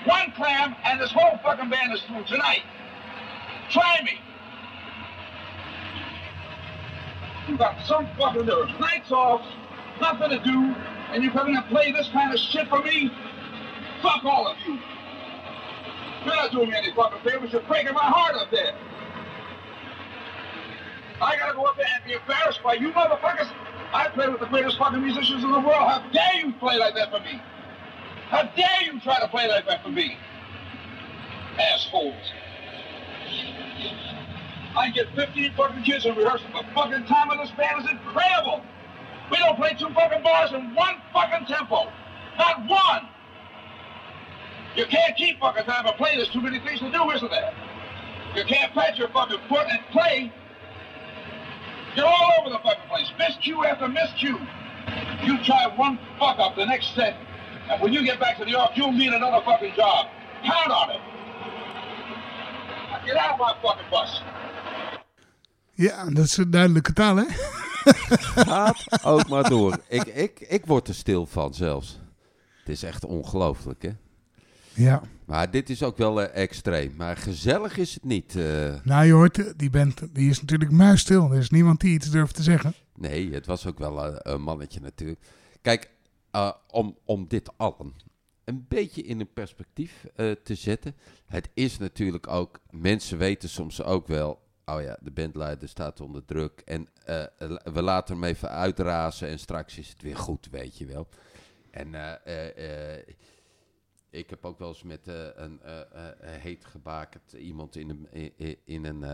One 0.06 0.32
clam 0.36 0.76
and 0.84 1.00
this 1.00 1.10
whole 1.12 1.38
fucking 1.42 1.68
band 1.68 1.92
is 1.92 2.00
through 2.02 2.24
tonight. 2.24 2.62
Try 3.70 4.00
me. 4.04 4.20
You 7.48 7.58
got 7.58 7.84
some 7.86 8.08
fucking 8.18 8.46
nerve. 8.46 8.68
Nights 8.80 9.12
off, 9.12 9.42
nothing 10.00 10.30
to 10.30 10.38
do, 10.38 10.74
and 11.12 11.22
you 11.22 11.30
come 11.30 11.48
in 11.48 11.56
and 11.56 11.66
play 11.66 11.92
this 11.92 12.08
kind 12.08 12.32
of 12.32 12.38
shit 12.38 12.68
for 12.68 12.82
me? 12.82 13.10
Fuck 14.04 14.22
all 14.26 14.46
of 14.46 14.58
you. 14.66 14.78
You're 16.26 16.36
not 16.36 16.52
doing 16.52 16.68
me 16.68 16.76
any 16.76 16.92
fucking 16.92 17.20
favors. 17.24 17.50
You're 17.50 17.62
breaking 17.62 17.94
my 17.94 18.04
heart 18.04 18.34
up 18.34 18.50
there. 18.50 18.76
I 21.22 21.38
gotta 21.38 21.54
go 21.54 21.64
up 21.64 21.76
there 21.78 21.86
and 21.88 22.04
be 22.04 22.12
embarrassed 22.12 22.60
by 22.62 22.74
you 22.74 22.92
motherfuckers. 22.92 23.50
I 23.94 24.08
play 24.08 24.28
with 24.28 24.40
the 24.40 24.46
greatest 24.46 24.76
fucking 24.76 25.00
musicians 25.00 25.42
in 25.42 25.50
the 25.50 25.58
world. 25.58 25.88
How 25.88 26.04
dare 26.12 26.44
you 26.44 26.52
play 26.60 26.76
like 26.76 26.94
that 26.96 27.12
for 27.12 27.20
me? 27.20 27.40
How 28.28 28.42
dare 28.42 28.92
you 28.92 29.00
try 29.00 29.18
to 29.20 29.28
play 29.28 29.48
like 29.48 29.66
that 29.68 29.82
for 29.82 29.88
me? 29.88 30.18
Assholes. 31.58 32.32
I 34.76 34.90
get 34.90 35.06
15 35.16 35.54
fucking 35.56 35.82
kids 35.84 36.04
in 36.04 36.14
rehearsal. 36.14 36.48
The 36.52 36.64
fucking 36.74 37.06
time 37.06 37.30
of 37.30 37.38
this 37.38 37.56
band 37.56 37.84
is 37.84 37.90
incredible. 37.90 38.62
We 39.30 39.38
don't 39.38 39.56
play 39.56 39.74
two 39.78 39.88
fucking 39.94 40.22
bars 40.22 40.52
in 40.52 40.74
one 40.74 40.96
fucking 41.14 41.46
tempo. 41.46 41.88
Not 42.36 42.68
one. 42.68 43.08
You 44.76 44.86
can't 44.86 45.16
keep 45.16 45.38
fucking 45.38 45.64
time 45.64 45.86
and 45.86 45.96
play. 45.96 46.16
There's 46.16 46.30
too 46.30 46.40
many 46.40 46.58
things 46.60 46.80
to 46.80 46.90
do, 46.90 47.10
isn't 47.10 47.30
there? 47.30 47.54
You 48.34 48.44
can't 48.44 48.72
pat 48.72 48.98
your 48.98 49.08
fucking 49.08 49.38
foot 49.48 49.66
and 49.68 49.80
play. 49.92 50.32
You're 51.94 52.06
all 52.06 52.30
over 52.40 52.50
the 52.50 52.58
fucking 52.58 52.88
place. 52.88 53.08
Miscue 53.18 53.64
after 53.64 53.86
miscue. 53.86 54.38
You 55.24 55.42
try 55.44 55.72
one 55.76 55.98
fuck 56.18 56.38
up 56.38 56.56
the 56.56 56.66
next 56.66 56.94
set, 56.94 57.16
and 57.70 57.80
when 57.80 57.92
you 57.92 58.04
get 58.04 58.18
back 58.20 58.36
to 58.38 58.44
New 58.44 58.50
York, 58.50 58.72
you'll 58.74 58.92
need 58.92 59.12
another 59.12 59.42
fucking 59.44 59.72
job. 59.76 60.08
Count 60.44 60.70
on 60.70 60.90
it. 60.90 61.00
Now 62.90 63.00
Get 63.06 63.16
out 63.16 63.32
of 63.34 63.38
my 63.38 63.54
fucking 63.62 63.90
bus. 63.90 64.22
Ja, 65.76 66.04
dat 66.10 66.24
is 66.24 66.36
een 66.36 66.50
duidelijke 66.50 66.92
taal, 66.92 67.16
hè? 67.16 67.24
Gaat 68.44 69.04
ook 69.04 69.28
maar 69.28 69.48
door. 69.48 69.78
Ik, 69.88 70.04
ik, 70.04 70.40
ik 70.40 70.66
word 70.66 70.88
er 70.88 70.94
stil 70.94 71.26
van 71.26 71.54
zelfs. 71.54 71.98
Het 72.58 72.68
is 72.68 72.82
echt 72.82 73.04
ongelooflijk, 73.04 73.82
hè? 73.82 73.90
Ja. 74.74 75.02
Maar 75.26 75.50
dit 75.50 75.70
is 75.70 75.82
ook 75.82 75.96
wel 75.96 76.22
eh, 76.22 76.42
extreem. 76.42 76.94
Maar 76.96 77.16
gezellig 77.16 77.76
is 77.76 77.94
het 77.94 78.04
niet. 78.04 78.36
eh. 78.36 78.74
Nou, 78.84 79.04
je 79.06 79.12
hoort, 79.12 79.38
eh, 79.38 79.52
die 79.56 79.70
band 79.70 80.14
die 80.14 80.30
is 80.30 80.40
natuurlijk 80.40 80.70
muisstil. 80.70 81.30
Er 81.32 81.38
is 81.38 81.50
niemand 81.50 81.80
die 81.80 81.94
iets 81.94 82.10
durft 82.10 82.34
te 82.34 82.42
zeggen. 82.42 82.74
nee, 82.96 83.32
het 83.32 83.46
was 83.46 83.66
ook 83.66 83.78
wel 83.78 84.26
een 84.26 84.40
mannetje 84.42 84.80
natuurlijk. 84.80 85.20
Kijk, 85.62 85.90
om, 86.70 86.96
om 87.04 87.28
dit 87.28 87.50
allen 87.56 87.92
een 88.44 88.64
beetje 88.68 89.02
in 89.02 89.20
een 89.20 89.32
perspectief 89.32 90.06
te 90.42 90.54
zetten. 90.54 90.94
Het 91.26 91.48
is 91.54 91.78
natuurlijk 91.78 92.28
ook, 92.28 92.60
mensen 92.70 93.18
weten 93.18 93.48
soms 93.48 93.82
ook 93.82 94.06
wel, 94.06 94.42
oh 94.64 94.82
ja, 94.82 94.96
de 95.00 95.10
bandleider 95.10 95.68
staat 95.68 96.00
onder 96.00 96.24
druk 96.24 96.62
en 96.64 96.88
we 97.72 97.82
laten 97.82 98.14
hem 98.14 98.24
even 98.24 98.50
uitrazen 98.50 99.28
en 99.28 99.38
straks 99.38 99.78
is 99.78 99.88
het 99.88 100.02
weer 100.02 100.16
goed, 100.16 100.48
weet 100.50 100.78
je 100.78 100.86
wel. 100.86 101.08
En 101.70 101.94
ik 104.14 104.30
heb 104.30 104.44
ook 104.44 104.58
wel 104.58 104.68
eens 104.68 104.82
met 104.82 105.08
eh, 105.08 105.26
een 105.34 105.62
eh, 105.62 105.80
eh, 105.80 106.06
heet 106.20 106.64
gebakerd 106.64 107.32
iemand 107.32 107.76
in 107.76 107.90
een, 107.90 108.32
in, 108.64 108.84
een, 108.84 109.04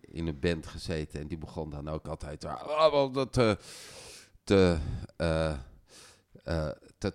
in 0.00 0.26
een 0.26 0.40
band 0.40 0.66
gezeten. 0.66 1.20
En 1.20 1.26
die 1.26 1.38
begon 1.38 1.70
dan 1.70 1.88
ook 1.88 2.08
altijd 2.08 2.44
ah, 2.44 3.16
eh, 3.32 3.52
te, 4.44 4.78
eh, 5.16 6.68
te 6.98 7.14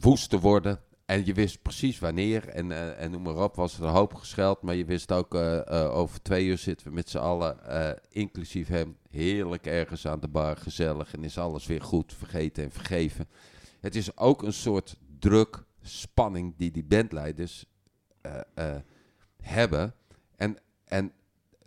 woest 0.00 0.30
te 0.30 0.40
worden. 0.40 0.80
En 1.04 1.26
je 1.26 1.34
wist 1.34 1.62
precies 1.62 1.98
wanneer 1.98 2.48
en, 2.48 2.96
en 2.98 3.10
noem 3.10 3.22
maar 3.22 3.36
op, 3.36 3.54
was 3.56 3.78
er 3.78 3.84
een 3.84 3.90
hoop 3.90 4.14
gescheld. 4.14 4.62
Maar 4.62 4.74
je 4.74 4.84
wist 4.84 5.12
ook, 5.12 5.34
over 5.70 6.22
twee 6.22 6.46
uur 6.46 6.58
zitten 6.58 6.86
we 6.86 6.92
met 6.92 7.08
z'n 7.08 7.18
allen, 7.18 7.58
inclusief 8.08 8.68
hem, 8.68 8.96
heerlijk 9.10 9.66
ergens 9.66 10.06
aan 10.06 10.20
de 10.20 10.28
bar, 10.28 10.56
gezellig. 10.56 11.14
En 11.14 11.24
is 11.24 11.38
alles 11.38 11.66
weer 11.66 11.82
goed, 11.82 12.14
vergeten 12.14 12.64
en 12.64 12.70
vergeven. 12.70 13.28
Het 13.80 13.94
is 13.94 14.16
ook 14.16 14.42
een 14.42 14.52
soort 14.52 14.96
druk, 15.18 15.63
spanning 15.84 16.54
die 16.56 16.70
die 16.70 16.84
bandleiders 16.84 17.66
eh, 18.20 18.40
eh, 18.54 18.80
hebben. 19.40 19.94
En, 20.36 20.58
en 20.84 21.12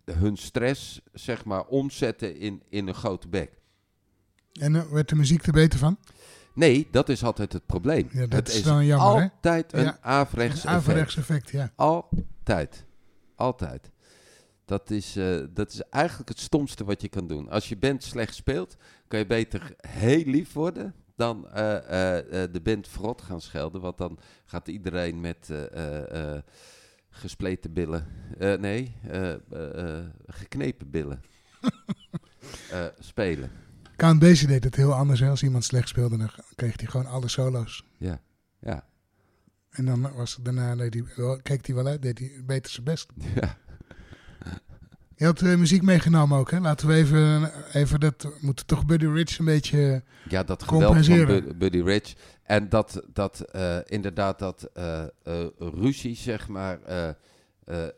hun 0.06 0.38
stress, 0.38 1.02
zeg 1.14 1.46
maar, 1.46 1.66
omzetten 1.66 2.36
in, 2.36 2.64
in 2.70 2.88
een 2.88 2.94
grote 2.94 3.28
bek. 3.28 3.52
En 4.54 4.76
eh, 4.76 4.92
werd 4.92 5.10
de 5.10 5.16
muziek 5.16 5.46
er 5.46 5.52
beter 5.52 5.80
van? 5.80 5.98
Nee, 6.54 6.88
dat 6.92 7.10
is 7.10 7.24
altijd 7.24 7.54
het 7.54 7.66
probleem. 7.66 8.10
Ja, 8.12 8.20
dat 8.28 8.32
het 8.32 8.50
is 8.50 8.64
dan 8.64 8.86
jammer, 8.86 9.22
hè? 9.22 9.30
altijd 9.30 9.74
een 9.74 9.84
Ja, 9.84 9.98
averechts 10.02 10.64
Een 10.64 11.22
effect. 11.22 11.50
ja. 11.50 11.72
Altijd. 11.76 12.86
Altijd. 13.36 13.92
Dat 14.66 14.90
is, 14.90 15.18
dat 15.54 15.72
is 15.72 15.82
eigenlijk 15.90 16.30
het 16.30 16.40
stomste 16.40 16.84
wat 16.84 17.02
je 17.02 17.08
kan 17.10 17.28
doen. 17.28 17.50
Als 17.50 17.70
je 17.70 17.78
band 17.78 18.04
slecht 18.04 18.36
speelt, 18.36 18.76
kan 19.08 19.20
je 19.20 19.26
beter 19.26 19.76
heel 19.78 20.24
lief 20.26 20.54
worden 20.54 20.96
dan 21.18 21.50
eh, 21.50 21.76
eh, 21.76 22.44
eh, 22.44 22.54
de 22.54 22.62
band 22.62 22.88
verrot 22.88 23.22
gaan 23.22 23.42
schelden. 23.42 23.82
Want 23.82 23.98
dan 23.98 24.20
gaat 24.46 24.68
iedereen 24.68 25.20
met 25.22 25.52
gespleten 27.10 27.74
billen. 27.74 28.06
nee, 28.60 28.96
geknepen 30.26 30.90
billen. 30.90 31.22
spelen. 33.00 33.52
Count 33.96 34.20
Basie 34.20 34.48
deed 34.48 34.64
het 34.64 34.76
heel 34.76 34.94
anders. 34.94 35.20
Hè? 35.20 35.30
Als 35.30 35.44
iemand 35.44 35.64
slecht 35.64 35.88
speelde, 35.88 36.18
dan 36.18 36.30
kreeg 36.56 36.80
hij 36.80 36.88
gewoon 36.88 37.06
alle 37.06 37.28
solo's. 37.28 37.86
Ja, 37.98 38.22
ja, 38.60 38.88
En 39.70 39.86
dan 39.86 40.14
was 40.14 40.36
het 40.36 40.46
daarna, 40.46 40.76
deed 40.76 40.94
hij, 40.94 41.40
keek 41.42 41.66
hij 41.66 41.76
wel 41.76 41.88
uit, 41.88 42.02
deed 42.02 42.20
hij 42.20 42.42
beter 42.46 42.72
zijn 42.72 42.86
best. 42.86 43.12
ja. 43.36 43.58
Je 45.18 45.26
had 45.26 45.42
eh, 45.42 45.56
muziek 45.56 45.82
meegenomen 45.82 46.38
ook, 46.38 46.52
hè? 46.52 46.60
Laten 46.60 46.88
we 46.88 46.94
even, 46.94 47.52
even 47.74 48.00
dat, 48.00 48.24
we 48.24 48.38
moeten 48.42 48.66
toch 48.66 48.86
Buddy 48.86 49.06
Rich 49.06 49.38
een 49.40 49.46
beetje... 49.46 50.04
Ja, 50.30 50.44
dat 50.44 50.64
geweld 50.64 51.06
van. 51.06 51.26
Bud- 51.26 51.58
Buddy 51.58 51.82
Rich. 51.82 52.14
En 52.44 52.70
dat, 52.70 53.02
dat 53.14 53.40
eh, 53.40 53.78
inderdaad, 53.86 54.40
dat 54.40 54.70
eh, 54.74 55.04
ruzie, 55.58 56.16
zeg 56.16 56.48
maar, 56.48 56.80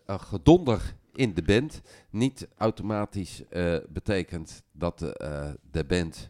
een 0.06 0.20
gedonder 0.20 0.96
in 1.14 1.34
de 1.34 1.42
band 1.42 1.82
niet 2.10 2.48
automatisch 2.58 3.44
betekent 3.90 4.64
dat 4.72 5.00
de, 5.00 5.58
de 5.72 5.84
band 5.86 6.30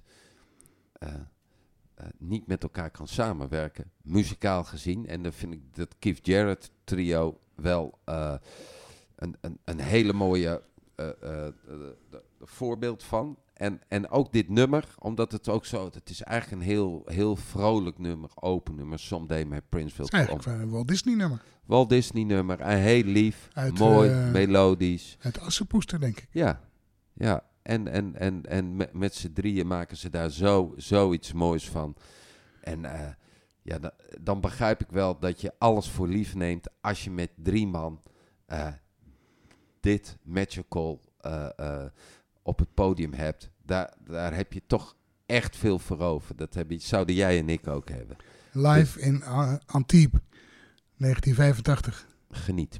niet 2.17 2.47
met 2.47 2.63
elkaar 2.63 2.89
kan 2.89 3.07
samenwerken, 3.07 3.91
muzikaal 4.01 4.63
gezien. 4.63 5.07
En 5.07 5.23
dan 5.23 5.33
vind 5.33 5.53
ik 5.53 5.61
dat 5.75 5.95
Keith 5.99 6.25
Jarrett 6.25 6.71
trio 6.83 7.39
wel 7.55 7.99
een, 9.15 9.35
een, 9.41 9.59
een 9.63 9.79
hele 9.79 10.13
mooie 10.13 10.61
eh, 10.99 11.45
eh, 11.47 11.47
eh, 11.47 12.17
voorbeeld 12.41 13.03
van. 13.03 13.37
En, 13.53 13.81
en 13.87 14.09
ook 14.09 14.31
dit 14.33 14.49
nummer, 14.49 14.95
omdat 14.99 15.31
het 15.31 15.49
ook 15.49 15.65
zo... 15.65 15.89
Het 15.93 16.09
is 16.09 16.21
eigenlijk 16.21 16.61
een 16.61 16.67
heel, 16.67 17.01
heel 17.05 17.35
vrolijk 17.35 17.97
nummer, 17.97 18.29
open 18.35 18.75
nummer. 18.75 18.99
Someday 18.99 19.43
My 19.43 19.61
Prince 19.61 19.97
Will 19.97 20.07
eigenlijk 20.07 20.45
een 20.45 20.69
Walt 20.69 20.87
Disney 20.87 21.15
nummer. 21.15 21.41
Walt 21.65 21.89
Disney 21.89 22.23
nummer, 22.23 22.59
en 22.59 22.77
heel 22.77 23.03
lief, 23.03 23.47
Uit, 23.53 23.79
mooi, 23.79 24.09
eh, 24.09 24.31
melodisch. 24.31 25.15
Het 25.19 25.39
Assenpoester, 25.39 25.99
denk 25.99 26.17
ik. 26.17 26.27
Ja, 26.31 26.61
ja. 27.13 27.43
En, 27.61 27.87
en, 27.87 28.15
en, 28.15 28.45
en 28.45 28.75
met, 28.75 28.93
met 28.93 29.15
z'n 29.15 29.33
drieën 29.33 29.67
maken 29.67 29.97
ze 29.97 30.09
daar 30.09 30.29
zo, 30.29 30.73
zoiets 30.77 31.33
moois 31.33 31.69
van. 31.69 31.95
En 32.61 32.85
eh, 32.85 33.07
ja, 33.61 33.79
da- 33.79 33.95
dan 34.21 34.41
begrijp 34.41 34.81
ik 34.81 34.89
wel 34.89 35.19
dat 35.19 35.41
je 35.41 35.53
alles 35.57 35.89
voor 35.89 36.07
lief 36.07 36.35
neemt 36.35 36.67
als 36.81 37.03
je 37.03 37.11
met 37.11 37.29
drie 37.35 37.67
man 37.67 38.01
eh, 38.45 38.67
dit 39.79 40.17
magical 40.23 41.01
eh, 41.21 41.85
op 42.41 42.59
het 42.59 42.73
podium 42.73 43.13
hebt. 43.13 43.49
Daar, 43.65 43.93
daar 44.03 44.35
heb 44.35 44.53
je 44.53 44.61
toch 44.67 44.95
echt 45.25 45.57
veel 45.57 45.79
voor 45.79 45.99
over. 45.99 46.35
Dat 46.35 46.53
heb 46.53 46.71
je, 46.71 46.79
zouden 46.79 47.15
jij 47.15 47.39
en 47.39 47.49
ik 47.49 47.67
ook 47.67 47.89
hebben. 47.89 48.17
Live 48.51 48.99
in 48.99 49.15
uh, 49.15 49.53
Antibes, 49.65 50.21
1985. 50.97 52.07
Geniet. 52.31 52.79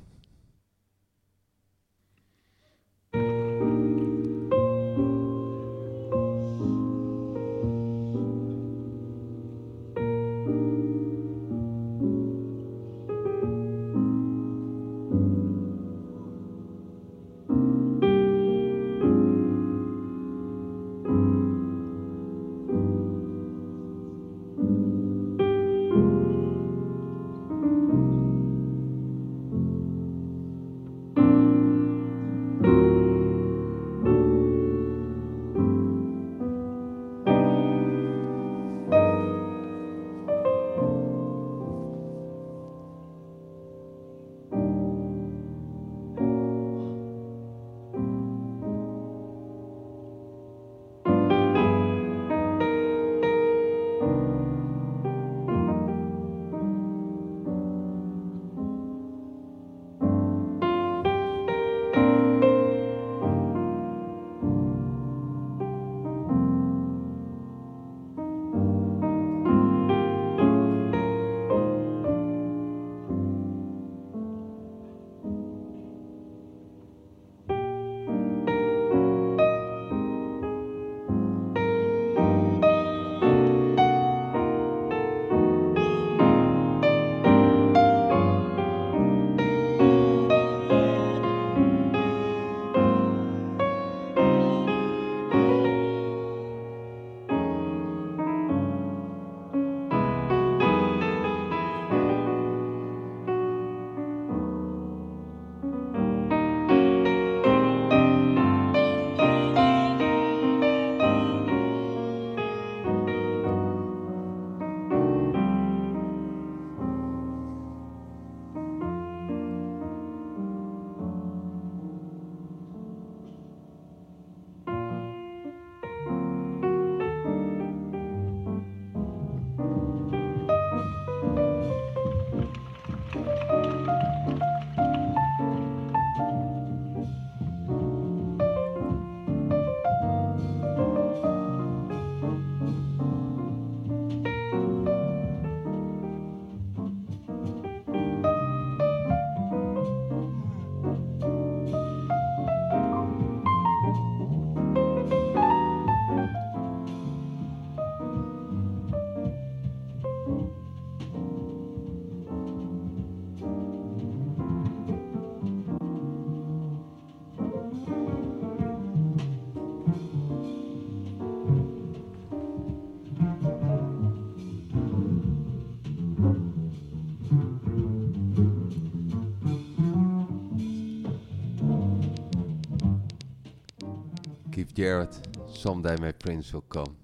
Jarrett, 184.80 185.19
Someday 185.51 185.97
My 185.97 186.13
Prince 186.13 186.51
Will 186.51 186.63
Come. 186.67 186.95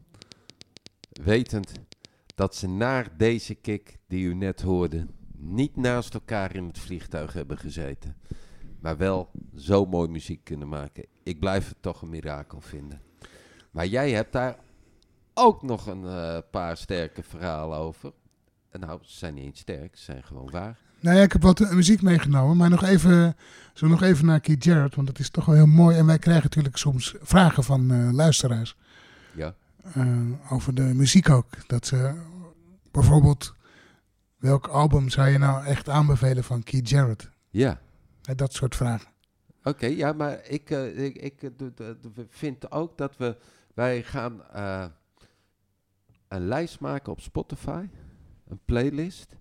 Wetend 1.10 1.72
dat 2.36 2.56
ze 2.56 2.68
naar 2.68 3.18
deze 3.18 3.56
kick 3.56 3.98
die 4.08 4.26
u 4.26 4.34
net 4.34 4.62
hoorde, 4.62 5.06
niet 5.38 5.76
naast 5.76 6.14
elkaar 6.14 6.56
in 6.56 6.68
het 6.68 6.80
vliegtuig 6.80 7.34
hebben 7.34 7.58
gezeten. 7.58 8.18
Maar 8.80 8.98
wel 8.98 9.30
zo 9.56 9.86
mooi 9.86 10.10
muziek 10.10 10.44
kunnen 10.44 10.68
maken. 10.68 11.06
Ik 11.24 11.40
blijf 11.40 11.68
het 11.68 11.78
toch 11.82 12.02
een 12.02 12.10
mirakel 12.10 12.62
vinden. 12.62 13.02
Maar 13.72 13.88
jij 13.88 14.12
hebt 14.12 14.34
daar 14.34 14.60
ook 15.34 15.64
nog 15.64 15.88
een 15.88 16.06
eh, 16.06 16.38
paar 16.52 16.78
sterke 16.78 17.24
verhalen 17.24 17.78
over. 17.78 18.14
En 18.70 18.80
nou, 18.80 19.00
ze 19.04 19.18
zijn 19.18 19.34
niet 19.34 19.46
eens 19.46 19.60
sterk, 19.60 19.96
ze 19.96 20.04
zijn 20.04 20.24
gewoon 20.24 20.52
waar. 20.52 20.80
Nou 21.06 21.18
ja, 21.18 21.24
ik 21.24 21.32
heb 21.32 21.42
wat 21.42 21.60
eh, 21.60 21.72
muziek 21.72 22.02
meegenomen, 22.02 22.58
maar 22.58 22.70
nog 22.70 22.84
even, 22.84 23.36
zo 23.74 23.88
nog 23.88 24.02
even 24.02 24.26
naar 24.26 24.40
Keith 24.40 24.64
Jarrett, 24.64 24.96
want 24.96 25.08
dat 25.08 25.20
is 25.20 25.30
toch 25.30 25.46
wel 25.46 25.56
heel 25.56 25.66
mooi. 25.66 25.98
En 25.98 26.06
wij 26.06 26.20
krijgen 26.20 26.44
natuurlijk 26.44 26.78
soms 26.78 27.16
vragen 27.22 27.64
van 27.64 27.92
eh, 27.92 28.12
luisteraars 28.12 28.76
Ja, 29.36 29.56
eh, 29.94 30.18
over 30.50 30.74
de 30.76 30.82
muziek 30.82 31.30
ook. 31.30 31.68
Dat 31.68 31.86
ze 31.86 32.22
bijvoorbeeld, 32.92 33.54
welk 34.38 34.68
album 34.68 35.10
zou 35.10 35.30
je 35.30 35.38
nou 35.38 35.66
echt 35.66 35.90
aanbevelen 35.90 36.44
van 36.44 36.64
Keith 36.64 36.90
Jarrett? 36.90 37.30
ja. 37.50 37.80
Dat 38.36 38.54
soort 38.54 38.76
vragen. 38.76 39.08
Oké, 39.64 39.86
ja, 39.86 40.14
maar 40.14 40.40
ik, 40.48 40.70
ik, 40.70 41.16
ik 41.16 41.52
vind 42.30 42.72
ook 42.72 42.98
dat 42.98 43.18
we, 43.18 43.38
wij 43.74 44.04
gaan 44.04 44.42
een 46.28 46.48
lijst 46.48 46.80
maken 46.80 47.12
op 47.12 47.22
Spotify, 47.22 47.86
een 48.48 48.60
playlist, 48.66 49.36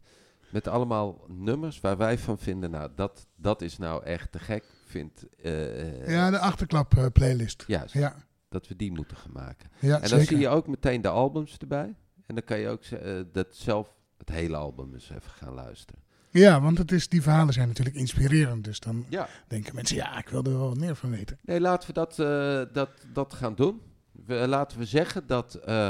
met 0.54 0.68
allemaal 0.68 1.24
nummers 1.28 1.80
waar 1.80 1.96
wij 1.96 2.18
van 2.18 2.38
vinden, 2.38 2.70
nou, 2.70 2.90
dat, 2.94 3.26
dat 3.36 3.62
is 3.62 3.78
nou 3.78 4.04
echt 4.04 4.32
te 4.32 4.38
gek, 4.38 4.64
vind, 4.86 5.26
eh, 5.42 6.08
Ja, 6.08 6.30
de 6.30 6.38
achterklap 6.38 6.96
eh, 6.96 7.06
playlist. 7.12 7.64
juist, 7.66 7.94
Ja, 7.94 8.14
dat 8.48 8.68
we 8.68 8.76
die 8.76 8.92
moeten 8.92 9.16
gaan 9.16 9.32
maken. 9.32 9.70
ja 9.80 9.94
en 9.94 10.00
dan 10.00 10.08
zeker. 10.08 10.26
zie 10.26 10.38
je 10.38 10.48
ook 10.48 10.66
meteen 10.66 11.00
de 11.00 11.08
albums 11.08 11.56
erbij, 11.58 11.94
en 12.26 12.34
dan 12.34 12.44
kan 12.44 12.58
je 12.58 12.68
ook 12.68 12.84
eh, 12.84 13.20
dat 13.32 13.46
zelf, 13.56 13.94
het 14.18 14.28
hele 14.28 14.56
album 14.56 14.94
eens 14.94 15.10
even 15.10 15.30
gaan 15.30 15.54
luisteren. 15.54 16.02
Ja, 16.30 16.60
want 16.60 16.78
het 16.78 16.92
is, 16.92 17.08
die 17.08 17.22
verhalen 17.22 17.54
zijn 17.54 17.68
natuurlijk 17.68 17.96
inspirerend. 17.96 18.64
Dus 18.64 18.80
dan 18.80 19.06
Ja. 19.08 19.28
denken 19.48 19.74
mensen, 19.74 19.96
ja, 19.96 20.18
ik 20.18 20.28
wil 20.28 20.44
er 20.44 20.50
wel 20.58 20.68
wat 20.68 20.78
meer 20.78 20.96
van 20.96 21.10
weten. 21.10 21.38
Nee, 21.42 21.60
laten 21.60 21.88
we 21.88 21.94
dat, 21.94 22.18
eh, 22.18 22.62
dat, 22.74 22.90
dat 23.12 23.34
gaan 23.34 23.54
doen. 23.54 23.80
We, 24.26 24.48
laten 24.48 24.78
we 24.78 24.84
zeggen 24.84 25.26
dat 25.26 25.54
eh, 25.54 25.88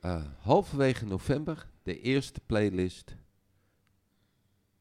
eh, 0.00 0.22
halverwege 0.38 1.06
november 1.06 1.66
de 1.82 2.00
eerste 2.00 2.40
playlist, 2.46 3.16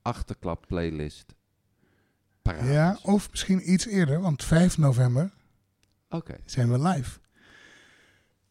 achterklap 0.03 0.67
playlist, 0.67 1.35
paraat 2.41 2.67
Ja, 2.67 2.93
is. 2.93 3.01
of 3.01 3.31
misschien 3.31 3.71
iets 3.71 3.85
eerder, 3.85 4.21
want 4.21 4.43
5 4.43 4.77
november 4.77 5.31
Oké, 6.13 6.35
zijn 6.45 6.71
we 6.71 6.79
live. 6.79 7.19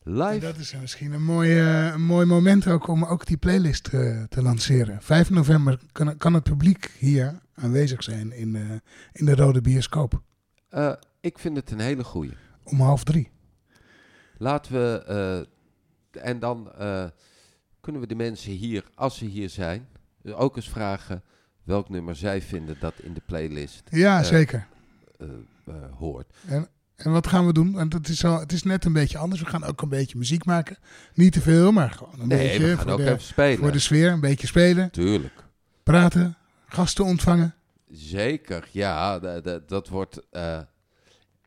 En 0.05 0.17
live. 0.17 0.39
dat 0.39 0.57
is 0.57 0.75
misschien 0.81 1.13
een 1.13 1.25
mooi, 1.25 1.59
eh, 1.59 1.93
een 1.93 2.05
mooi 2.05 2.27
moment 2.27 2.67
ook 2.67 2.87
om 2.87 3.05
ook 3.05 3.27
die 3.27 3.37
playlist 3.37 3.89
eh, 3.89 4.23
te 4.23 4.43
lanceren. 4.43 5.03
5 5.03 5.31
november 5.31 5.79
kan, 5.93 6.17
kan 6.17 6.35
het 6.35 6.43
publiek 6.43 6.91
hier 6.99 7.41
aanwezig 7.55 8.03
zijn 8.03 8.33
in, 8.33 8.57
eh, 8.57 8.71
in 9.13 9.25
de 9.25 9.35
Rode 9.35 9.61
Bioscoop. 9.61 10.23
Ik 11.21 11.39
vind 11.39 11.57
het 11.57 11.71
een 11.71 11.81
hele 11.81 12.05
goeie. 12.05 12.33
Om 12.65 12.81
half 12.81 13.05
drie. 13.05 13.31
Laten 14.37 14.73
we, 14.73 15.49
en 16.11 16.39
dan 16.39 16.73
kunnen 17.81 18.01
we 18.01 18.07
de 18.07 18.15
mensen 18.15 18.53
hier, 18.53 18.85
als 18.95 19.17
ze 19.17 19.25
hier 19.25 19.51
zijn, 19.51 19.89
ook 20.25 20.57
eens 20.57 20.69
vragen 20.69 21.23
welk 21.65 21.89
nummer 21.89 22.17
zij 22.17 22.43
vinden 22.43 22.77
dat 22.81 22.95
in 23.03 23.13
de 23.15 23.23
playlist 23.27 23.83
Ja, 23.91 24.19
Eh, 24.19 24.25
zeker. 24.25 24.67
eh, 25.19 25.27
eh, 25.67 25.75
hoort. 25.99 26.33
En 26.97 27.11
wat 27.13 27.27
gaan 27.27 27.47
we 27.47 27.53
doen? 27.53 27.73
Want 27.73 27.93
het 27.93 28.09
is, 28.09 28.25
al, 28.25 28.39
het 28.41 28.53
is 28.53 28.63
net 28.63 28.85
een 28.85 28.93
beetje 28.93 29.19
anders. 29.19 29.41
We 29.41 29.47
gaan 29.47 29.65
ook 29.65 29.83
een 29.83 29.89
beetje 29.89 30.19
muziek 30.19 30.45
maken. 30.45 30.77
Niet 31.15 31.33
te 31.33 31.41
veel, 31.41 31.73
maar 31.73 31.91
gewoon 31.91 32.21
een 32.21 32.29
Nee, 32.29 32.39
beetje 32.49 32.59
we 32.67 32.75
gaan 32.77 32.83
voor, 32.83 32.93
ook 32.93 32.99
de, 32.99 33.05
even 33.11 33.21
spelen. 33.23 33.59
voor 33.59 33.73
de 33.73 33.79
sfeer. 33.79 34.11
Een 34.11 34.21
beetje 34.21 34.47
spelen, 34.47 34.91
Tuurlijk. 34.91 35.45
praten, 35.83 36.37
gasten 36.67 37.05
ontvangen. 37.05 37.55
Zeker, 37.91 38.69
ja, 38.71 39.19
da- 39.19 39.41
da- 39.41 39.61
dat 39.67 39.89
wordt 39.89 40.21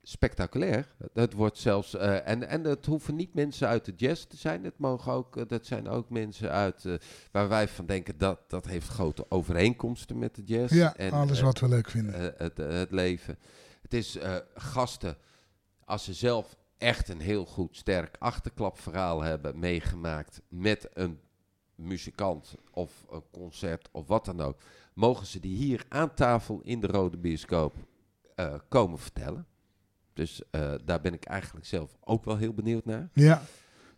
spectaculair. 0.08 0.96
Dat 1.14 1.34
wordt 1.34 1.58
zelfs, 1.58 1.96
eh, 1.96 2.28
en, 2.28 2.48
en 2.48 2.64
het 2.64 2.86
hoeven 2.86 3.16
niet 3.16 3.34
mensen 3.34 3.68
uit 3.68 3.86
de 3.86 3.94
jazz 3.96 4.24
te 4.24 4.38
zijn. 4.38 4.64
Het 4.64 4.78
mogen 4.78 5.12
ook, 5.12 5.38
eh, 5.38 5.44
dat 5.48 5.66
zijn 5.66 5.88
ook 5.88 6.10
mensen 6.10 6.52
uit, 6.52 6.86
eh, 6.86 6.94
waar 7.32 7.50
wij 7.50 7.68
van 7.68 7.86
denken 7.86 8.18
dat 8.18 8.40
dat 8.48 8.66
heeft 8.66 8.88
grote 8.88 9.26
overeenkomsten 9.30 10.18
met 10.18 10.36
de 10.36 10.44
jazz. 10.44 10.74
Ja, 10.74 10.96
en, 10.96 11.12
alles 11.12 11.42
wat 11.42 11.60
we 11.60 11.68
leuk 11.68 11.90
vinden. 11.90 12.34
het, 12.38 12.58
het 12.58 12.92
leven. 12.92 13.38
Het 13.82 13.94
is 13.94 14.18
gasten, 14.56 15.18
als 15.86 16.04
ze 16.04 16.14
zelf 16.14 16.56
echt 16.78 17.10
een 17.10 17.22
heel 17.22 17.46
goed, 17.46 17.76
sterk 17.76 18.16
achterklapverhaal 18.20 19.22
hebben 19.22 19.60
meegemaakt 19.60 20.42
met 20.48 20.90
een 20.94 21.20
muzikant 21.76 22.56
of 22.72 23.06
een 23.10 23.24
concert 23.32 23.90
of 23.92 24.08
wat 24.08 24.26
dan 24.26 24.42
ook, 24.42 24.58
mogen 24.94 25.26
ze 25.26 25.40
die 25.40 25.58
hier 25.58 25.86
aan 25.90 26.14
tafel 26.14 26.60
in 26.64 26.80
de 26.80 26.88
Rode 26.88 27.18
Bioscoop 27.18 27.74
komen 28.68 29.00
vertellen. 29.00 29.48
Dus 30.16 30.42
eh, 30.52 30.74
daar 30.86 31.02
ben 31.02 31.14
ik 31.14 31.26
eigenlijk 31.26 31.66
zelf 31.66 31.98
ook 32.04 32.26
wel 32.26 32.38
heel 32.38 32.54
benieuwd 32.54 32.86
naar. 32.86 33.10
Ja, 33.14 33.42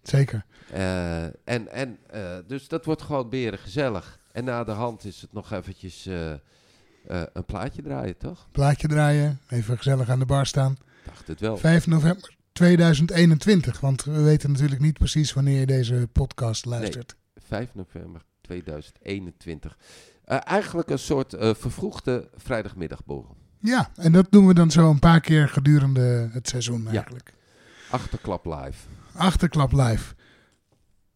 zeker. 0.01 0.45
Eh, 0.71 1.23
en 1.23 1.67
en 1.71 1.97
eh, 2.09 2.37
dus 2.47 2.67
dat 2.67 2.85
wordt 2.85 3.01
gewoon 3.01 3.29
beren 3.29 3.59
gezellig. 3.59 4.19
En 4.31 4.43
na 4.43 4.63
de 4.63 4.71
hand 4.71 5.05
is 5.05 5.21
het 5.21 5.33
nog 5.33 5.51
eventjes 5.51 6.05
een 6.05 7.45
plaatje 7.45 7.81
draaien, 7.81 8.17
toch? 8.17 8.47
Plaatje 8.51 8.87
draaien, 8.87 9.39
even 9.49 9.77
gezellig 9.77 10.09
aan 10.09 10.19
de 10.19 10.25
bar 10.25 10.45
staan. 10.45 10.77
Dacht 11.05 11.27
het 11.27 11.39
wel. 11.39 11.57
5 11.57 11.87
november 11.87 12.35
2021. 12.51 13.79
Want 13.79 14.03
we 14.03 14.21
weten 14.21 14.51
natuurlijk 14.51 14.81
niet 14.81 14.97
precies 14.97 15.33
wanneer 15.33 15.59
je 15.59 15.65
deze 15.65 16.07
podcast 16.11 16.65
luistert. 16.65 17.15
5 17.35 17.69
november 17.73 18.21
2021. 18.41 19.77
Eh, 20.27 20.37
eigenlijk 20.43 20.89
een 20.89 20.99
soort 20.99 21.33
eh, 21.33 21.53
vervroegde 21.55 22.29
vrijdagmiddagborrel. 22.35 23.36
Ja, 23.59 23.89
en 23.95 24.11
dat 24.11 24.27
doen 24.29 24.47
we 24.47 24.53
dan 24.53 24.71
zo 24.71 24.89
een 24.89 24.99
paar 24.99 25.19
keer 25.21 25.49
gedurende 25.49 26.29
het 26.31 26.47
seizoen 26.49 26.83
Ja. 26.83 26.91
eigenlijk. 26.91 27.33
Achterklap 27.89 28.45
live. 28.45 28.77
Achterklap 29.13 29.71
live. 29.71 30.13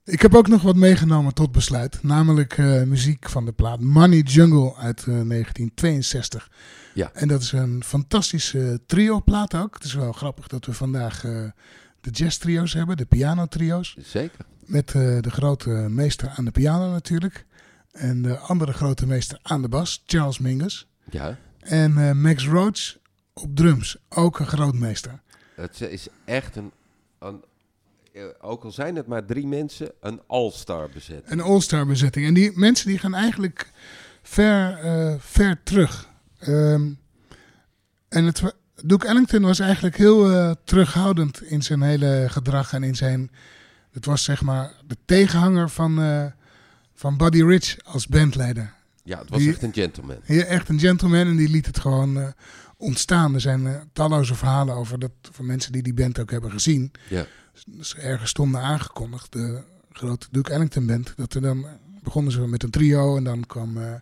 Ik 0.04 0.22
heb 0.22 0.36
ook 0.36 0.48
nog 0.48 0.62
wat 0.62 0.76
meegenomen 0.76 1.34
tot 1.34 1.52
besluit. 1.52 2.04
Namelijk 2.04 2.58
eh, 2.58 2.84
muziek 2.84 3.30
van 3.30 3.46
de 3.46 3.52
plaat 3.52 3.80
Money 3.80 4.20
Jungle 4.20 4.76
uit 4.76 5.00
eh, 5.00 5.06
1962. 5.06 6.52
Ja. 6.94 7.12
En 7.14 7.28
dat 7.28 7.42
is 7.42 7.52
een 7.52 7.84
fantastische 7.84 8.80
trio-plaat 8.86 9.56
ook. 9.56 9.74
Het 9.74 9.84
is 9.84 9.94
wel 9.94 10.12
grappig 10.12 10.48
dat 10.48 10.66
we 10.66 10.74
vandaag 10.74 11.24
eh, 11.26 11.44
de 12.02 12.10
jazz-trio's 12.10 12.74
hebben, 12.74 12.98
de 12.98 13.06
piano-trio's. 13.06 13.96
Zeker. 14.00 14.46
Met 14.66 14.88
eh, 14.88 15.02
de 15.22 15.32
grote 15.32 15.70
meester 15.70 16.30
aan 16.36 16.46
de 16.46 16.52
piano 16.52 16.92
natuurlijk. 16.92 17.46
En 17.92 18.22
de 18.22 18.38
andere 18.38 18.74
grote 18.74 19.06
meester 19.08 19.40
aan 19.42 19.62
de 19.62 19.70
bas, 19.70 20.04
Charles 20.06 20.40
Mingus. 20.40 20.88
Ja. 21.10 21.38
En 21.62 21.98
eh, 21.98 22.12
Max 22.12 22.48
Roach 22.48 22.98
op 23.34 23.56
drums, 23.56 23.98
ook 24.10 24.40
een 24.40 24.48
grootmeester. 24.48 25.22
Het 25.56 25.82
is 25.82 26.08
echt 26.26 26.56
een, 26.56 26.72
een 27.20 27.44
eh, 28.14 28.24
ook 28.42 28.64
al 28.64 28.72
zijn 28.72 28.96
het 28.96 29.08
maar 29.08 29.26
drie 29.26 29.48
mensen, 29.48 29.92
een 30.00 30.22
all-star 30.28 30.90
bezet. 30.94 31.24
Een 31.26 31.42
all-star 31.42 31.86
bezetting. 31.86 32.26
En 32.26 32.34
die 32.34 32.52
mensen 32.56 32.88
die 32.88 32.98
gaan 32.98 33.16
eigenlijk 33.16 33.72
ver, 34.22 34.78
eh, 34.78 35.16
ver 35.20 35.64
terug. 35.64 36.10
Ehm, 36.40 36.90
en 38.10 38.26
het, 38.26 38.42
Duke 38.84 39.08
Ellington 39.08 39.42
was 39.42 39.60
eigenlijk 39.60 39.98
heel 39.98 40.56
terughoudend 40.64 41.42
in 41.42 41.62
zijn 41.62 41.82
hele 41.82 42.26
gedrag 42.30 42.74
en 42.74 42.84
in 42.84 42.96
zijn... 42.96 43.32
Het 43.92 44.06
was 44.06 44.24
zeg 44.24 44.42
maar 44.42 44.74
de 44.88 44.98
tegenhanger 45.06 45.70
van, 45.70 46.34
van 46.94 47.18
Buddy 47.18 47.44
Rich 47.44 47.78
als 47.84 48.08
bandleider. 48.08 48.74
Ja, 49.04 49.20
het 49.20 49.30
was 49.30 49.40
Die- 49.40 49.50
echt 49.50 49.64
een 49.64 49.74
gentleman. 49.74 50.18
Echt 50.28 50.70
een 50.70 50.80
gentleman 50.80 51.28
en 51.28 51.36
die 51.36 51.50
liet 51.50 51.66
het 51.66 51.80
gewoon 51.80 52.20
eh, 52.20 52.28
ontstaan. 52.78 53.34
Er 53.34 53.42
zijn 53.42 53.68
eh, 53.68 53.76
talloze 53.94 54.36
verhalen 54.36 54.76
over 54.76 55.00
dat, 55.00 55.12
van 55.32 55.46
mensen 55.46 55.72
die 55.72 55.84
die 55.84 55.94
band 55.94 56.20
ook 56.20 56.32
hebben 56.32 56.52
gezien. 56.52 56.92
Ja. 57.10 57.26
Dus 57.66 57.96
ergens 57.96 58.30
stonden 58.30 58.62
aangekondigd, 58.62 59.32
de 59.32 59.62
grote 59.92 60.28
Duke 60.32 60.52
Ellington 60.54 60.86
band. 60.86 61.14
Dat 61.16 61.34
er 61.34 61.42
dan 61.42 61.66
begonnen 62.04 62.32
ze 62.32 62.48
met 62.48 62.64
een 62.64 62.70
trio 62.70 63.18
en 63.18 63.24
dan 63.24 63.46
kwam, 63.48 63.78
eh, 63.78 63.94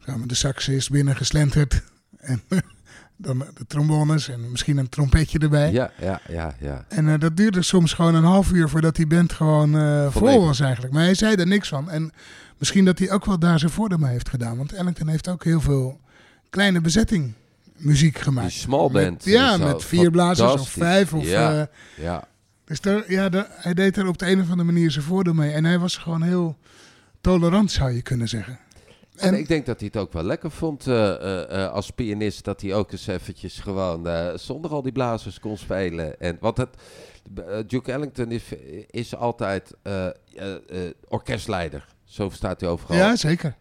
kwamen 0.00 0.28
de 0.28 0.34
saxist 0.34 0.90
binnen 0.90 1.16
geslenterd. 1.16 1.82
En 2.18 2.42
dan 3.16 3.38
de 3.38 3.66
trombones 3.66 4.28
en 4.28 4.50
misschien 4.50 4.76
een 4.76 4.88
trompetje 4.88 5.38
erbij. 5.38 5.72
Ja, 5.72 5.90
ja, 6.00 6.20
ja, 6.28 6.54
ja. 6.60 6.84
En 6.88 7.08
eh, 7.08 7.18
dat 7.18 7.36
duurde 7.36 7.62
soms 7.62 7.92
gewoon 7.92 8.14
een 8.14 8.24
half 8.24 8.52
uur 8.52 8.68
voordat 8.68 8.96
die 8.96 9.06
band 9.06 9.32
gewoon 9.32 9.76
eh, 9.78 10.10
vol 10.10 10.44
was 10.44 10.60
eigenlijk. 10.60 10.92
Maar 10.92 11.02
hij 11.02 11.14
zei 11.14 11.34
er 11.34 11.46
niks 11.46 11.68
van. 11.68 11.90
En 11.90 12.12
misschien 12.58 12.84
dat 12.84 12.98
hij 12.98 13.10
ook 13.10 13.24
wel 13.24 13.38
daar 13.38 13.58
zijn 13.58 13.70
voordeel 13.70 13.98
mee 13.98 14.10
heeft 14.12 14.28
gedaan. 14.28 14.56
Want 14.56 14.72
Ellington 14.72 15.08
heeft 15.08 15.28
ook 15.28 15.44
heel 15.44 15.60
veel 15.60 16.00
kleine 16.50 16.80
bezetting 16.80 17.32
muziek 17.76 18.18
gemaakt. 18.18 18.48
Die 18.50 18.58
small 18.58 18.90
Met- 18.90 19.04
band. 19.04 19.24
ja, 19.24 19.52
is 19.52 19.58
zo 19.60 19.66
met 19.66 19.84
vier 19.84 20.10
blazers 20.10 20.52
of 20.52 20.68
vijf. 20.68 21.14
Of, 21.14 21.24
ja, 21.24 21.60
eh, 21.60 21.66
ja. 22.04 22.28
dus 22.64 22.80
daar, 22.80 23.12
ja, 23.12 23.28
daar- 23.28 23.48
hij 23.50 23.74
deed 23.74 23.96
er 23.96 24.06
op 24.06 24.18
de 24.18 24.26
een 24.30 24.40
of 24.40 24.50
andere 24.50 24.72
manier 24.72 24.90
zijn 24.90 25.04
voordeel 25.04 25.32
mee. 25.34 25.52
En 25.52 25.64
hij 25.64 25.78
was 25.78 25.96
gewoon 25.96 26.22
heel 26.22 26.56
tolerant, 27.20 27.70
zou 27.72 27.90
je 27.90 28.02
kunnen 28.02 28.28
zeggen. 28.28 28.58
En, 29.16 29.28
En- 29.34 29.38
ik 29.38 29.48
denk 29.48 29.66
dat 29.66 29.78
hij 29.80 29.88
het 29.92 30.02
ook 30.02 30.12
wel 30.12 30.22
lekker 30.22 30.50
vond 30.50 30.86
eh, 30.86 31.64
eh, 31.64 31.72
als 31.72 31.90
pianist. 31.90 32.44
Dat 32.44 32.60
hij 32.60 32.74
ook 32.74 32.92
eens 32.92 33.06
eventjes 33.06 33.58
gewoon 33.60 34.08
zonder 34.38 34.70
al 34.70 34.82
die 34.82 34.92
blazers 34.92 35.40
kon 35.40 35.56
spelen. 35.56 36.20
En, 36.20 36.36
want 36.40 36.56
het, 36.56 36.68
Duke 37.66 37.92
Ellington 37.92 38.30
is, 38.30 38.42
is 38.90 39.14
altijd 39.16 39.72
orkestleider. 41.08 41.86
Zo 42.16 42.28
staat 42.28 42.60
hij 42.60 42.70
overal. 42.70 42.96
Ja, 42.96 43.16
zeker. 43.16 43.56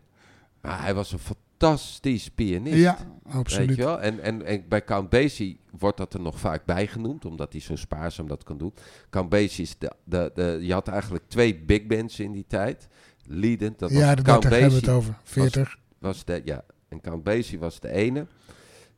Maar 0.62 0.82
hij 0.82 0.94
was 0.94 1.12
een 1.12 1.20
fantastisch 1.20 2.30
pianist. 2.30 2.78
Ja, 2.78 2.98
Weet 3.24 3.34
absoluut. 3.34 3.76
je 3.76 3.84
wel? 3.84 4.02
En, 4.02 4.20
en, 4.20 4.46
en 4.46 4.68
bij 4.68 4.84
Count 4.84 5.10
Basie 5.10 5.60
wordt 5.78 5.98
dat 5.98 6.14
er 6.14 6.20
nog 6.20 6.40
vaak 6.40 6.66
bij 6.66 6.88
genoemd, 6.88 7.26
omdat 7.26 7.52
hij 7.52 7.62
zo 7.62 7.76
spaarzaam 7.76 8.28
dat 8.28 8.44
kan 8.44 8.58
doen. 8.58 8.74
Count 9.10 9.30
Basie 9.30 9.64
is 9.64 9.78
de, 9.78 9.92
de, 10.04 10.32
de, 10.34 10.58
je 10.62 10.74
had 10.74 10.88
eigenlijk 10.88 11.24
twee 11.28 11.56
big 11.56 11.86
bands 11.86 12.20
in 12.20 12.32
die 12.32 12.46
tijd. 12.48 12.88
Leadend, 13.26 13.80
dat 13.80 13.92
ja, 13.92 14.06
was 14.06 14.16
de 14.16 14.22
Count 14.22 14.42
30 14.42 14.60
hebben 14.60 14.80
we 14.80 14.86
het 14.86 14.96
over. 14.96 15.18
40. 15.24 15.78
was 15.98 16.26
de, 16.26 16.42
ja, 16.46 16.64
en 16.88 17.02
Count 17.02 17.24
Basie 17.24 17.60
was 17.60 17.80
de 17.80 17.90
ene. 17.90 18.28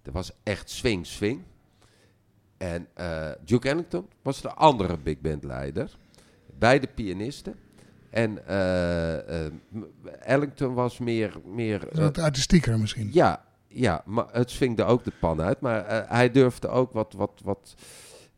Dat 0.02 0.14
was 0.14 0.32
echt 0.44 0.70
swing, 0.70 1.06
swing. 1.06 1.42
En 2.58 2.88
eh, 2.94 3.32
Duke 3.46 3.70
Ellington 3.70 4.08
was 4.22 4.42
de 4.42 4.54
andere 4.54 4.98
big 4.98 5.20
band 5.20 5.44
leider. 5.44 5.98
Beide 6.58 6.88
pianisten. 6.88 7.56
En 8.18 8.48
eh, 8.48 9.46
eh, 9.46 9.52
Ellington 10.20 10.74
was 10.74 10.98
meer... 11.00 11.34
meer 11.46 11.88
eh, 11.90 11.98
Wat 11.98 12.18
artistieker 12.18 12.80
misschien. 12.80 13.10
ja, 13.14 13.46
ja, 13.68 14.02
maar 14.06 14.26
het 14.32 14.50
swingde 14.52 14.84
ook 14.84 15.04
de 15.04 15.12
pan 15.20 15.42
uit. 15.42 15.60
Maar 15.60 15.86
eh, 15.86 16.10
hij 16.10 16.32
durfde 16.32 16.68
ook 16.68 16.92
wat, 16.94 17.14
wat, 17.14 17.42
wat 17.44 17.76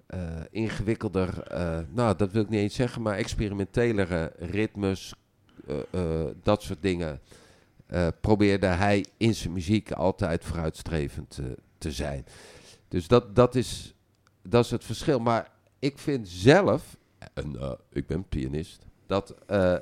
eh, 0.06 0.20
ingewikkelder, 0.52 1.44
eh, 1.44 1.80
nou 1.90 2.16
dat 2.16 2.32
wil 2.32 2.42
ik 2.42 2.50
niet 2.50 2.60
eens 2.60 2.76
zeggen, 2.76 3.02
maar 3.02 3.16
experimentelere 3.16 4.32
ritmes, 4.38 5.14
eh, 5.68 5.78
eh, 5.92 6.28
dat 6.44 6.62
soort 6.64 6.82
dingen. 6.82 7.20
eh, 7.88 8.08
probeerde 8.22 8.68
hij 8.68 9.06
in 9.18 9.36
zijn 9.36 9.54
muziek 9.54 9.92
altijd 9.92 10.44
vooruitstrevend 10.46 11.38
eh, 11.38 11.46
te 11.78 11.92
zijn. 11.92 12.26
Dus 12.88 13.08
dat, 13.08 13.36
dat, 13.36 13.56
is, 13.56 13.96
dat 14.44 14.66
is 14.66 14.72
het 14.72 14.84
verschil. 14.84 15.20
Maar 15.20 15.52
ik 15.80 15.98
vind 15.98 16.28
zelf, 16.30 16.98
en 17.34 17.60
eh, 17.60 17.72
ik 17.92 18.08
ben 18.08 18.24
pianist, 18.24 18.86
dat 19.10 19.36
eh, 19.48 19.76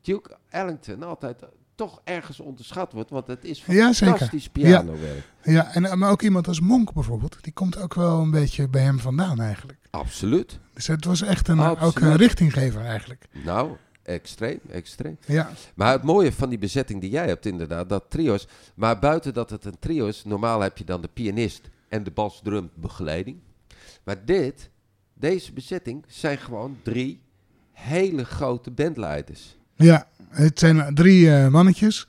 Duke 0.00 0.36
Ellington 0.48 1.02
altijd 1.02 1.42
toch 1.74 2.00
ergens 2.04 2.40
onderschat 2.40 2.92
wordt. 2.92 3.10
Want 3.10 3.26
het 3.26 3.44
is 3.44 3.64
Ja, 3.66 3.92
fantastisch 3.92 4.48
pianowerk. 4.48 5.32
Ja, 5.42 5.74
en, 5.74 5.84
eh, 5.84 5.94
maar 5.94 6.10
ook 6.10 6.22
iemand 6.22 6.48
als 6.48 6.60
Monk 6.60 6.92
bijvoorbeeld. 6.92 7.36
Die 7.40 7.52
komt 7.52 7.78
ook 7.78 7.94
wel 7.94 8.20
een 8.20 8.30
beetje 8.30 8.68
bij 8.68 8.82
hem 8.82 8.98
vandaan 8.98 9.40
eigenlijk. 9.40 9.78
Absoluut. 9.90 10.58
Dus 10.72 10.86
het 10.86 11.04
was 11.04 11.22
echt 11.22 11.48
een, 11.48 11.60
ook 11.60 11.78
Absoluut. 11.78 12.10
een 12.10 12.16
richtinggever 12.16 12.80
eigenlijk. 12.84 13.26
Nou, 13.44 13.76
extreem, 14.02 14.60
extreem. 14.70 15.18
Ja, 15.26 15.50
Maar 15.74 15.92
het 15.92 16.02
mooie 16.02 16.32
van 16.32 16.48
die 16.48 16.58
bezetting 16.58 17.00
die 17.00 17.10
jij 17.10 17.26
hebt 17.26 17.46
inderdaad, 17.46 17.88
dat 17.88 18.04
trio's. 18.08 18.46
Maar 18.74 18.98
buiten 18.98 19.34
dat 19.34 19.50
het 19.50 19.64
een 19.64 19.78
trio 19.78 20.06
is, 20.06 20.24
normaal 20.24 20.60
heb 20.60 20.78
je 20.78 20.84
dan 20.84 21.00
de 21.00 21.08
pianist 21.08 21.68
en 21.88 22.04
de 22.04 22.10
bas-drum 22.10 22.70
begeleiding. 22.74 23.38
Maar 24.04 24.24
dit, 24.24 24.70
deze 25.14 25.52
bezetting, 25.52 26.04
zijn 26.08 26.38
gewoon 26.38 26.78
drie 26.82 27.26
hele 27.78 28.24
grote 28.24 28.70
bandleiders. 28.70 29.56
ja 29.76 30.06
het 30.28 30.58
zijn 30.58 30.94
drie 30.94 31.34
eh, 31.34 31.48
mannetjes. 31.48 32.08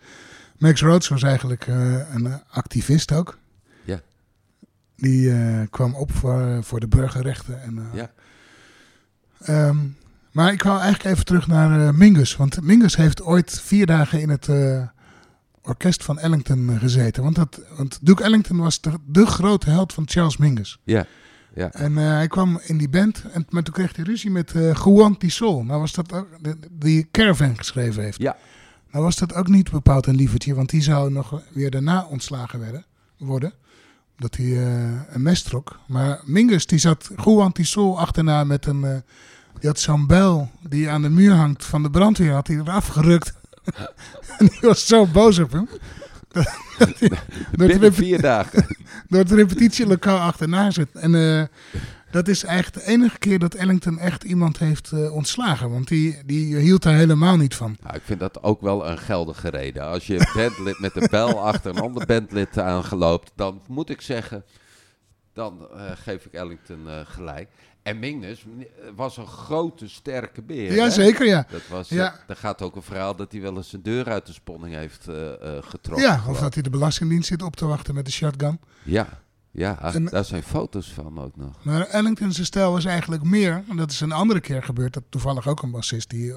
Max 0.58 0.82
Rhodes 0.82 1.08
was 1.08 1.24
eigenlijk 1.24 1.68
eh, 1.68 2.14
een 2.14 2.42
activist 2.50 3.12
ook. 3.12 3.38
Ja. 3.86 4.02
Die 4.96 5.32
eh, 5.32 5.62
kwam 5.70 5.96
op 5.96 6.12
voor, 6.12 6.64
voor 6.64 6.80
de 6.80 6.88
burgerrechten. 6.88 7.62
En, 7.62 7.90
Ja. 7.94 8.12
ehm, 9.40 9.78
maar 10.32 10.52
ik 10.54 10.64
wou 10.64 10.80
eigenlijk 10.80 11.14
even 11.14 11.26
terug 11.26 11.48
naar 11.48 11.96
Mingus. 11.96 12.36
Want 12.36 12.62
Mingus 12.62 12.96
heeft 12.96 13.22
ooit 13.22 13.62
vier 13.62 13.86
dagen 13.86 14.22
in 14.22 14.30
het 14.30 14.50
orkest 15.62 16.04
van 16.04 16.20
Ellington 16.20 16.78
gezeten. 16.80 17.24
Want, 17.24 17.36
dat, 17.36 17.62
want 17.78 18.00
Duke 18.02 18.24
Ellington 18.24 18.58
was 18.58 18.82
de, 18.82 18.92
de 19.06 19.26
grote 19.26 19.70
held 19.70 19.94
van 19.94 20.04
Charles 20.08 20.38
Mingus. 20.38 20.80
Ja, 20.84 21.06
ja. 21.60 21.72
En 21.72 21.98
eh, 21.98 22.04
hij 22.04 22.28
kwam 22.28 22.60
in 22.64 22.78
die 22.78 22.90
band, 22.90 23.24
en, 23.32 23.46
maar 23.50 23.64
toen 23.64 23.74
kreeg 23.74 23.96
hij 23.96 24.06
ruzie 24.06 24.32
met 24.32 24.52
eh 24.56 24.76
Juan 24.86 25.18
Tisol. 25.18 25.64
Nou 25.64 25.80
was 25.80 25.94
dat 25.94 26.14
ook, 26.14 26.28
die 26.72 27.08
Caravan 27.12 27.58
geschreven 27.58 28.04
heeft. 28.04 28.22
Ja. 28.22 28.38
Nou 28.92 29.04
was 29.04 29.16
dat 29.16 29.34
ook 29.34 29.48
niet 29.48 29.72
bepaald 29.72 30.06
een 30.08 30.16
lievertje, 30.16 30.56
want 30.56 30.70
die 30.70 30.82
zou 30.82 31.12
nog 31.12 31.42
weer 31.54 31.72
daarna 31.72 32.06
ontslagen 32.10 32.60
werden, 32.60 32.86
worden. 33.18 33.54
Dat 34.18 34.36
hij 34.36 34.46
eh, 34.46 35.02
een 35.10 35.22
mes 35.22 35.42
trok. 35.42 35.80
Maar 35.88 36.22
Mingus 36.26 36.66
die 36.66 36.80
zat 36.80 37.10
Juan 37.24 37.52
Tisol 37.52 38.00
achterna 38.00 38.44
met 38.44 38.66
een... 38.66 38.84
eh, 38.84 38.98
die 39.60 39.70
had 39.70 39.80
zo'n 39.80 40.08
bel 40.08 40.50
die 40.70 40.90
aan 40.90 41.02
de 41.02 41.10
muur 41.10 41.34
hangt 41.34 41.66
van 41.66 41.84
de 41.84 41.90
brandweer, 41.90 42.34
had 42.34 42.48
hij 42.48 42.58
eraf 42.58 42.88
gerukt. 42.88 43.34
en 44.38 44.46
die 44.46 44.60
was 44.62 44.88
zo 44.88 45.06
boos 45.06 45.40
op 45.40 45.52
hem. 45.52 45.70
Binnen 47.58 47.94
vier 47.94 48.22
dagen. 48.22 48.66
door 49.10 49.20
het 49.20 49.32
repetitielokaal 49.32 50.20
achterna 50.20 50.72
zit. 50.72 50.92
En 50.92 51.16
eh, 51.16 51.44
dat 52.12 52.28
is 52.28 52.44
eigenlijk 52.44 52.86
de 52.86 52.92
enige 52.92 53.18
keer 53.18 53.40
dat 53.40 53.54
Ellington 53.54 54.00
echt 54.00 54.24
iemand 54.24 54.58
heeft 54.60 54.92
eh, 54.92 55.16
ontslagen. 55.16 55.72
Want 55.72 55.88
die, 55.88 56.18
die 56.26 56.56
hield 56.58 56.84
daar 56.84 56.96
helemaal 56.96 57.38
niet 57.38 57.56
van. 57.56 57.78
Nou, 57.84 57.96
ik 57.96 58.02
vind 58.06 58.20
dat 58.20 58.44
ook 58.44 58.62
wel 58.62 58.88
een 58.88 58.98
geldige 58.98 59.50
reden. 59.50 59.84
Als 59.84 60.08
je 60.08 60.32
bandlid 60.36 60.80
met 60.80 60.96
een 60.96 61.08
bel 61.12 61.40
achter 61.52 61.76
een 61.76 61.82
ander 61.82 62.06
bandlid 62.06 62.60
aangeloopt, 62.60 63.32
dan 63.36 63.62
moet 63.68 63.90
ik 63.90 64.02
zeggen, 64.02 64.44
dan 65.34 65.68
eh, 65.74 65.92
geef 65.96 66.26
ik 66.26 66.34
Ellington 66.34 66.88
gelijk. 67.06 67.50
En 67.90 68.00
Mingus 68.00 68.46
eh, 68.60 68.66
was 68.96 69.18
een 69.18 69.28
grote, 69.28 69.88
sterke 69.90 70.42
beer. 70.42 70.74
Ja, 70.74 70.84
hè? 70.84 70.90
zeker 70.92 71.26
ja. 71.26 71.46
Dat 71.52 71.68
was, 71.70 71.90
Ja. 71.90 72.14
eh, 72.14 72.20
er 72.28 72.36
gaat 72.36 72.62
ook 72.62 72.76
een 72.76 72.82
verhaal 72.82 73.16
dat 73.16 73.32
hij 73.32 73.42
wel 73.42 73.56
eens 73.58 73.74
een 73.74 73.84
deur 73.84 74.10
uit 74.10 74.26
de 74.26 74.34
sponning 74.34 74.76
heeft 74.76 75.08
eh, 75.08 75.16
getrokken. 75.62 76.08
Ja, 76.08 76.24
of 76.28 76.40
dat 76.40 76.54
hij 76.54 76.64
de 76.64 76.70
Belastingdienst 76.70 77.28
zit 77.28 77.42
op 77.42 77.56
te 77.56 77.66
wachten 77.66 77.94
met 77.96 78.06
de 78.06 78.12
shotgun. 78.12 78.60
Ja, 78.84 79.08
ja 79.52 79.82
En- 79.94 80.06
daar 80.06 80.26
zijn 80.26 80.44
foto's 80.44 80.94
van 80.94 81.20
ook 81.20 81.36
nog. 81.38 81.64
Maar 81.64 81.82
Ellington 81.88 82.32
zijn 82.32 82.46
stijl 82.46 82.72
was 82.72 82.86
eigenlijk 82.86 83.24
meer, 83.24 83.64
en 83.70 83.78
dat 83.78 83.92
is 83.92 84.00
een 84.02 84.12
andere 84.12 84.40
keer 84.40 84.64
gebeurd, 84.64 84.94
dat 84.94 85.04
toevallig 85.10 85.48
ook 85.48 85.62
een 85.62 85.72
bassist 85.72 86.10
die 86.10 86.34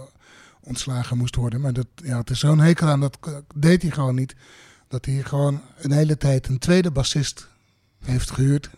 ontslagen 0.60 1.16
moest 1.16 1.36
worden. 1.36 1.60
Maar 1.60 1.72
dat, 1.72 1.86
ja, 1.94 2.18
het 2.18 2.30
is 2.30 2.38
zo'n 2.38 2.58
hekel 2.60 2.86
aan, 2.88 3.00
dat 3.00 3.18
deed 3.54 3.82
hij 3.82 3.90
gewoon 3.90 4.14
niet. 4.14 4.34
Dat 4.88 5.04
hij 5.04 5.22
gewoon 5.22 5.60
een 5.76 5.92
hele 5.92 6.16
tijd 6.16 6.48
een 6.48 6.58
tweede 6.58 6.90
bassist 6.90 7.48
heeft 8.04 8.30
gehuurd. 8.30 8.70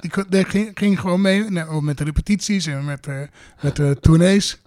Die, 0.00 0.44
ging, 0.44 0.70
ging 0.74 1.00
gewoon 1.00 1.20
mee 1.20 1.50
nou, 1.50 1.82
met 1.82 1.98
de 1.98 2.04
repetities 2.04 2.66
en 2.66 2.84
met, 2.84 3.06
eh, 3.06 3.20
met 3.62 3.76
de 3.76 3.96
tournees. 4.00 4.60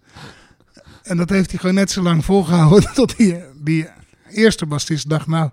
En 1.04 1.18
dat 1.18 1.30
heeft 1.30 1.50
hij 1.50 1.60
gewoon 1.60 1.76
net 1.76 1.92
zo 1.92 2.02
lang 2.02 2.26
volgehouden 2.26 2.94
tot 2.94 3.18
die, 3.18 3.44
die 3.56 3.88
eerste 4.30 4.66
bassist 4.66 5.10
dacht, 5.10 5.28
nou, 5.28 5.50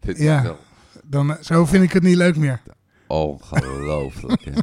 Dit 0.00 0.18
Ja. 0.18 0.56
dan, 1.04 1.30
eh, 1.36 1.42
zo 1.42 1.64
vind 1.66 1.84
ik 1.84 1.92
het 1.92 2.02
niet 2.02 2.16
leuk 2.16 2.36
meer. 2.36 2.60
ongelooflijk. 3.06 4.44
hè. 4.44 4.52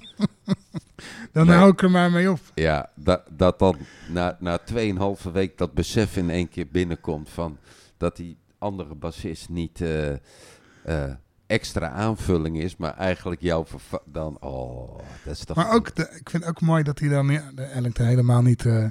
Dan 1.31 1.45
Nee. 1.47 1.55
hou 1.55 1.71
ik 1.71 1.81
er 1.81 1.91
maar 1.91 2.11
mee 2.11 2.31
op. 2.31 2.39
Ja, 2.55 2.89
dat, 2.95 3.21
dat 3.29 3.59
dan 3.59 3.77
na, 4.09 4.37
na 4.39 4.59
2,5 4.73 5.31
week 5.31 5.57
dat 5.57 5.73
besef 5.73 6.17
in 6.17 6.29
één 6.29 6.49
keer 6.49 6.67
binnenkomt 6.71 7.29
van 7.29 7.57
dat 7.97 8.15
die 8.15 8.37
andere 8.57 8.95
bassist 8.95 9.49
niet 9.49 9.81
eh, 9.81 11.03
extra 11.47 11.89
aanvulling 11.89 12.59
is, 12.59 12.77
maar 12.77 12.93
eigenlijk 12.97 13.41
jouw 13.41 13.65
dan, 14.05 14.37
oh, 14.39 14.99
dat 15.23 15.33
is 15.33 15.43
toch... 15.43 15.55
Maar 15.55 15.73
ook, 15.73 15.95
de, 15.95 16.01
ik 16.01 16.29
vind 16.29 16.43
het 16.43 16.45
ook 16.45 16.61
mooi 16.61 16.83
dat 16.83 16.99
hij 16.99 17.09
dan 17.09 17.27
ja, 17.27 17.51
de 17.55 17.63
Ellington 17.63 18.05
helemaal 18.05 18.41
niet 18.41 18.65
eh, 18.65 18.85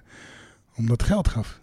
om 0.77 0.87
dat 0.87 1.03
geld 1.03 1.29
gaf. 1.29 1.61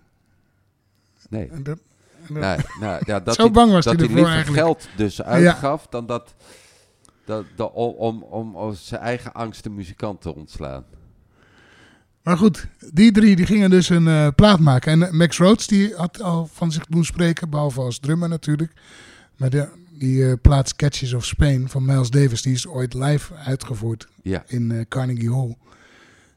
Nee. 1.29 1.47
En 1.47 1.63
dat, 1.63 1.79
en 2.27 2.33
dat- 2.33 2.43
Nou, 2.43 2.61
nou, 2.79 3.01
ja, 3.05 3.19
dat 3.27 3.35
Zo 3.35 3.43
hij, 3.43 3.51
bang 3.51 3.71
was 3.71 3.85
dat 3.85 3.99
hij 3.99 4.05
hij 4.05 4.15
liever 4.15 4.53
geld 4.53 4.87
dus 4.95 5.21
uitgaf 5.23 5.87
dan 5.87 6.05
dat, 6.05 6.33
dat, 7.25 7.45
dat 7.55 7.71
om, 7.73 7.93
om, 7.93 8.23
om, 8.23 8.55
om 8.55 8.73
zijn 8.73 9.01
eigen 9.01 9.33
angst 9.33 9.63
de 9.63 9.69
muzikant 9.69 10.21
te 10.21 10.35
ontslaan. 10.35 10.83
Maar 12.23 12.37
goed, 12.37 12.67
die 12.93 13.11
drie 13.11 13.35
die 13.35 13.45
gingen 13.45 13.69
dus 13.69 13.89
een 13.89 14.07
eh, 14.07 14.27
plaat 14.35 14.59
maken. 14.59 14.91
En 14.91 15.03
eh, 15.07 15.11
Max 15.11 15.37
Rhodes 15.37 15.67
die 15.67 15.95
had 15.95 16.21
al 16.21 16.49
van 16.53 16.71
zich 16.71 16.85
doen 16.85 17.05
spreken, 17.05 17.49
behalve 17.49 17.81
als 17.81 17.99
drummer 17.99 18.29
natuurlijk. 18.29 18.71
Maar 19.37 19.49
de, 19.49 19.69
die 19.97 20.29
eh, 20.29 20.33
plaat 20.41 20.67
Sketches 20.67 21.13
of 21.13 21.25
Spain 21.25 21.69
van 21.69 21.85
Miles 21.85 22.09
Davis, 22.09 22.41
die 22.41 22.53
is 22.53 22.67
ooit 22.67 22.93
live 22.93 23.35
uitgevoerd 23.35 24.07
Ja, 24.21 24.43
in 24.47 24.71
eh, 24.71 24.85
Carnegie 24.89 25.31
Hall. 25.31 25.57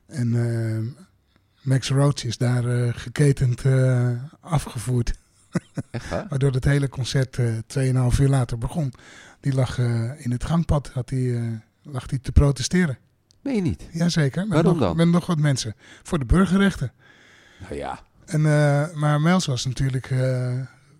En 0.07 0.35
eh, 0.35 1.05
Max 1.63 1.89
Rhodes 1.89 2.25
is 2.25 2.37
daar 2.37 2.95
geketend 2.95 3.63
afgevoerd. 4.41 5.15
echt 5.91 6.09
waar? 6.09 6.27
Waardoor 6.29 6.53
het 6.53 6.65
hele 6.65 6.89
concert 6.89 7.39
eh 7.39 8.13
2,5 8.13 8.21
uur 8.21 8.29
later 8.29 8.59
begon. 8.59 8.93
Die 9.41 9.55
lag 9.55 9.79
in 10.19 10.31
het 10.31 10.45
gangpad, 10.45 10.91
had 10.93 11.09
die, 11.09 11.61
lag 11.83 12.11
hij 12.11 12.19
te 12.19 12.33
protesteren. 12.33 12.99
Meen 13.43 13.55
je 13.55 13.61
niet? 13.61 13.89
Jazeker, 13.93 14.43
met, 14.43 14.53
Waarom 14.53 14.73
nog, 14.73 14.81
dan? 14.81 14.97
met 14.97 15.09
nog 15.09 15.27
wat 15.27 15.39
mensen. 15.39 15.75
Voor 16.03 16.19
de 16.19 16.25
burgerrechten. 16.25 16.93
Nou 17.61 17.75
ja, 17.75 18.01
En, 18.25 18.43
maar 18.99 19.21
Miles 19.21 19.47
was 19.47 19.65
natuurlijk 19.65 20.11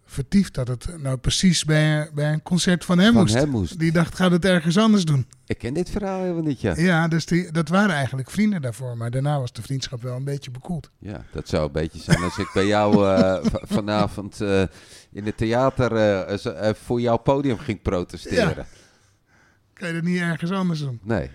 vertiefd 0.09 0.55
dat 0.55 0.69
het 0.69 0.87
nou 1.03 1.17
precies 1.17 1.65
bij, 1.65 2.11
bij 2.15 2.33
een 2.33 2.43
concert 2.43 2.85
van 2.85 2.99
hem 2.99 3.13
Van 3.13 3.23
moest. 3.23 3.35
hem 3.35 3.49
moest. 3.49 3.79
Die 3.79 3.93
dacht, 3.93 4.15
gaat 4.15 4.31
het 4.31 4.45
ergens 4.45 4.79
anders 4.79 5.05
doen. 5.05 5.27
Ik 5.47 5.59
ken 5.59 5.75
dit 5.75 5.91
verhaal 5.91 6.21
helemaal 6.21 6.43
niet, 6.43 6.61
ja. 6.61 6.75
Ja, 6.77 7.09
dus 7.09 7.27
die, 7.27 7.53
dat 7.53 7.69
waren 7.69 7.95
eigenlijk 7.95 8.31
vrienden 8.31 8.63
daarvoor. 8.63 8.97
Maar 8.97 9.11
daarna 9.11 9.39
was 9.41 9.53
de 9.53 9.63
vriendschap 9.63 10.03
wel 10.03 10.17
een 10.17 10.25
beetje 10.25 10.51
bekoeld. 10.51 10.91
Ja, 10.99 11.25
dat 11.33 11.49
zou 11.49 11.67
een 11.67 11.73
beetje 11.73 11.99
zijn 11.99 12.23
als 12.23 12.39
ik 12.39 12.51
bij 12.55 12.67
jou 12.67 13.07
eh, 13.07 13.37
vanavond 13.77 14.41
eh, 14.41 14.63
in 15.13 15.27
het 15.27 15.37
theater 15.37 15.97
eh, 15.97 16.75
voor 16.75 17.01
jouw 17.01 17.17
podium 17.17 17.59
ging 17.59 17.83
protesteren. 17.83 18.67
Kan 19.73 19.89
je 19.89 19.95
dat 19.95 20.03
niet 20.03 20.21
ergens 20.21 20.51
anders 20.51 20.81
doen? 20.81 21.01
Nee. 21.03 21.31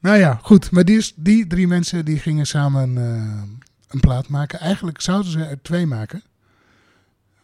Nou 0.00 0.16
ja, 0.18 0.38
goed. 0.42 0.70
Maar 0.70 0.84
die, 0.84 0.96
is- 0.96 1.12
die 1.16 1.46
drie 1.46 1.66
mensen 1.68 2.04
die 2.04 2.18
gingen 2.18 2.46
samen 2.46 2.96
een 3.88 4.00
plaat 4.00 4.28
maken. 4.28 4.58
Eigenlijk 4.60 5.00
zouden 5.00 5.30
ze 5.32 5.44
er 5.44 5.62
twee 5.62 5.86
maken. 5.86 6.22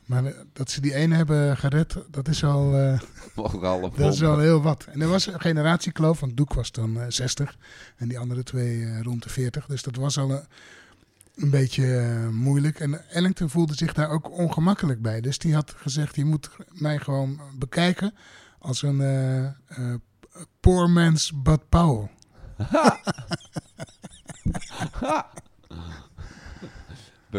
Maar 0.06 0.24
eh, 0.24 0.32
dat 0.52 0.70
ze 0.70 0.80
die 0.80 0.94
ene 0.94 1.14
hebben 1.14 1.56
gered, 1.56 1.96
dat 2.10 2.28
is 2.28 2.44
al, 2.44 2.74
eh, 2.74 3.00
dat 3.96 4.12
is 4.14 4.22
al 4.22 4.38
heel 4.38 4.62
wat. 4.62 4.84
En 4.84 5.00
er 5.00 5.08
was 5.08 5.26
een 5.26 5.40
generatiekloof, 5.40 6.20
want 6.20 6.36
Doek 6.36 6.54
was 6.54 6.72
dan 6.72 7.00
eh, 7.00 7.06
60 7.08 7.56
en 7.96 8.08
die 8.08 8.18
andere 8.18 8.42
twee 8.42 8.84
eh, 8.84 9.00
rond 9.02 9.22
de 9.22 9.28
40. 9.28 9.66
Dus 9.66 9.82
dat 9.82 9.96
was 9.96 10.18
al 10.18 10.30
een, 10.30 10.44
een 11.36 11.50
beetje 11.50 11.96
eh, 11.96 12.28
moeilijk. 12.28 12.80
En 12.80 13.10
Ellington 13.10 13.50
voelde 13.50 13.74
zich 13.74 13.92
daar 13.92 14.10
ook 14.10 14.30
ongemakkelijk 14.30 15.02
bij. 15.02 15.20
Dus 15.20 15.38
die 15.38 15.54
had 15.54 15.74
gezegd, 15.76 16.16
je 16.16 16.24
moet 16.24 16.50
mij 16.72 16.98
gewoon 16.98 17.40
bekijken 17.58 18.14
als 18.58 18.82
een 18.82 19.00
eh, 19.00 19.44
eh, 19.44 19.52
poor 20.60 20.90
man's 20.90 21.32
Bud 21.42 21.68
Powell. 21.68 22.10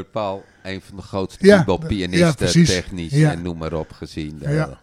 Bepaal 0.03 0.43
een 0.63 0.81
van 0.81 0.95
de 0.95 1.01
grootste 1.01 1.45
Ja, 1.45 2.33
precies. 2.33 2.69
technisch 2.69 3.11
Ja. 3.11 3.31
en 3.31 3.41
noem 3.41 3.57
maar 3.57 3.73
op 3.73 3.91
gezien. 3.91 4.37
Ja. 4.39 4.49
eh, 4.49 4.77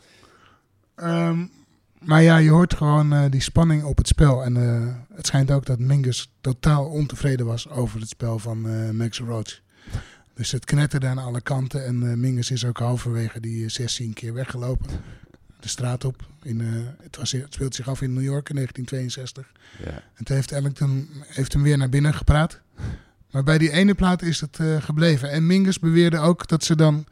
Ehm, 0.94 1.46
maar 1.98 2.22
ja, 2.22 2.36
je 2.36 2.50
hoort 2.50 2.74
gewoon 2.74 3.12
eh, 3.12 3.24
die 3.30 3.40
spanning 3.40 3.84
op 3.84 3.96
het 3.96 4.06
spel. 4.08 4.44
En 4.44 4.56
eh, 4.56 5.16
het 5.16 5.26
schijnt 5.26 5.50
ook 5.50 5.66
dat 5.66 5.78
Mingus 5.78 6.32
totaal 6.40 6.86
ontevreden 6.86 7.46
was 7.46 7.68
over 7.68 8.00
het 8.00 8.08
spel 8.08 8.38
van 8.38 8.68
eh, 8.68 8.90
Max 8.90 9.18
Roach. 9.18 9.60
Dus 10.34 10.50
het 10.50 10.64
knetterde 10.64 11.06
aan 11.06 11.18
alle 11.18 11.40
kanten. 11.40 11.84
En 11.84 12.20
Mingus 12.20 12.50
is 12.50 12.64
ook 12.64 12.78
halverwege 12.78 13.40
die 13.40 13.64
eh, 13.64 13.70
16 13.70 14.12
keer 14.12 14.34
weggelopen. 14.34 14.86
De 15.60 15.68
straat 15.68 16.04
op. 16.04 16.26
In, 16.42 16.60
het, 17.02 17.16
was, 17.16 17.32
het 17.32 17.54
speelt 17.54 17.74
zich 17.74 17.88
af 17.88 18.02
in 18.02 18.12
New 18.12 18.22
York 18.22 18.48
in 18.48 18.54
1962. 18.54 19.52
ja. 19.84 20.02
En 20.14 20.24
toen 20.24 20.36
heeft 20.36 20.52
Ellington 20.52 21.08
heeft 21.26 21.52
hem 21.52 21.62
weer 21.62 21.78
naar 21.78 21.88
binnen 21.88 22.14
gepraat. 22.14 22.60
Maar 23.32 23.42
bij 23.42 23.58
die 23.58 23.70
ene 23.70 23.94
plaat 23.94 24.22
is 24.22 24.40
het 24.40 24.58
eh, 24.58 24.76
gebleven. 24.82 25.30
En 25.30 25.46
Mingus 25.46 25.78
beweerde 25.78 26.18
ook 26.18 26.48
dat 26.48 26.64
ze 26.64 26.76
dan... 26.76 27.04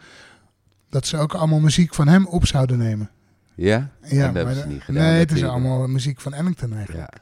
Dat 0.88 1.06
ze 1.06 1.16
ook 1.16 1.34
allemaal 1.34 1.60
muziek 1.60 1.94
van 1.94 2.08
hem 2.08 2.26
op 2.26 2.46
zouden 2.46 2.78
nemen. 2.78 3.10
Ja? 3.54 3.66
Ja, 3.66 3.88
En 4.00 4.08
dat 4.08 4.18
hebben 4.18 4.44
maar 4.44 4.54
ze 4.54 4.66
niet 4.66 4.82
gedaan, 4.82 5.02
Nee, 5.02 5.18
het 5.18 5.32
is 5.32 5.44
allemaal 5.44 5.86
muziek 5.86 6.20
van 6.20 6.32
Ellington 6.34 6.74
eigenlijk. 6.74 7.14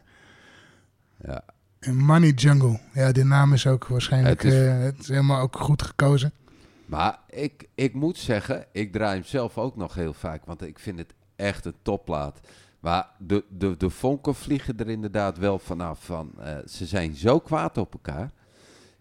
Ja. 1.24 1.32
Ja. 1.32 1.42
En 1.78 1.96
Money 1.96 2.30
Jungle. 2.30 2.80
Ja, 2.92 3.12
die 3.12 3.24
naam 3.24 3.52
is 3.52 3.66
ook 3.66 3.86
waarschijnlijk 3.86 4.42
Het 4.42 4.52
is- 4.52 4.58
is, 4.58 4.82
het 4.84 4.98
is 4.98 5.08
helemaal 5.08 5.40
ook 5.40 5.56
goed 5.58 5.82
gekozen. 5.82 6.32
Maar 6.86 7.18
ik, 7.30 7.68
ik 7.74 7.94
moet 7.94 8.18
zeggen, 8.18 8.64
ik 8.72 8.92
draai 8.92 9.14
hem 9.14 9.24
zelf 9.28 9.58
ook 9.58 9.76
nog 9.76 9.94
heel 9.94 10.12
vaak, 10.14 10.44
want 10.44 10.62
ik 10.62 10.78
vind 10.78 10.98
het 10.98 11.14
echt 11.36 11.64
een 11.64 11.74
topplaat. 11.82 12.40
Maar 12.80 13.08
de, 13.18 13.44
de, 13.50 13.76
de 13.76 13.90
vonken 13.90 14.34
vliegen 14.34 14.78
er 14.78 14.88
inderdaad 14.88 15.38
wel 15.38 15.58
vanaf. 15.58 16.04
Van, 16.04 16.30
eh, 16.38 16.56
ze 16.66 16.86
zijn 16.86 17.14
zo 17.14 17.38
kwaad 17.38 17.78
op 17.78 17.92
elkaar. 17.92 18.30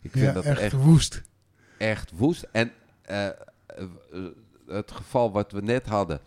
Ik 0.07 0.13
vind 0.13 0.25
Ja, 0.25 0.31
dat 0.31 0.43
echt, 0.45 0.59
echt, 0.59 0.73
woest. 0.73 1.21
echt 1.77 2.11
woest. 2.15 2.47
En 2.51 2.71
eh, 3.01 3.27
eh, 3.27 3.33
het 4.67 4.91
geval 4.91 5.31
wat 5.31 5.51
we 5.51 5.61
net 5.61 5.85
hadden, 5.85 6.19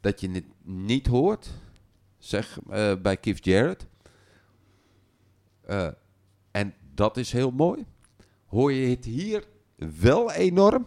dat 0.00 0.20
je 0.20 0.30
het 0.30 0.44
niet 0.62 1.06
hoort, 1.06 1.48
zeg 2.18 2.58
eh, 2.70 2.92
bij 3.02 3.16
Keith 3.16 3.44
Jarrett. 3.44 3.86
En 6.50 6.74
dat 6.94 7.16
is 7.16 7.32
heel 7.32 7.50
mooi. 7.50 7.86
Hoor 8.46 8.72
je 8.72 8.88
het 8.88 9.04
hier 9.04 9.44
wel 10.00 10.32
enorm, 10.32 10.86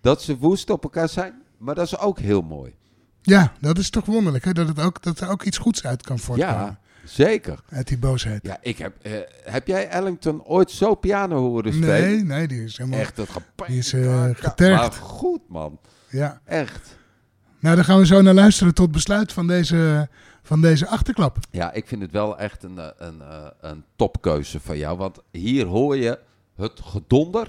dat 0.00 0.22
ze 0.22 0.38
woest 0.38 0.70
op 0.70 0.82
elkaar 0.82 1.08
zijn, 1.08 1.42
maar 1.56 1.74
dat 1.74 1.86
is 1.86 1.98
ook 1.98 2.18
heel 2.18 2.42
mooi. 2.42 2.74
Ja, 3.22 3.52
dat 3.60 3.78
is 3.78 3.90
toch 3.90 4.04
wonderlijk, 4.04 4.44
hè? 4.44 4.52
Dat, 4.52 4.68
het 4.68 4.80
ook, 4.80 5.02
dat 5.02 5.20
er 5.20 5.28
ook 5.28 5.42
iets 5.42 5.58
goeds 5.58 5.84
uit 5.84 6.02
kan 6.02 6.18
voortkomen. 6.18 6.54
Ja, 6.54 6.80
zeker. 7.08 7.60
Uit 7.68 7.88
die 7.88 7.98
boosheid. 7.98 8.46
Ja, 8.46 8.58
ik 8.60 8.78
heb, 8.78 8.96
eh, 9.02 9.12
heb 9.44 9.66
jij 9.66 9.88
Ellington 9.88 10.44
ooit 10.44 10.70
zo 10.70 10.94
piano 10.94 11.36
horen 11.38 11.72
spelen? 11.72 12.00
nee, 12.00 12.24
nee, 12.24 12.48
die 12.48 12.64
is 12.64 12.76
helemaal... 12.76 12.98
Echt 12.98 13.16
het 13.16 13.28
gepijn. 13.28 13.70
Die 13.70 13.78
is, 13.78 13.92
eh, 13.92 14.24
getergd. 14.32 14.80
Maar 14.80 14.92
goed, 14.92 15.40
man. 15.48 15.78
Ja. 16.08 16.40
Echt. 16.44 16.96
Nou, 17.58 17.76
dan 17.76 17.84
gaan 17.84 17.98
we 17.98 18.06
zo 18.06 18.22
naar 18.22 18.34
luisteren 18.34 18.74
tot 18.74 18.92
besluit 18.92 19.32
van 19.32 19.46
deze, 19.46 20.08
van 20.42 20.60
deze 20.60 20.86
achterklap. 20.86 21.38
Ja, 21.50 21.72
ik 21.72 21.86
vind 21.86 22.02
het 22.02 22.10
wel 22.10 22.38
echt 22.38 22.62
een, 22.62 22.78
eh, 22.78 22.88
een, 22.96 23.22
een 23.60 23.84
topkeuze 23.96 24.60
van 24.60 24.78
jou. 24.78 24.98
Want 24.98 25.18
hier 25.30 25.66
hoor 25.66 25.96
je 25.96 26.18
het 26.56 26.80
gedonder 26.82 27.48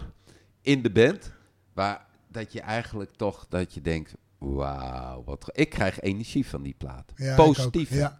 in 0.61 0.81
de 0.81 0.91
band. 0.91 1.31
Waar 1.73 2.05
dat 2.27 2.53
je 2.53 2.61
eigenlijk 2.61 3.11
toch 3.15 3.45
dat 3.49 3.73
je 3.73 3.81
denkt, 3.81 4.13
wauw, 4.37 5.23
wat... 5.25 5.49
Ik 5.51 5.69
krijg 5.69 5.99
energie 5.99 6.45
van 6.45 6.63
die 6.63 6.75
plaat. 6.77 7.11
Ja, 7.15 7.35
Positief. 7.35 7.89
Ja, 7.89 8.19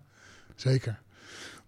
zeker. 0.56 1.02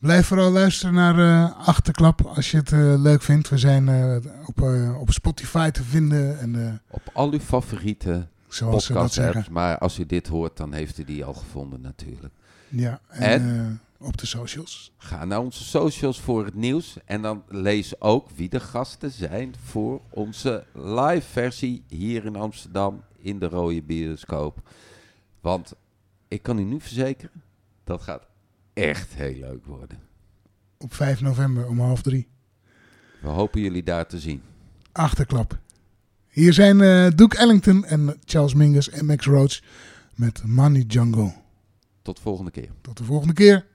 Blijf 0.01 0.27
vooral 0.27 0.51
luisteren 0.51 0.93
naar 0.93 1.19
eh, 1.19 1.67
Achterklap 1.67 2.21
als 2.21 2.51
je 2.51 2.57
het 2.57 2.71
eh, 2.71 2.93
leuk 3.01 3.21
vindt. 3.21 3.49
We 3.49 3.57
zijn 3.57 3.89
eh, 3.89 4.15
op, 4.45 4.61
op 4.99 5.11
Spotify 5.11 5.69
te 5.69 5.83
vinden. 5.83 6.39
En 6.39 6.81
Op 6.89 7.01
al 7.13 7.31
uw 7.31 7.39
favoriete 7.39 8.27
zoals 8.47 8.85
ze 8.85 8.93
dat 8.93 9.13
zeggen. 9.13 9.35
apps. 9.35 9.49
Maar 9.49 9.77
als 9.77 9.99
u 9.99 10.05
dit 10.05 10.27
hoort, 10.27 10.57
dan 10.57 10.73
heeft 10.73 10.97
u 10.97 11.03
die 11.03 11.25
al 11.25 11.33
gevonden 11.33 11.81
natuurlijk. 11.81 12.33
Ja, 12.67 12.99
en, 13.07 13.41
En? 13.41 13.81
op 13.99 14.17
de 14.17 14.25
socials. 14.25 14.91
Ga 14.97 15.25
naar 15.25 15.39
onze 15.39 15.63
socials 15.63 16.19
voor 16.21 16.45
het 16.45 16.55
nieuws. 16.55 16.97
En 17.05 17.21
dan 17.21 17.43
lees 17.47 18.01
ook 18.01 18.29
wie 18.35 18.49
de 18.49 18.59
gasten 18.59 19.11
zijn 19.11 19.53
voor 19.65 20.01
onze 20.09 20.63
live 20.73 21.27
versie 21.31 21.83
hier 21.87 22.25
in 22.25 22.35
Amsterdam 22.35 23.01
in 23.17 23.39
de 23.39 23.47
Rode 23.47 23.81
Bioscoop. 23.81 24.69
Want 25.41 25.73
ik 26.27 26.43
kan 26.43 26.59
u 26.59 26.63
nu 26.63 26.79
verzekeren, 26.79 27.41
dat 27.83 28.01
gaat 28.01 28.29
echt 28.73 29.13
heel 29.13 29.39
leuk 29.39 29.65
worden. 29.65 29.99
Op 30.77 30.93
5 30.93 31.21
november 31.21 31.67
om 31.67 31.79
half 31.79 32.01
drie. 32.01 32.27
We 33.21 33.27
hopen 33.27 33.61
jullie 33.61 33.83
daar 33.83 34.07
te 34.07 34.19
zien. 34.19 34.41
Achterklap. 34.91 35.59
Hier 36.27 36.53
zijn 36.53 36.81
eh 36.81 37.07
Duke 37.15 37.37
Ellington 37.37 37.85
en 37.85 38.17
Charles 38.25 38.53
Mingus 38.53 38.89
en 38.89 39.05
Max 39.05 39.25
Roach 39.25 39.59
met 40.15 40.43
Money 40.45 40.81
Jungle. 40.81 41.33
Tot 42.01 42.19
volgende 42.19 42.51
keer. 42.51 42.69
Tot 42.81 42.97
de 42.97 43.03
volgende 43.03 43.33
keer. 43.33 43.65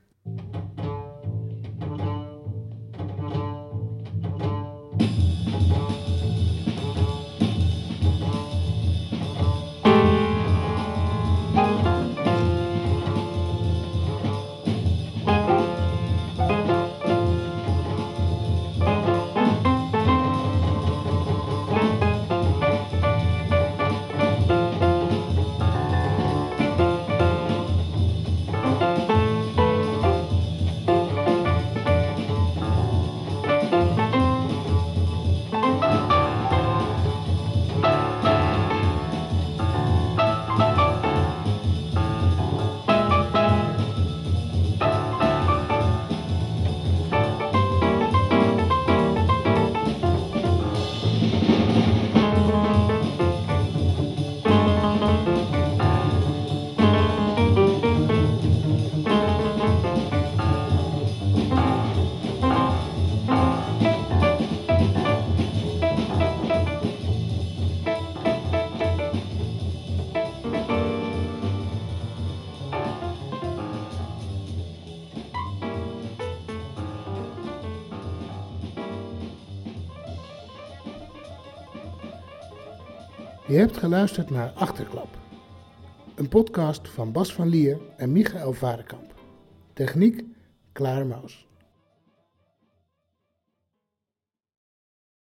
Hebt 83.67 83.79
geluisterd 83.79 84.31
naar 84.31 84.53
Achterklap. 84.55 85.09
Een 86.15 86.29
podcast 86.29 86.89
van 86.89 87.13
Bas 87.13 87.33
van 87.33 87.49
Lier 87.49 87.79
en 87.97 88.13
Michael 88.13 88.53
Varenkamp. 88.53 89.15
Techniek, 89.73 90.25
Klare 90.73 91.05
Maus. 91.05 91.47